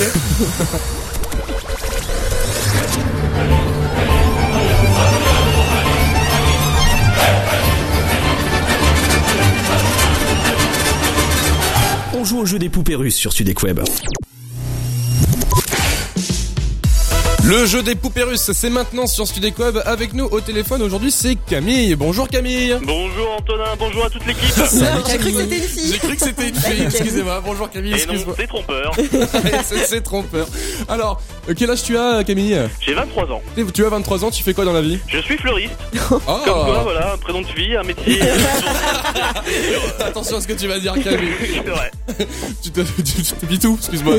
On 12.14 12.24
joue 12.24 12.40
au 12.40 12.46
jeu 12.46 12.58
des 12.58 12.70
poupées 12.70 12.96
russes 12.96 13.16
sur 13.16 13.34
Studek 13.34 13.60
Le 17.46 17.66
jeu 17.66 17.84
des 17.84 17.96
poupées 17.96 18.24
russes, 18.24 18.52
c'est 18.54 18.70
maintenant 18.70 19.06
sur 19.06 19.28
Studek 19.28 19.60
Web. 19.60 19.78
Avec 19.86 20.14
nous 20.14 20.26
au 20.26 20.40
téléphone 20.40 20.82
aujourd'hui, 20.82 21.12
c'est 21.12 21.36
Camille. 21.36 21.94
Bonjour 21.96 22.30
Camille. 22.30 22.78
Bonjour 22.84 23.36
Antonin, 23.38 23.66
bonjour 23.78 24.06
à 24.06 24.10
toute 24.10 24.26
l'équipe. 24.26 24.44
J'ai 24.56 25.18
cru 25.18 25.34
que 25.34 25.42
c'était 25.42 25.58
une 25.58 25.64
fille. 25.64 25.92
J'ai 25.92 25.98
cru 25.98 26.16
que 26.16 26.22
c'était 26.24 26.48
une 26.50 26.56
fille, 26.56 26.84
excusez-moi. 26.86 27.42
Bonjour 27.46 27.70
Camille, 27.70 27.92
Et 27.92 28.06
non, 28.06 28.14
excuse-moi. 28.14 28.36
c'est 28.40 28.48
trompeur. 28.48 28.92
c'est 29.86 30.02
trompeur. 30.02 30.48
Alors, 30.88 31.22
euh, 31.50 31.54
quel 31.56 31.70
âge 31.70 31.84
tu 31.84 31.98
as 31.98 32.24
Camille? 32.24 32.58
J'ai 32.80 32.94
23 32.94 33.24
ans. 33.34 33.42
Tu 33.74 33.86
as 33.86 33.90
23 33.90 34.24
ans, 34.24 34.32
tu 34.32 34.42
fais 34.42 34.54
quoi 34.54 34.64
dans 34.64 34.74
la 34.74 34.82
vie? 34.82 35.00
Je 35.08 35.18
suis 35.20 35.38
fleuriste. 35.38 35.74
Oh. 36.12 36.20
Comme 36.46 36.66
quoi, 36.66 36.80
voilà, 36.84 37.14
un 37.14 37.18
prénom 37.18 37.42
de 37.42 37.48
fille, 37.48 37.76
un 37.76 37.84
métier. 37.84 38.22
Attention 40.00 40.38
à 40.38 40.42
ce 40.42 40.48
que 40.48 40.54
tu 40.54 40.68
vas 40.68 40.80
dire 40.80 40.94
Camille. 40.94 41.30
c'est 41.54 41.70
vrai. 41.70 41.92
tu 42.64 42.72
te- 42.72 42.82
tu- 42.82 43.22
tu 43.22 43.34
t'habites 43.34 43.66
où 43.66 43.76
Excuse-moi. 43.78 44.16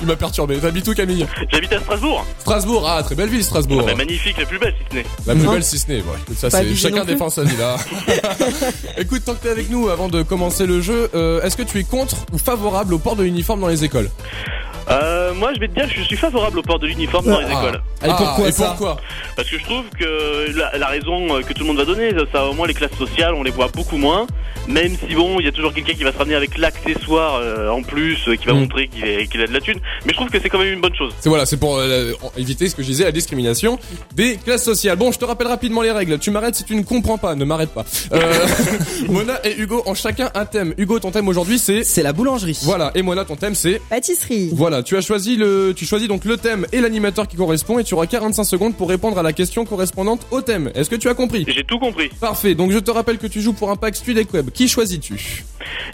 Tu 0.00 0.06
m'as 0.06 0.16
perturbé. 0.16 0.58
T'habites 0.58 0.88
où 0.88 0.94
Camille? 0.94 1.26
J'habite 1.52 1.72
à 1.74 1.78
Strasbourg. 1.80 2.26
Strasbourg, 2.40 2.84
ah 2.88 3.02
très 3.02 3.14
belle 3.14 3.28
ville 3.28 3.44
Strasbourg. 3.44 3.82
Ah, 3.84 3.90
bah, 3.90 3.96
magnifique, 3.96 4.36
la 4.38 4.46
plus 4.46 4.58
belle 4.58 4.74
si 4.78 4.84
ce 4.90 4.96
n'est. 4.96 5.04
La 5.26 5.34
plus 5.34 5.48
belle 5.48 5.64
si 5.64 5.78
ce 5.78 5.88
n'est, 5.88 6.02
ça 6.36 6.50
c'est 6.50 6.74
chacun 6.74 7.04
défend 7.04 7.30
sa 7.30 7.44
vie 7.44 7.56
là. 7.56 7.76
écoute, 8.98 9.22
tant 9.24 9.34
que 9.34 9.42
t'es 9.42 9.50
avec 9.50 9.70
nous, 9.70 9.88
avant 9.88 10.08
de 10.08 10.22
commencer 10.22 10.66
le 10.66 10.80
jeu, 10.80 11.10
euh, 11.14 11.42
est-ce 11.42 11.56
que 11.56 11.62
tu 11.62 11.78
es 11.78 11.84
contre 11.84 12.16
ou 12.32 12.38
favorable 12.38 12.94
au 12.94 12.98
port 12.98 13.16
de 13.16 13.22
l'uniforme 13.22 13.60
dans 13.60 13.68
les 13.68 13.84
écoles? 13.84 14.10
Euh, 14.90 15.34
moi, 15.34 15.52
je 15.54 15.60
vais 15.60 15.68
te 15.68 15.74
dire 15.74 15.88
que 15.88 15.94
je 16.00 16.02
suis 16.04 16.16
favorable 16.16 16.58
au 16.58 16.62
port 16.62 16.78
de 16.78 16.86
l'uniforme 16.86 17.26
dans 17.26 17.38
les 17.40 17.46
Ah. 17.48 17.58
écoles. 17.62 17.82
Et 18.02 18.08
pourquoi 18.08 18.44
Ah, 18.44 18.48
et 18.48 18.52
ça 18.52 18.66
pourquoi 18.68 18.96
Parce 19.36 19.48
que 19.48 19.58
je 19.58 19.64
trouve 19.64 19.84
que 19.98 20.56
la, 20.58 20.76
la 20.78 20.86
raison 20.88 21.36
euh, 21.36 21.42
que 21.42 21.52
tout 21.52 21.60
le 21.60 21.66
monde 21.66 21.76
va 21.76 21.84
donner, 21.84 22.10
ça, 22.10 22.24
ça, 22.32 22.46
au 22.46 22.54
moins 22.54 22.66
les 22.66 22.74
classes 22.74 22.96
sociales, 22.98 23.34
on 23.34 23.42
les 23.42 23.50
voit 23.50 23.68
beaucoup 23.68 23.96
moins. 23.98 24.26
Même 24.66 24.94
si 24.96 25.14
bon, 25.14 25.38
il 25.40 25.44
y 25.44 25.48
a 25.48 25.52
toujours 25.52 25.72
quelqu'un 25.72 25.94
qui 25.94 26.02
va 26.04 26.12
se 26.12 26.18
ramener 26.18 26.34
avec 26.34 26.56
l'accessoire 26.58 27.36
euh, 27.36 27.68
en 27.70 27.82
plus, 27.82 28.18
euh, 28.28 28.36
qui 28.36 28.46
va 28.46 28.52
Mm. 28.54 28.60
montrer 28.60 28.88
qu'il 28.88 29.04
est- 29.04 29.26
qu'il 29.30 29.40
a 29.42 29.46
de 29.46 29.52
la 29.52 29.60
thune. 29.60 29.78
Mais 30.04 30.10
je 30.12 30.16
trouve 30.16 30.28
que 30.28 30.38
c'est 30.40 30.48
quand 30.48 30.58
même 30.58 30.72
une 30.72 30.80
bonne 30.80 30.94
chose. 30.94 31.12
C'est 31.20 31.28
voilà, 31.28 31.46
c'est 31.46 31.56
pour 31.56 31.76
euh, 31.78 32.12
éviter 32.36 32.68
ce 32.68 32.74
que 32.74 32.82
je 32.82 32.88
disais, 32.88 33.04
la 33.04 33.12
discrimination 33.12 33.78
des 34.14 34.36
classes 34.36 34.64
sociales. 34.64 34.96
Bon, 34.96 35.12
je 35.12 35.18
te 35.18 35.24
rappelle 35.24 35.46
rapidement 35.48 35.82
les 35.82 35.90
règles. 35.92 36.18
Tu 36.18 36.30
m'arrêtes 36.30 36.56
si 36.56 36.64
tu 36.64 36.74
ne 36.74 36.82
comprends 36.82 37.18
pas, 37.18 37.34
ne 37.34 37.44
m'arrête 37.44 37.70
pas. 37.70 37.84
Euh, 38.12 38.18
Mona 39.08 39.40
et 39.46 39.56
Hugo 39.58 39.82
ont 39.86 39.94
chacun 39.94 40.30
un 40.34 40.46
thème. 40.46 40.74
Hugo, 40.78 40.98
ton 40.98 41.10
thème 41.10 41.28
aujourd'hui 41.28 41.58
c'est 41.58 41.84
C'est 41.84 42.02
la 42.02 42.12
boulangerie. 42.12 42.58
Voilà, 42.62 42.90
et 42.94 43.02
Mona, 43.02 43.24
ton 43.24 43.36
thème 43.36 43.54
c'est 43.54 43.80
Pâtisserie. 43.90 44.50
Voilà, 44.52 44.79
tu 44.82 44.96
as 44.96 45.00
choisi 45.00 45.36
le, 45.36 45.72
tu 45.76 45.86
choisis 45.86 46.08
donc 46.08 46.24
le 46.24 46.36
thème 46.36 46.66
et 46.72 46.80
l'animateur 46.80 47.28
qui 47.28 47.36
correspond 47.36 47.78
et 47.78 47.84
tu 47.84 47.94
auras 47.94 48.06
45 48.06 48.44
secondes 48.44 48.74
pour 48.74 48.88
répondre 48.88 49.18
à 49.18 49.22
la 49.22 49.32
question 49.32 49.64
correspondante 49.64 50.26
au 50.30 50.40
thème. 50.40 50.70
Est-ce 50.74 50.90
que 50.90 50.96
tu 50.96 51.08
as 51.08 51.14
compris? 51.14 51.44
J'ai 51.48 51.64
tout 51.64 51.78
compris. 51.78 52.08
Parfait. 52.20 52.54
Donc 52.54 52.70
je 52.72 52.78
te 52.78 52.90
rappelle 52.90 53.18
que 53.18 53.26
tu 53.26 53.40
joues 53.40 53.52
pour 53.52 53.70
un 53.70 53.76
pack 53.76 53.96
Studec 53.96 54.32
Web. 54.32 54.50
Qui 54.50 54.68
choisis-tu? 54.68 55.44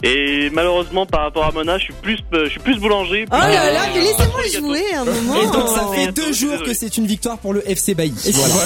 Et 0.03 0.49
malheureusement, 0.51 1.05
par 1.05 1.21
rapport 1.21 1.45
à 1.45 1.51
Mona, 1.51 1.77
je 1.77 1.85
suis 1.85 1.93
plus, 2.01 2.17
euh, 2.33 2.45
je 2.45 2.51
suis 2.51 2.59
plus 2.59 2.79
boulanger. 2.79 3.25
Oh 3.31 3.35
là 3.35 3.71
là, 3.73 3.83
plus- 3.91 3.99
mais 3.99 4.05
laissez-moi 4.05 4.41
jouer 4.59 4.93
un 4.95 5.05
moment. 5.05 5.41
Et 5.41 5.45
donc 5.45 5.67
ça 5.69 5.87
fait 5.93 6.11
deux 6.11 6.33
jours 6.33 6.63
que 6.63 6.73
c'est 6.73 6.97
une 6.97 7.05
victoire 7.05 7.37
pour 7.37 7.53
le 7.53 7.67
FC 7.69 7.93
Bailly. 7.95 8.13
Voilà. 8.33 8.65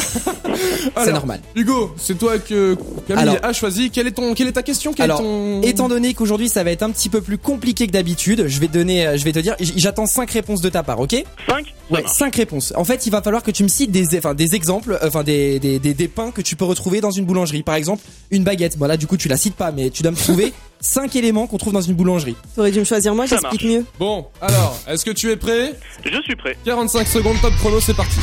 c'est 1.06 1.12
normal. 1.14 1.42
Hugo, 1.56 1.94
c'est 1.98 2.18
toi 2.18 2.38
que 2.38 2.76
Camille 3.08 3.24
Alors- 3.24 3.38
a 3.44 3.54
choisi. 3.54 3.90
Quelle 3.90 4.08
est 4.08 4.12
ton, 4.12 4.34
quelle 4.34 4.48
est 4.48 4.52
ta 4.54 4.64
question? 4.64 4.94
Quel 4.94 5.04
est 5.04 5.06
Alors, 5.06 5.20
ton... 5.22 5.62
étant 5.64 5.88
donné 5.88 6.14
qu'aujourd'hui 6.14 6.50
ça 6.50 6.64
va 6.64 6.72
être 6.72 6.84
un 6.84 6.92
petit 6.92 7.10
peu 7.10 7.22
plus 7.22 7.38
compliqué 7.38 7.88
que 7.88 7.92
d'habitude, 7.92 8.46
je 8.48 8.60
vais 8.60 8.68
te 8.68 8.74
donner, 8.74 9.08
euh, 9.08 9.18
je 9.18 9.24
vais 9.24 9.32
te 9.32 9.40
dire, 9.40 9.56
j- 9.60 9.74
j'attends 10.06 10.22
cinq 10.22 10.32
réponses 10.32 10.62
de 10.62 10.70
ta 10.70 10.84
part, 10.84 11.00
ok? 11.00 11.24
5 11.48 11.66
Ouais, 11.90 12.04
cinq 12.08 12.38
réponses. 12.38 12.72
En 12.78 12.86
fait, 12.86 13.06
il 13.06 13.10
va 13.12 13.22
falloir 13.22 13.44
que 13.44 13.52
tu 13.52 13.64
me 13.64 13.68
cites 13.68 13.92
des, 13.92 14.18
enfin, 14.18 14.34
des 14.34 14.56
exemples, 14.56 14.94
euh, 14.94 15.08
enfin 15.08 15.24
des, 15.24 15.60
des, 15.60 15.78
des, 15.78 15.94
des 15.94 16.08
pains 16.08 16.32
que 16.32 16.42
tu 16.42 16.56
peux 16.56 16.64
retrouver 16.64 17.02
dans 17.02 17.12
une 17.12 17.26
boulangerie. 17.26 17.64
Par 17.64 17.76
exemple, 17.76 18.02
une 18.32 18.44
baguette. 18.46 18.78
Voilà, 18.78 18.96
du 18.96 19.08
coup, 19.08 19.18
tu 19.18 19.28
la 19.28 19.36
cites 19.36 19.56
pas, 19.56 19.72
mais 19.74 19.90
tu 19.90 20.02
dois 20.02 20.12
me 20.12 20.16
trouver 20.16 20.54
cinq 20.80 21.18
éléments 21.18 21.48
qu'on 21.48 21.58
trouve 21.58 21.74
dans 21.74 21.82
une 21.82 21.96
boulangerie. 21.96 22.36
T'aurais 22.56 22.72
dû 22.72 22.80
me 22.80 22.86
choisir 22.86 23.14
moi, 23.14 23.28
Ça 23.28 23.36
j'explique 23.42 23.66
mieux. 23.70 23.86
Bon, 24.00 24.26
alors, 24.42 24.80
est-ce 24.88 25.04
que 25.04 25.12
tu 25.12 25.30
es 25.32 25.36
prêt? 25.36 25.74
Je 26.06 26.22
suis 26.22 26.36
prêt. 26.38 26.56
45 26.64 27.06
secondes, 27.08 27.36
top 27.42 27.54
chrono, 27.58 27.82
c'est 27.82 27.94
parti. 27.96 28.20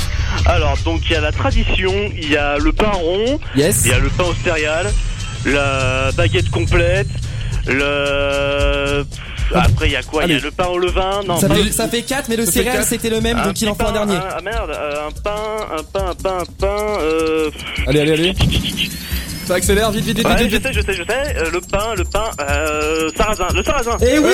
Alors, 0.47 0.79
donc 0.85 1.03
il 1.05 1.13
y 1.13 1.17
a 1.17 1.21
la 1.21 1.33
tradition, 1.33 1.93
il 2.17 2.31
y 2.31 2.37
a 2.39 2.57
le 2.57 2.73
pain 2.73 2.91
rond, 2.93 3.39
Yes. 3.55 3.83
il 3.85 3.91
y 3.91 3.95
a 3.95 3.99
le 3.99 4.09
pain 4.09 4.25
aux 4.25 4.35
céréales, 4.43 4.91
la 5.45 6.11
baguette 6.13 6.49
complète, 6.51 7.09
le. 7.67 9.05
Après, 9.55 9.87
il 9.87 9.93
y 9.93 9.97
a 9.97 10.03
quoi? 10.03 10.25
Il 10.25 10.33
y 10.33 10.37
a 10.37 10.41
le 10.41 10.51
pain 10.51 10.67
au 10.67 10.79
levain 10.79 11.21
Non, 11.27 11.39
Ça 11.39 11.49
fait, 11.49 11.71
ça 11.73 11.89
fait 11.89 12.03
4 12.03 12.29
mais 12.29 12.37
le 12.37 12.45
céréal 12.47 12.85
c'était 12.85 13.11
le 13.11 13.21
même, 13.21 13.39
un 13.39 13.47
donc 13.47 13.61
il 13.61 13.69
en 13.69 13.75
faut 13.75 13.87
un 13.87 13.93
dernier. 13.93 14.19
Ah 14.19 14.41
merde, 14.43 14.71
euh, 14.71 15.09
un 15.09 15.11
pain, 15.23 15.67
un 15.79 15.83
pain, 15.83 16.07
un 16.11 16.15
pain, 16.15 16.39
un 16.41 16.45
pain. 16.61 16.99
Euh... 17.01 17.51
Allez, 17.87 18.01
allez, 18.01 18.13
allez. 18.13 18.35
Ça 19.47 19.55
accélère, 19.55 19.91
vite, 19.91 20.05
vite, 20.05 20.19
vite, 20.19 20.27
Ouais, 20.27 20.37
vite, 20.37 20.51
je 20.51 20.57
vite. 20.57 20.67
sais, 20.67 20.73
je 20.75 20.81
sais, 20.83 20.93
je 20.93 21.03
sais. 21.05 21.37
Euh, 21.39 21.51
le 21.51 21.61
pain, 21.63 21.95
le 21.97 22.05
pain, 22.05 22.31
euh, 22.41 23.09
sarrasin, 23.17 23.49
le 23.55 23.63
sarrasin. 23.63 23.97
Eh 24.03 24.19
oui 24.19 24.29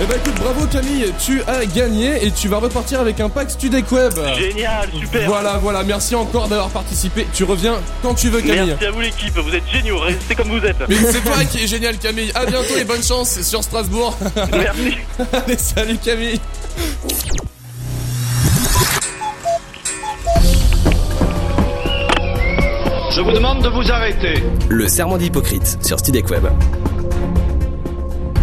Eh 0.00 0.06
ben 0.06 0.14
écoute, 0.16 0.34
bravo 0.36 0.64
Camille, 0.68 1.12
tu 1.18 1.42
as 1.48 1.66
gagné 1.66 2.24
et 2.24 2.30
tu 2.30 2.46
vas 2.46 2.58
repartir 2.58 3.00
avec 3.00 3.18
un 3.18 3.28
pack 3.28 3.50
Studec 3.50 3.90
Web. 3.90 4.12
Génial, 4.38 4.88
super. 4.96 5.28
Voilà, 5.28 5.58
voilà, 5.58 5.82
merci 5.82 6.14
encore 6.14 6.46
d'avoir 6.46 6.68
participé. 6.68 7.26
Tu 7.34 7.42
reviens 7.42 7.74
quand 8.00 8.14
tu 8.14 8.28
veux 8.28 8.40
Camille. 8.40 8.68
Merci 8.68 8.86
à 8.86 8.90
vous 8.92 9.00
l'équipe, 9.00 9.36
vous 9.36 9.52
êtes 9.52 9.68
géniaux, 9.72 9.98
restez 9.98 10.36
comme 10.36 10.50
vous 10.50 10.64
êtes. 10.64 10.76
Mais 10.88 10.94
c'est 11.10 11.20
toi 11.22 11.44
qui 11.50 11.64
es 11.64 11.66
génial 11.66 11.98
Camille. 11.98 12.30
À 12.36 12.46
bientôt 12.46 12.76
et 12.78 12.84
bonne 12.84 13.02
chance 13.02 13.40
sur 13.42 13.64
Strasbourg. 13.64 14.16
Merci. 14.52 14.98
Allez, 15.32 15.58
salut 15.58 15.98
Camille. 15.98 16.40
Je 23.10 23.20
vous 23.20 23.32
demande 23.32 23.64
de 23.64 23.68
vous 23.68 23.90
arrêter. 23.90 24.44
Le 24.68 24.86
serment 24.86 25.18
d'Hippocrate 25.18 25.84
sur 25.84 25.98
Studec 25.98 26.30
Web. 26.30 26.46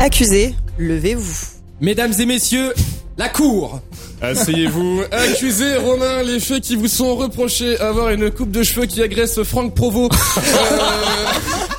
Accusé, 0.02 0.54
levez-vous. 0.78 1.36
Mesdames 1.82 2.14
et 2.20 2.26
messieurs, 2.26 2.74
la 3.18 3.30
cour. 3.30 3.82
Asseyez-vous. 4.22 5.02
Accusez 5.12 5.78
Romain 5.78 6.24
les 6.24 6.40
faits 6.40 6.64
qui 6.64 6.76
vous 6.76 6.88
sont 6.88 7.16
reprochés 7.16 7.78
avoir 7.80 8.10
une 8.10 8.32
coupe 8.32 8.52
de 8.52 8.64
cheveux 8.64 8.86
qui 8.86 9.02
agresse 9.02 9.42
Franck 9.44 9.74
Provo. 9.76 10.10
Euh, 10.38 11.75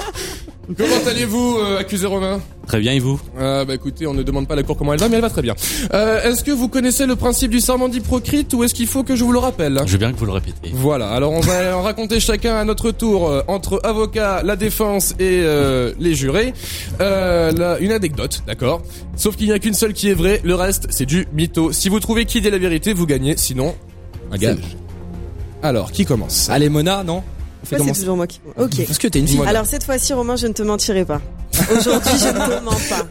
Comment 0.77 1.07
allez-vous, 1.09 1.59
euh, 1.59 1.79
accusé 1.79 2.07
Romain 2.07 2.41
Très 2.67 2.81
bien, 2.81 2.93
et 2.93 2.99
vous 2.99 3.21
Ah 3.39 3.65
bah 3.65 3.75
écoutez, 3.75 4.07
on 4.09 4.15
ne 4.15 4.25
demande 4.25 4.49
pas 4.49 4.55
à 4.55 4.57
la 4.57 4.65
cour 4.65 4.77
comment 4.77 4.93
elle 4.93 4.99
va, 4.99 5.09
mais 5.09 5.15
elle 5.15 5.23
va 5.23 5.31
très 5.31 5.43
bien. 5.43 5.55
Euh, 5.95 6.23
est-ce 6.25 6.43
que 6.43 6.51
vous 6.51 6.69
connaissez 6.69 7.07
le 7.07 7.15
principe 7.15 7.53
du 7.53 7.61
serment 7.61 7.89
d'Hippocrate 7.89 8.53
ou 8.55 8.65
est-ce 8.65 8.75
qu'il 8.75 8.89
faut 8.89 9.05
que 9.05 9.15
je 9.15 9.23
vous 9.23 9.31
le 9.31 9.39
rappelle 9.39 9.81
Je 9.87 9.93
veux 9.93 9.99
bien 9.99 10.13
que 10.13 10.19
vous 10.19 10.27
le 10.27 10.33
répétez. 10.33 10.73
Voilà, 10.75 11.11
alors 11.11 11.31
on 11.31 11.41
va 11.41 11.79
en 11.79 11.83
raconter 11.83 12.19
chacun 12.19 12.57
à 12.57 12.65
notre 12.65 12.91
tour, 12.91 13.29
euh, 13.29 13.43
entre 13.47 13.81
avocats, 13.85 14.43
la 14.43 14.57
défense 14.57 15.13
et 15.21 15.43
euh, 15.45 15.93
les 16.01 16.15
jurés, 16.15 16.53
euh, 17.01 17.53
là, 17.53 17.79
une 17.79 17.93
anecdote, 17.93 18.43
d'accord? 18.49 18.83
Sauf 19.15 19.37
qu'il 19.37 19.47
n'y 19.47 19.53
a 19.53 19.61
qu'une 19.61 19.75
seule 19.75 19.93
qui 19.93 20.09
est 20.09 20.15
vraie, 20.15 20.41
le 20.43 20.57
reste 20.57 20.89
c'est 20.91 21.07
du 21.07 21.29
mytho. 21.33 21.71
Si 21.71 21.89
vous 21.89 22.01
trouvez 22.01 22.25
qui 22.25 22.41
dit 22.41 22.51
la 22.51 22.59
vérité, 22.59 22.93
vous 22.93 23.07
gagnez, 23.07 23.37
sinon, 23.37 23.77
un 24.33 24.37
gage. 24.37 24.59
Alors, 25.63 25.93
qui 25.93 26.05
commence? 26.05 26.51
Allez 26.51 26.69
Mona, 26.69 27.05
non? 27.05 27.23
C'est 27.69 27.93
toujours 28.01 28.17
moi 28.17 28.27
qui. 28.27 28.41
Ok. 28.57 28.85
Parce 28.87 28.99
que 28.99 29.09
t'es 29.09 29.19
une 29.19 29.29
fille. 29.29 29.41
Alors 29.47 29.67
cette 29.67 29.85
fois-ci, 29.85 30.13
Romain, 30.13 30.37
je 30.37 30.47
ne 30.47 30.53
te 30.53 30.63
mentirai 30.63 31.05
pas. 31.05 31.21
Aujourd'hui, 31.71 32.13
je 32.19 32.27
ne 32.29 32.59
te 32.59 32.65
mens 32.65 32.71
pas. 32.91 33.07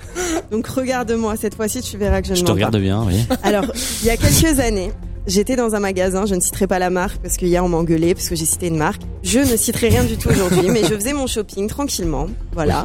Donc 0.51 0.67
regarde-moi, 0.67 1.35
cette 1.39 1.55
fois-ci, 1.55 1.81
tu 1.81 1.97
verras 1.97 2.21
que 2.21 2.27
je 2.27 2.31
ne 2.31 2.35
Je 2.37 2.41
mens 2.41 2.45
te 2.45 2.51
pas. 2.51 2.53
regarde 2.55 2.77
bien, 2.77 3.03
oui. 3.05 3.25
Alors, 3.43 3.65
il 4.01 4.07
y 4.07 4.09
a 4.11 4.17
quelques 4.17 4.59
années, 4.59 4.91
j'étais 5.27 5.55
dans 5.55 5.73
un 5.75 5.79
magasin, 5.79 6.25
je 6.25 6.35
ne 6.35 6.39
citerai 6.39 6.67
pas 6.67 6.77
la 6.79 6.89
marque 6.89 7.17
parce 7.21 7.37
qu'hier 7.37 7.65
on 7.65 7.69
m'a 7.69 7.77
engueulé 7.77 8.13
parce 8.13 8.29
que 8.29 8.35
j'ai 8.35 8.45
cité 8.45 8.67
une 8.67 8.77
marque. 8.77 9.01
Je 9.23 9.39
ne 9.39 9.57
citerai 9.57 9.89
rien 9.89 10.03
du 10.03 10.17
tout 10.17 10.29
aujourd'hui, 10.29 10.69
mais 10.69 10.83
je 10.83 10.93
faisais 10.93 11.13
mon 11.13 11.27
shopping 11.27 11.67
tranquillement, 11.67 12.27
voilà. 12.53 12.83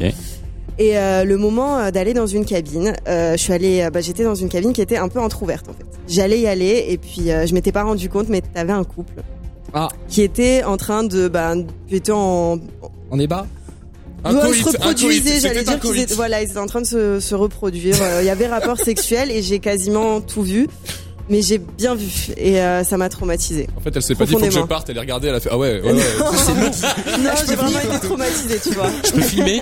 Et 0.79 0.97
euh, 0.97 1.25
le 1.25 1.37
moment 1.37 1.77
euh, 1.77 1.91
d'aller 1.91 2.13
dans 2.13 2.25
une 2.25 2.43
cabine, 2.45 2.95
euh, 3.07 3.33
je 3.33 3.37
suis 3.37 3.53
allée, 3.53 3.87
bah, 3.93 4.01
j'étais 4.01 4.23
dans 4.23 4.33
une 4.35 4.49
cabine 4.49 4.73
qui 4.73 4.81
était 4.81 4.97
un 4.97 5.09
peu 5.09 5.19
entrouverte 5.19 5.67
en 5.69 5.73
fait. 5.73 5.85
J'allais 6.07 6.39
y 6.39 6.47
aller 6.47 6.85
et 6.89 6.97
puis 6.97 7.29
euh, 7.29 7.45
je 7.45 7.53
m'étais 7.53 7.71
pas 7.71 7.83
rendu 7.83 8.09
compte, 8.09 8.29
mais 8.29 8.41
t'avais 8.41 8.73
un 8.73 8.83
couple 8.83 9.13
Ah, 9.73 9.87
qui 10.09 10.21
était 10.21 10.63
en 10.63 10.77
train 10.77 11.03
de, 11.03 11.27
bah, 11.27 11.53
qui 11.87 11.95
était 11.95 12.11
en, 12.11 12.59
on 13.09 13.19
est 13.19 13.27
bas 13.27 13.47
Un 14.25 14.35
Ouais, 14.35 14.41
coït, 14.41 14.63
se 14.63 14.69
reproduisaient, 14.69 15.39
j'allais 15.39 15.63
dire 15.63 15.79
qu'ils 15.79 15.99
étaient, 15.99 16.13
voilà, 16.13 16.41
ils 16.41 16.49
étaient 16.49 16.57
en 16.59 16.65
train 16.65 16.81
de 16.81 16.85
se, 16.85 17.19
se 17.19 17.35
reproduire. 17.35 17.95
Euh, 18.01 18.21
Il 18.21 18.25
y 18.25 18.29
avait 18.29 18.47
rapport 18.47 18.77
sexuel 18.83 19.31
et 19.31 19.41
j'ai 19.41 19.59
quasiment 19.59 20.19
tout 20.19 20.43
vu, 20.43 20.67
mais 21.29 21.41
j'ai 21.41 21.57
bien 21.57 21.95
vu 21.95 22.09
et 22.35 22.59
euh, 22.59 22.83
ça 22.83 22.97
m'a 22.97 23.07
traumatisé. 23.07 23.67
En 23.77 23.79
fait, 23.79 23.95
elle 23.95 24.01
s'est 24.01 24.15
pas 24.15 24.25
dit 24.25 24.33
faut 24.33 24.39
que 24.39 24.49
je 24.51 24.59
parte, 24.59 24.89
elle 24.89 24.97
est 24.97 25.01
regardée, 25.01 25.29
elle 25.29 25.35
a 25.35 25.39
fait 25.39 25.49
ah 25.51 25.57
ouais, 25.57 25.79
ouais, 25.81 25.93
ouais. 25.93 25.93
Non, 27.23 27.31
j'ai 27.47 27.55
vraiment 27.55 27.79
été 27.79 27.99
traumatisée, 28.07 28.59
tu 28.61 28.71
vois. 28.71 28.89
Je 29.05 29.11
peux 29.11 29.21
filmer 29.21 29.61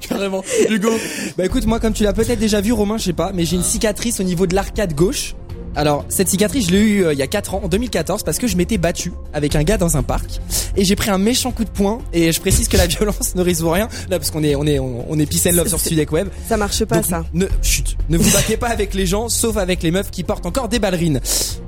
Carrément. 0.00 0.42
Hugo. 0.68 0.90
Bah 1.36 1.44
écoute, 1.46 1.64
moi 1.66 1.78
comme 1.78 1.92
tu 1.92 2.02
l'as 2.02 2.12
peut-être 2.12 2.40
déjà 2.40 2.60
vu 2.60 2.72
Romain, 2.72 2.98
je 2.98 3.04
sais 3.04 3.12
pas, 3.12 3.30
mais 3.32 3.44
j'ai 3.44 3.56
une 3.56 3.62
cicatrice 3.62 4.18
au 4.20 4.24
niveau 4.24 4.46
de 4.48 4.54
l'arcade 4.56 4.94
gauche. 4.94 5.34
Alors 5.76 6.04
cette 6.08 6.28
cicatrice, 6.28 6.66
je 6.66 6.72
l'ai 6.72 6.80
eu 6.80 7.04
euh, 7.04 7.12
il 7.12 7.18
y 7.18 7.22
a 7.22 7.26
4 7.26 7.54
ans, 7.54 7.60
en 7.64 7.68
2014, 7.68 8.22
parce 8.22 8.38
que 8.38 8.46
je 8.46 8.56
m'étais 8.56 8.78
battu 8.78 9.12
avec 9.32 9.54
un 9.54 9.62
gars 9.62 9.76
dans 9.78 9.96
un 9.96 10.02
parc 10.02 10.40
et 10.76 10.84
j'ai 10.84 10.96
pris 10.96 11.10
un 11.10 11.18
méchant 11.18 11.50
coup 11.52 11.64
de 11.64 11.70
poing. 11.70 11.98
Et 12.12 12.32
je 12.32 12.40
précise 12.40 12.68
que 12.68 12.76
la 12.76 12.86
violence 12.88 13.34
ne 13.34 13.42
résout 13.42 13.70
rien 13.70 13.88
là 14.10 14.18
parce 14.18 14.30
qu'on 14.30 14.42
est 14.42 14.54
on 14.56 14.64
est 14.66 14.78
on, 14.78 15.04
on 15.08 15.18
est 15.18 15.26
peace 15.26 15.46
and 15.48 15.54
love 15.56 15.68
sur 15.68 15.78
Studek 15.80 16.10
Web. 16.12 16.28
Ça 16.48 16.56
marche 16.56 16.84
pas 16.84 16.96
Donc, 16.96 17.06
ça. 17.06 17.24
Ne 17.34 17.46
chut, 17.62 17.96
ne 18.08 18.18
vous 18.18 18.30
battez 18.32 18.56
pas 18.56 18.68
avec 18.68 18.94
les 18.94 19.06
gens, 19.06 19.28
sauf 19.28 19.56
avec 19.56 19.82
les 19.82 19.90
meufs 19.90 20.10
qui 20.10 20.24
portent 20.24 20.46
encore 20.46 20.68
des 20.68 20.78
ballerines. 20.78 21.20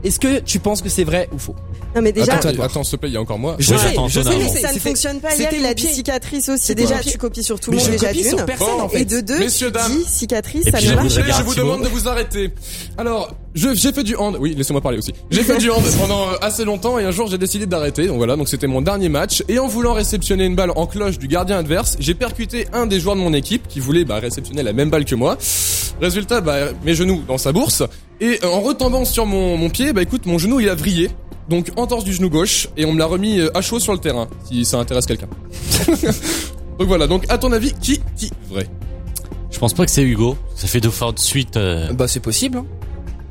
Est-ce 0.03 0.19
que 0.19 0.41
tu 0.41 0.59
penses 0.59 0.83
que 0.83 0.89
c'est 0.89 1.05
vrai 1.05 1.29
ou 1.33 1.39
faux? 1.39 1.55
Non 1.95 2.03
mais 2.03 2.13
déjà, 2.13 2.35
attends, 2.35 2.49
attends, 2.63 2.85
s'il 2.85 2.93
te 2.93 3.01
plaît, 3.01 3.11
il 3.11 3.15
y 3.15 3.17
a 3.17 3.21
encore 3.21 3.39
moi. 3.39 3.57
Je 3.59 3.75
sais, 3.75 3.91
je 3.91 3.95
ton 3.95 4.09
sais, 4.09 4.23
mais 4.39 4.49
ça 4.61 4.73
ne 4.73 4.79
fonctionne 4.79 5.21
pas. 5.21 5.35
Hier, 5.35 5.49
c'était 5.51 5.61
il 5.61 5.67
a 5.67 5.75
dit 5.75 5.87
cicatrice 5.87 6.49
aussi. 6.49 6.75
Déjà, 6.75 7.01
tu 7.01 7.19
copies 7.19 7.43
sur 7.43 7.59
tout 7.59 7.71
le 7.73 7.77
monde 7.79 7.87
je 7.87 7.91
déjà 7.93 8.13
d'une. 8.13 8.23
Et 8.93 9.05
de 9.05 9.21
deux, 9.21 9.39
cicatrice, 10.07 10.65
ça 10.71 10.81
ne 10.81 10.87
je 10.87 10.95
marche 10.95 11.09
Je 11.15 11.21
pas. 11.21 11.27
bien- 11.27 11.43
vous 11.43 11.55
demande 11.55 11.83
de 11.83 11.89
vous 11.89 12.09
arrêter. 12.09 12.53
Alors, 12.97 13.35
je- 13.50 13.50
j'ai 13.55 13.93
fait 13.93 14.05
du 14.05 14.15
hand. 14.17 14.37
Oui, 14.39 14.55
laissez-moi 14.57 14.81
parler 14.81 14.99
aussi. 14.99 15.13
J'ai 15.31 15.43
fait 15.43 15.59
du 15.59 15.71
hand 15.71 15.83
pendant 15.99 16.29
euh, 16.29 16.35
assez 16.41 16.65
longtemps 16.65 16.99
et 16.99 17.05
un 17.05 17.11
jour 17.11 17.27
j'ai 17.29 17.39
décidé 17.39 17.67
d'arrêter. 17.67 18.07
Donc 18.07 18.17
voilà, 18.19 18.37
donc 18.37 18.49
c'était 18.49 18.67
mon 18.67 18.81
dernier 18.83 19.09
match. 19.09 19.43
Et 19.49 19.59
en 19.59 19.67
voulant 19.67 19.93
réceptionner 19.93 20.45
une 20.47 20.55
balle 20.55 20.73
en 20.77 20.87
cloche 20.87 21.19
du 21.19 21.27
gardien 21.29 21.59
adverse, 21.59 21.97
j'ai 21.99 22.15
percuté 22.15 22.67
un 22.73 22.87
des 22.87 23.01
joueurs 23.01 23.17
de 23.17 23.21
mon 23.21 23.33
équipe 23.35 23.67
qui 23.69 23.81
voulait 23.81 24.05
bah, 24.05 24.17
réceptionner 24.21 24.63
la 24.63 24.73
même 24.73 24.91
balle 24.91 25.05
que 25.05 25.15
moi. 25.15 25.37
Résultat, 26.01 26.41
bah, 26.41 26.69
mes 26.85 26.95
genoux 26.95 27.23
dans 27.27 27.39
sa 27.39 27.53
bourse. 27.53 27.83
Et 28.21 28.39
euh, 28.45 28.49
en 28.49 28.61
retombant 28.61 29.05
sur 29.05 29.27
mon, 29.27 29.57
mon 29.57 29.69
pied, 29.71 29.93
bah 29.93 30.03
écoute, 30.03 30.27
mon 30.27 30.39
genou 30.39 30.61
il 30.61 30.69
a 30.69 30.75
vrillé. 30.75 31.11
Donc 31.49 31.69
entorse 31.77 32.05
du 32.05 32.13
genou 32.13 32.31
gauche 32.31 32.69
et 32.77 32.85
on 32.85 32.93
me 32.93 32.99
l'a 33.01 33.07
remis 33.07 33.41
euh, 33.41 33.51
à 33.57 33.61
chaud 33.63 33.81
sur 33.81 33.93
le 33.93 33.99
terrain, 33.99 34.29
si 34.45 34.65
ça 34.65 34.79
intéresse 34.79 35.07
quelqu'un. 35.07 35.27
donc 36.79 36.87
voilà, 36.87 37.07
donc 37.09 37.25
à 37.29 37.39
ton 37.39 37.51
avis, 37.53 37.73
qui 37.73 38.01
qui 38.17 38.31
vrai? 38.49 38.67
Je 39.51 39.59
pense 39.59 39.75
pas 39.75 39.85
que 39.85 39.91
c'est 39.91 40.03
Hugo. 40.05 40.37
Ça 40.55 40.69
fait 40.69 40.81
deux 40.81 40.91
fois 40.91 41.11
de 41.11 41.19
suite. 41.19 41.57
euh, 41.57 41.93
Bah 41.93 42.07
c'est 42.07 42.21
possible. 42.21 42.59
hein. 42.59 42.67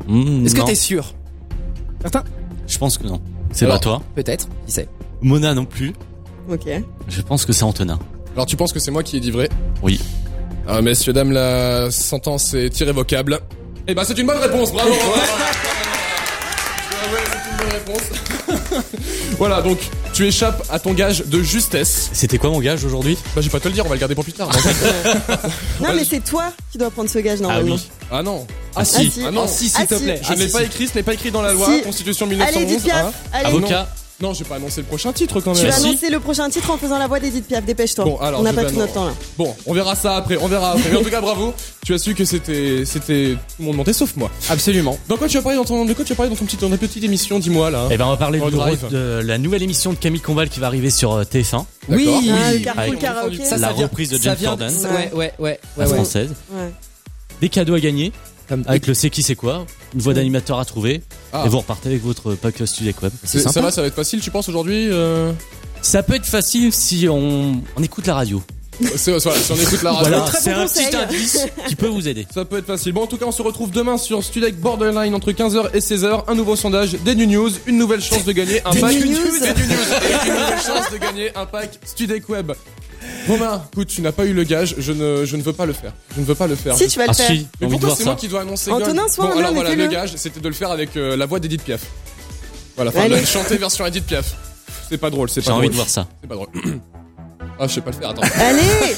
Hmm, 0.10 0.45
Est-ce 0.45 0.55
que 0.55 0.60
non. 0.60 0.66
t'es 0.66 0.76
sûr? 0.76 1.14
Certain 2.01 2.24
Je 2.68 2.78
pense 2.78 2.97
que 2.97 3.07
non. 3.07 3.22
C'est 3.51 3.66
Alors- 3.66 3.78
pas 3.78 3.84
toi. 3.84 4.01
Peut-être. 4.16 4.47
Qui 4.66 4.72
sait 4.74 4.88
Mona 5.22 5.53
non 5.53 5.66
plus. 5.66 5.93
Ok. 6.49 6.68
Je 7.07 7.22
pense 7.22 7.45
que 7.45 7.53
c'est 7.53 7.64
Antonin. 7.64 7.99
Alors 8.36 8.45
tu 8.45 8.55
penses 8.55 8.72
que 8.74 8.80
c'est 8.80 8.91
moi 8.91 9.03
qui 9.03 9.18
ai 9.18 9.20
dit 9.20 9.32
vrai? 9.32 9.49
Oui. 9.84 9.99
Ah, 10.68 10.82
messieurs, 10.82 11.14
dames, 11.14 11.32
la 11.32 11.89
sentence 11.91 12.53
est 12.53 12.80
irrévocable. 12.80 13.39
Eh 13.88 13.95
ben, 13.95 14.03
c'est 14.03 14.18
une 14.20 14.28
bonne 14.28 14.38
réponse, 14.38 14.72
bravo. 14.72 14.89
Ouais, 16.91 17.14
ouais, 17.14 17.24
c'est 17.26 17.49
une 17.51 17.57
bonne 17.57 17.72
réponse. 17.74 18.28
voilà, 19.38 19.61
donc 19.61 19.78
tu 20.13 20.26
échappes 20.28 20.63
à 20.70 20.80
ton 20.80 20.93
gage 20.93 21.24
de 21.26 21.41
justesse. 21.41 22.09
C'était 22.13 22.38
quoi 22.38 22.49
mon 22.49 22.59
gage 22.59 22.84
aujourd'hui? 22.84 23.17
Bah, 23.36 23.41
je 23.41 23.47
vais 23.47 23.49
pas 23.51 23.59
te 23.59 23.67
le 23.67 23.74
dire, 23.74 23.86
on 23.86 23.89
va 23.89 23.95
le 23.95 23.99
garder 23.99 24.15
pour 24.15 24.24
plus 24.24 24.34
tard. 24.34 24.49
Non, 25.80 25.93
mais 25.95 26.03
c'est 26.03 26.20
toi 26.24 26.51
qui 26.72 26.78
dois 26.78 26.89
prendre 26.91 27.09
ce 27.09 27.20
gage 27.20 27.39
normalement. 27.39 27.78
Ah 28.11 28.22
non. 28.22 28.45
Ah, 28.76 28.84
si. 28.86 29.11
Ah 29.26 29.32
non. 29.32 29.43
Ah, 29.45 29.47
si, 29.47 29.70
s'il 29.70 29.88
te 29.88 29.95
plaît. 29.95 30.20
Je 30.22 30.28
Ah, 30.32 30.36
n'ai 30.36 30.47
si, 30.47 30.53
pas 30.53 30.59
si. 30.59 30.65
écrit, 30.65 30.88
ce 30.88 30.95
n'est 30.95 31.03
pas 31.03 31.13
écrit 31.13 31.32
dans 31.32 31.41
la 31.41 31.53
loi, 31.53 31.67
Si. 31.67 31.82
Constitution 31.84 32.26
Allez, 32.26 32.36
1911. 32.36 32.72
Edith 32.72 32.84
Piaf, 32.84 33.05
hein. 33.05 33.11
allez. 33.34 33.45
Avocat. 33.47 33.88
Non, 34.22 34.34
j'ai 34.34 34.43
pas 34.43 34.55
annoncé 34.55 34.82
le 34.82 34.88
prochain 34.88 35.13
titre 35.13 35.39
quand 35.39 35.53
même. 35.55 35.63
Tu 35.63 35.70
vas 35.70 35.76
annoncer 35.78 36.09
le 36.09 36.20
prochain 36.20 36.49
titre 36.49 36.70
en 36.72 36.78
faisant 36.78 36.99
la 36.99 37.07
voix 37.07 37.22
d'Edith 37.22 37.47
Piaf, 37.47 37.63
dépêche-toi. 37.63 38.03
Bon, 38.03 38.17
alors, 38.20 38.41
On 38.41 38.43
n'a 38.43 38.51
pas 38.51 38.65
tout 38.65 38.76
notre 38.76 38.91
temps 38.93 39.05
là. 39.05 39.13
Bon, 39.38 39.55
on 39.65 39.74
verra 39.74 39.95
ça 39.95 40.17
après, 40.17 40.36
on 40.41 40.47
verra 40.49 40.72
après. 40.74 40.89
Mais 40.91 40.97
en 40.97 41.03
tout 41.03 41.09
cas, 41.09 41.22
bravo. 41.22 41.53
Tu 41.86 41.93
as 41.93 41.97
su 41.99 42.13
que 42.13 42.26
c'était, 42.26 42.84
c'était 42.86 43.36
tout 43.36 43.55
le 43.59 43.65
monde 43.65 43.78
mentait 43.78 43.93
sauf 43.93 44.15
moi. 44.17 44.30
Absolument. 44.49 44.99
Dans 45.07 45.15
quoi 45.15 45.28
tu 45.30 45.38
as 45.38 45.41
parlé 45.41 45.57
dans 45.57 45.63
ton, 45.63 45.86
de 45.86 45.93
quoi 45.93 46.03
tu 46.03 46.11
as 46.11 46.15
parlé 46.15 46.30
dans 46.30 46.36
ton 46.36 46.43
petit, 46.45 46.57
dans 46.57 46.70
ta 46.70 46.78
petite 46.78 47.03
émission, 47.03 47.39
dis-moi 47.39 47.72
là. 47.72 47.88
Eh 47.91 47.97
ben 47.97 48.05
on 48.05 48.09
va 48.11 48.17
parler 48.17 48.39
du 48.39 48.45
de 48.91 49.22
la 49.24 49.38
nouvelle 49.38 49.63
émission 49.63 49.91
de 49.93 49.97
Camille 49.97 50.20
Combal 50.22 50.49
qui 50.49 50.59
va 50.59 50.67
arriver 50.67 50.89
sur 50.89 51.13
euh, 51.13 51.24
TF1. 51.24 51.63
Oui. 51.88 52.09
Ah, 52.38 52.51
Carpool 52.63 52.97
Karaoké. 52.97 53.38
la 53.38 53.45
Ça, 53.45 53.57
ça 53.57 53.72
vient- 53.74 53.84
reprise 53.88 54.09
de 54.09 54.17
ça 54.17 54.24
James 54.24 54.36
vient- 54.38 54.49
Corden, 54.49 54.74
Ouais, 54.74 54.89
ouais, 54.91 55.11
ouais. 55.13 55.34
ouais, 55.39 55.59
la 55.78 55.88
ouais. 55.88 55.93
française. 55.95 56.30
Ouais. 56.51 56.72
Des 57.41 57.47
cadeaux 57.49 57.74
à 57.76 57.80
gagner. 57.80 58.11
Comme- 58.50 58.64
Avec 58.68 58.88
le 58.88 58.93
c'est 58.95 59.10
qui 59.12 59.22
c'est 59.24 59.36
quoi, 59.36 59.66
une 59.93 60.02
voix 60.02 60.14
d'animateur 60.14 60.60
à 60.60 60.66
trouver, 60.66 61.02
Ah. 61.32 61.43
et 61.45 61.50
vous 61.50 61.60
repartez 61.60 61.89
avec 61.89 62.04
votre 62.04 62.34
podcast 62.34 62.74
Studio 62.74 62.91
Web. 63.02 63.12
C'est- 63.24 63.39
ça 63.39 63.62
va, 63.62 63.70
ça 63.72 63.82
va 63.82 63.88
être 63.88 63.95
facile, 63.95 64.20
tu 64.22 64.32
penses 64.32 64.50
aujourd'hui 64.50 64.88
euh... 64.91 65.32
Ça 65.82 66.04
peut 66.04 66.16
être 66.16 66.26
facile 66.26 66.74
si 66.74 67.08
on, 67.08 67.62
on 67.78 67.84
écoute 67.84 68.06
la 68.08 68.16
radio. 68.16 68.41
C'est, 68.95 69.11
voilà, 69.17 69.39
si 69.39 69.51
on 69.51 69.55
écoute 69.55 69.82
la 69.84 69.91
radio. 69.91 70.09
Voilà, 70.09 70.25
Très 70.25 70.39
c'est 70.39 70.51
bon 70.53 70.57
un 70.59 70.61
conseil. 70.63 70.86
petit 70.88 70.95
indice 70.95 71.38
qui 71.67 71.75
peut 71.75 71.88
vous 71.88 72.07
aider. 72.07 72.25
Ça 72.34 72.45
peut 72.45 72.57
être 72.57 72.65
facile. 72.65 72.93
Bon, 72.93 73.03
en 73.03 73.07
tout 73.07 73.17
cas, 73.17 73.25
on 73.25 73.32
se 73.32 73.41
retrouve 73.41 73.71
demain 73.71 73.97
sur 73.97 74.23
Studek 74.23 74.59
Borderline 74.59 75.13
entre 75.15 75.32
15h 75.32 75.69
et 75.73 75.80
16h. 75.80 76.23
Un 76.27 76.36
nouveau 76.36 76.55
sondage, 76.55 76.91
des 76.93 77.15
new 77.15 77.25
news, 77.25 77.49
une 77.67 77.77
nouvelle 77.77 78.01
chance 78.01 78.23
de 78.25 78.32
gagner 78.32 78.61
un 78.65 78.71
Des 78.71 78.80
pack. 78.82 78.93
new 78.93 79.01
Des 79.01 79.09
news. 79.09 79.15
new 79.15 79.21
news. 79.21 79.43
Et 79.43 80.27
une 80.27 80.34
nouvelle 80.34 80.59
chance 80.65 80.91
de 80.91 80.97
gagner 80.97 81.32
un 81.36 81.45
pack 81.45 81.71
Studek 81.86 82.27
Web. 82.30 82.51
Romain, 83.27 83.63
écoute, 83.73 83.88
tu 83.88 84.01
n'as 84.01 84.11
pas 84.11 84.25
eu 84.25 84.34
le 84.34 84.43
gage, 84.43 84.75
je 84.77 84.91
ne, 84.91 85.23
je 85.25 85.36
ne 85.38 85.41
veux 85.41 85.53
pas 85.53 85.65
le 85.65 85.73
faire. 85.73 85.93
Je 86.15 86.21
ne 86.21 86.25
veux 86.25 86.36
pas 86.36 86.47
le 86.47 86.55
faire. 86.55 86.75
Si, 86.75 86.88
tu 86.88 86.97
vas 86.99 87.05
le 87.05 87.11
Ah 87.11 87.13
faire. 87.13 87.27
si, 87.27 87.36
j'ai 87.38 87.45
Mais 87.61 87.67
envie 87.67 87.77
pourquoi 87.77 87.95
c'est 87.97 88.03
moi 88.05 88.15
qui 88.15 88.27
dois 88.27 88.41
annoncer 88.41 88.71
Antonin, 88.71 89.07
sois 89.07 89.27
Bon, 89.27 89.38
alors 89.39 89.53
voilà, 89.53 89.73
le 89.75 89.88
gage, 89.88 90.13
c'était 90.17 90.39
de 90.39 90.47
le 90.47 90.53
faire 90.53 90.71
avec 90.71 90.95
euh, 90.97 91.15
la 91.15 91.25
voix 91.25 91.39
d'Edith 91.39 91.63
Piaf. 91.63 91.82
Voilà, 92.75 92.91
enfin, 92.95 93.07
chanter 93.25 93.57
version 93.57 93.86
Edith 93.86 94.05
Piaf. 94.05 94.36
C'est 94.89 94.97
pas 94.97 95.09
drôle, 95.09 95.30
c'est 95.30 95.41
J'ai 95.41 95.47
pas 95.47 95.53
envie 95.53 95.67
drôle. 95.67 95.71
de 95.71 95.75
voir 95.75 95.89
ça. 95.89 96.07
C'est 96.21 96.27
pas 96.27 96.36
drôle. 96.36 96.47
ah, 97.60 97.68
je 97.68 97.74
sais 97.74 97.82
pas 97.82 97.91
le 97.91 97.97
faire, 97.97 98.10
attends. 98.10 98.22
Allez 98.39 98.95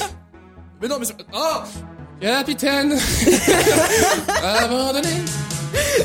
Mais 0.80 0.88
non, 0.88 0.96
mais 0.98 1.06
c'est... 1.06 1.14
Oh 1.32 1.62
Capitaine 2.20 2.96
Abandonné 4.44 5.08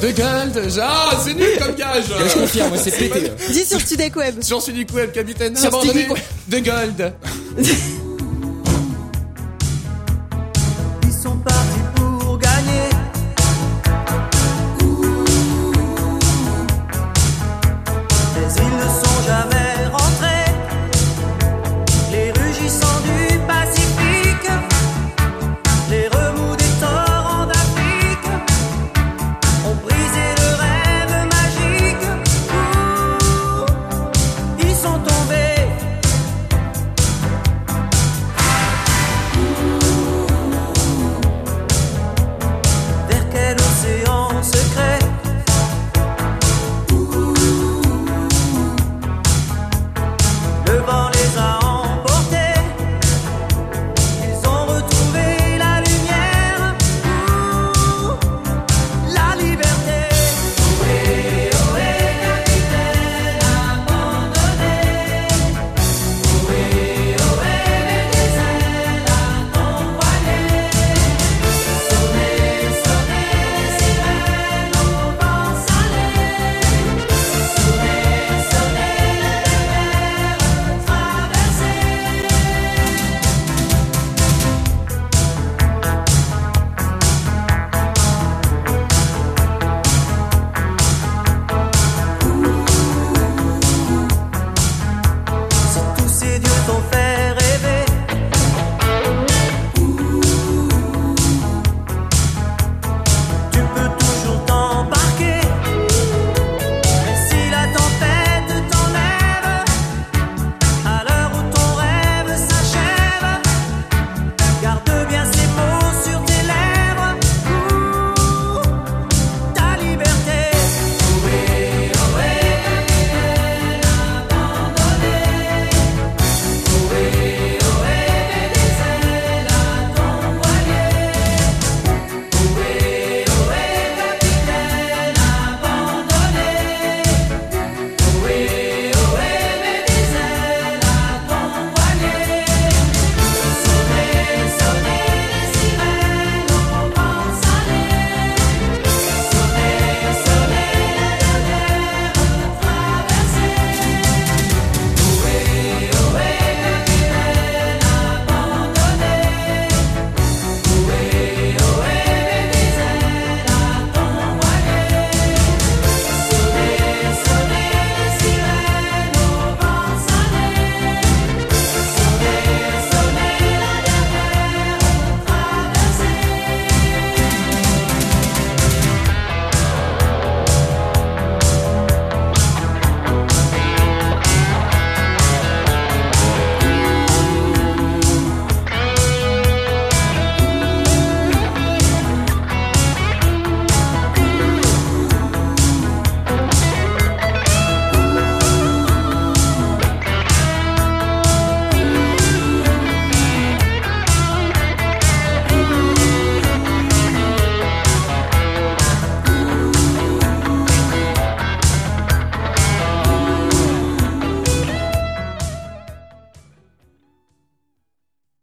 De 0.01 0.07
Gold 0.07 0.73
Ah, 0.81 1.11
c'est 1.23 1.33
nul 1.35 1.57
comme 1.59 1.75
gage 1.75 2.05
Je 2.07 2.39
confirme, 2.39 2.69
moi, 2.69 2.77
c'est 2.77 2.91
pété. 2.97 3.31
Dis 3.51 3.65
sur 3.65 3.79
Studek 3.79 4.15
Web. 4.15 4.41
Sur 4.41 4.61
Sunic 4.61 4.91
Web, 4.93 5.11
capitaine 5.11 5.55
Sur 5.55 5.67
abandonné 5.67 6.07
de 6.47 6.59
Gold 6.59 7.13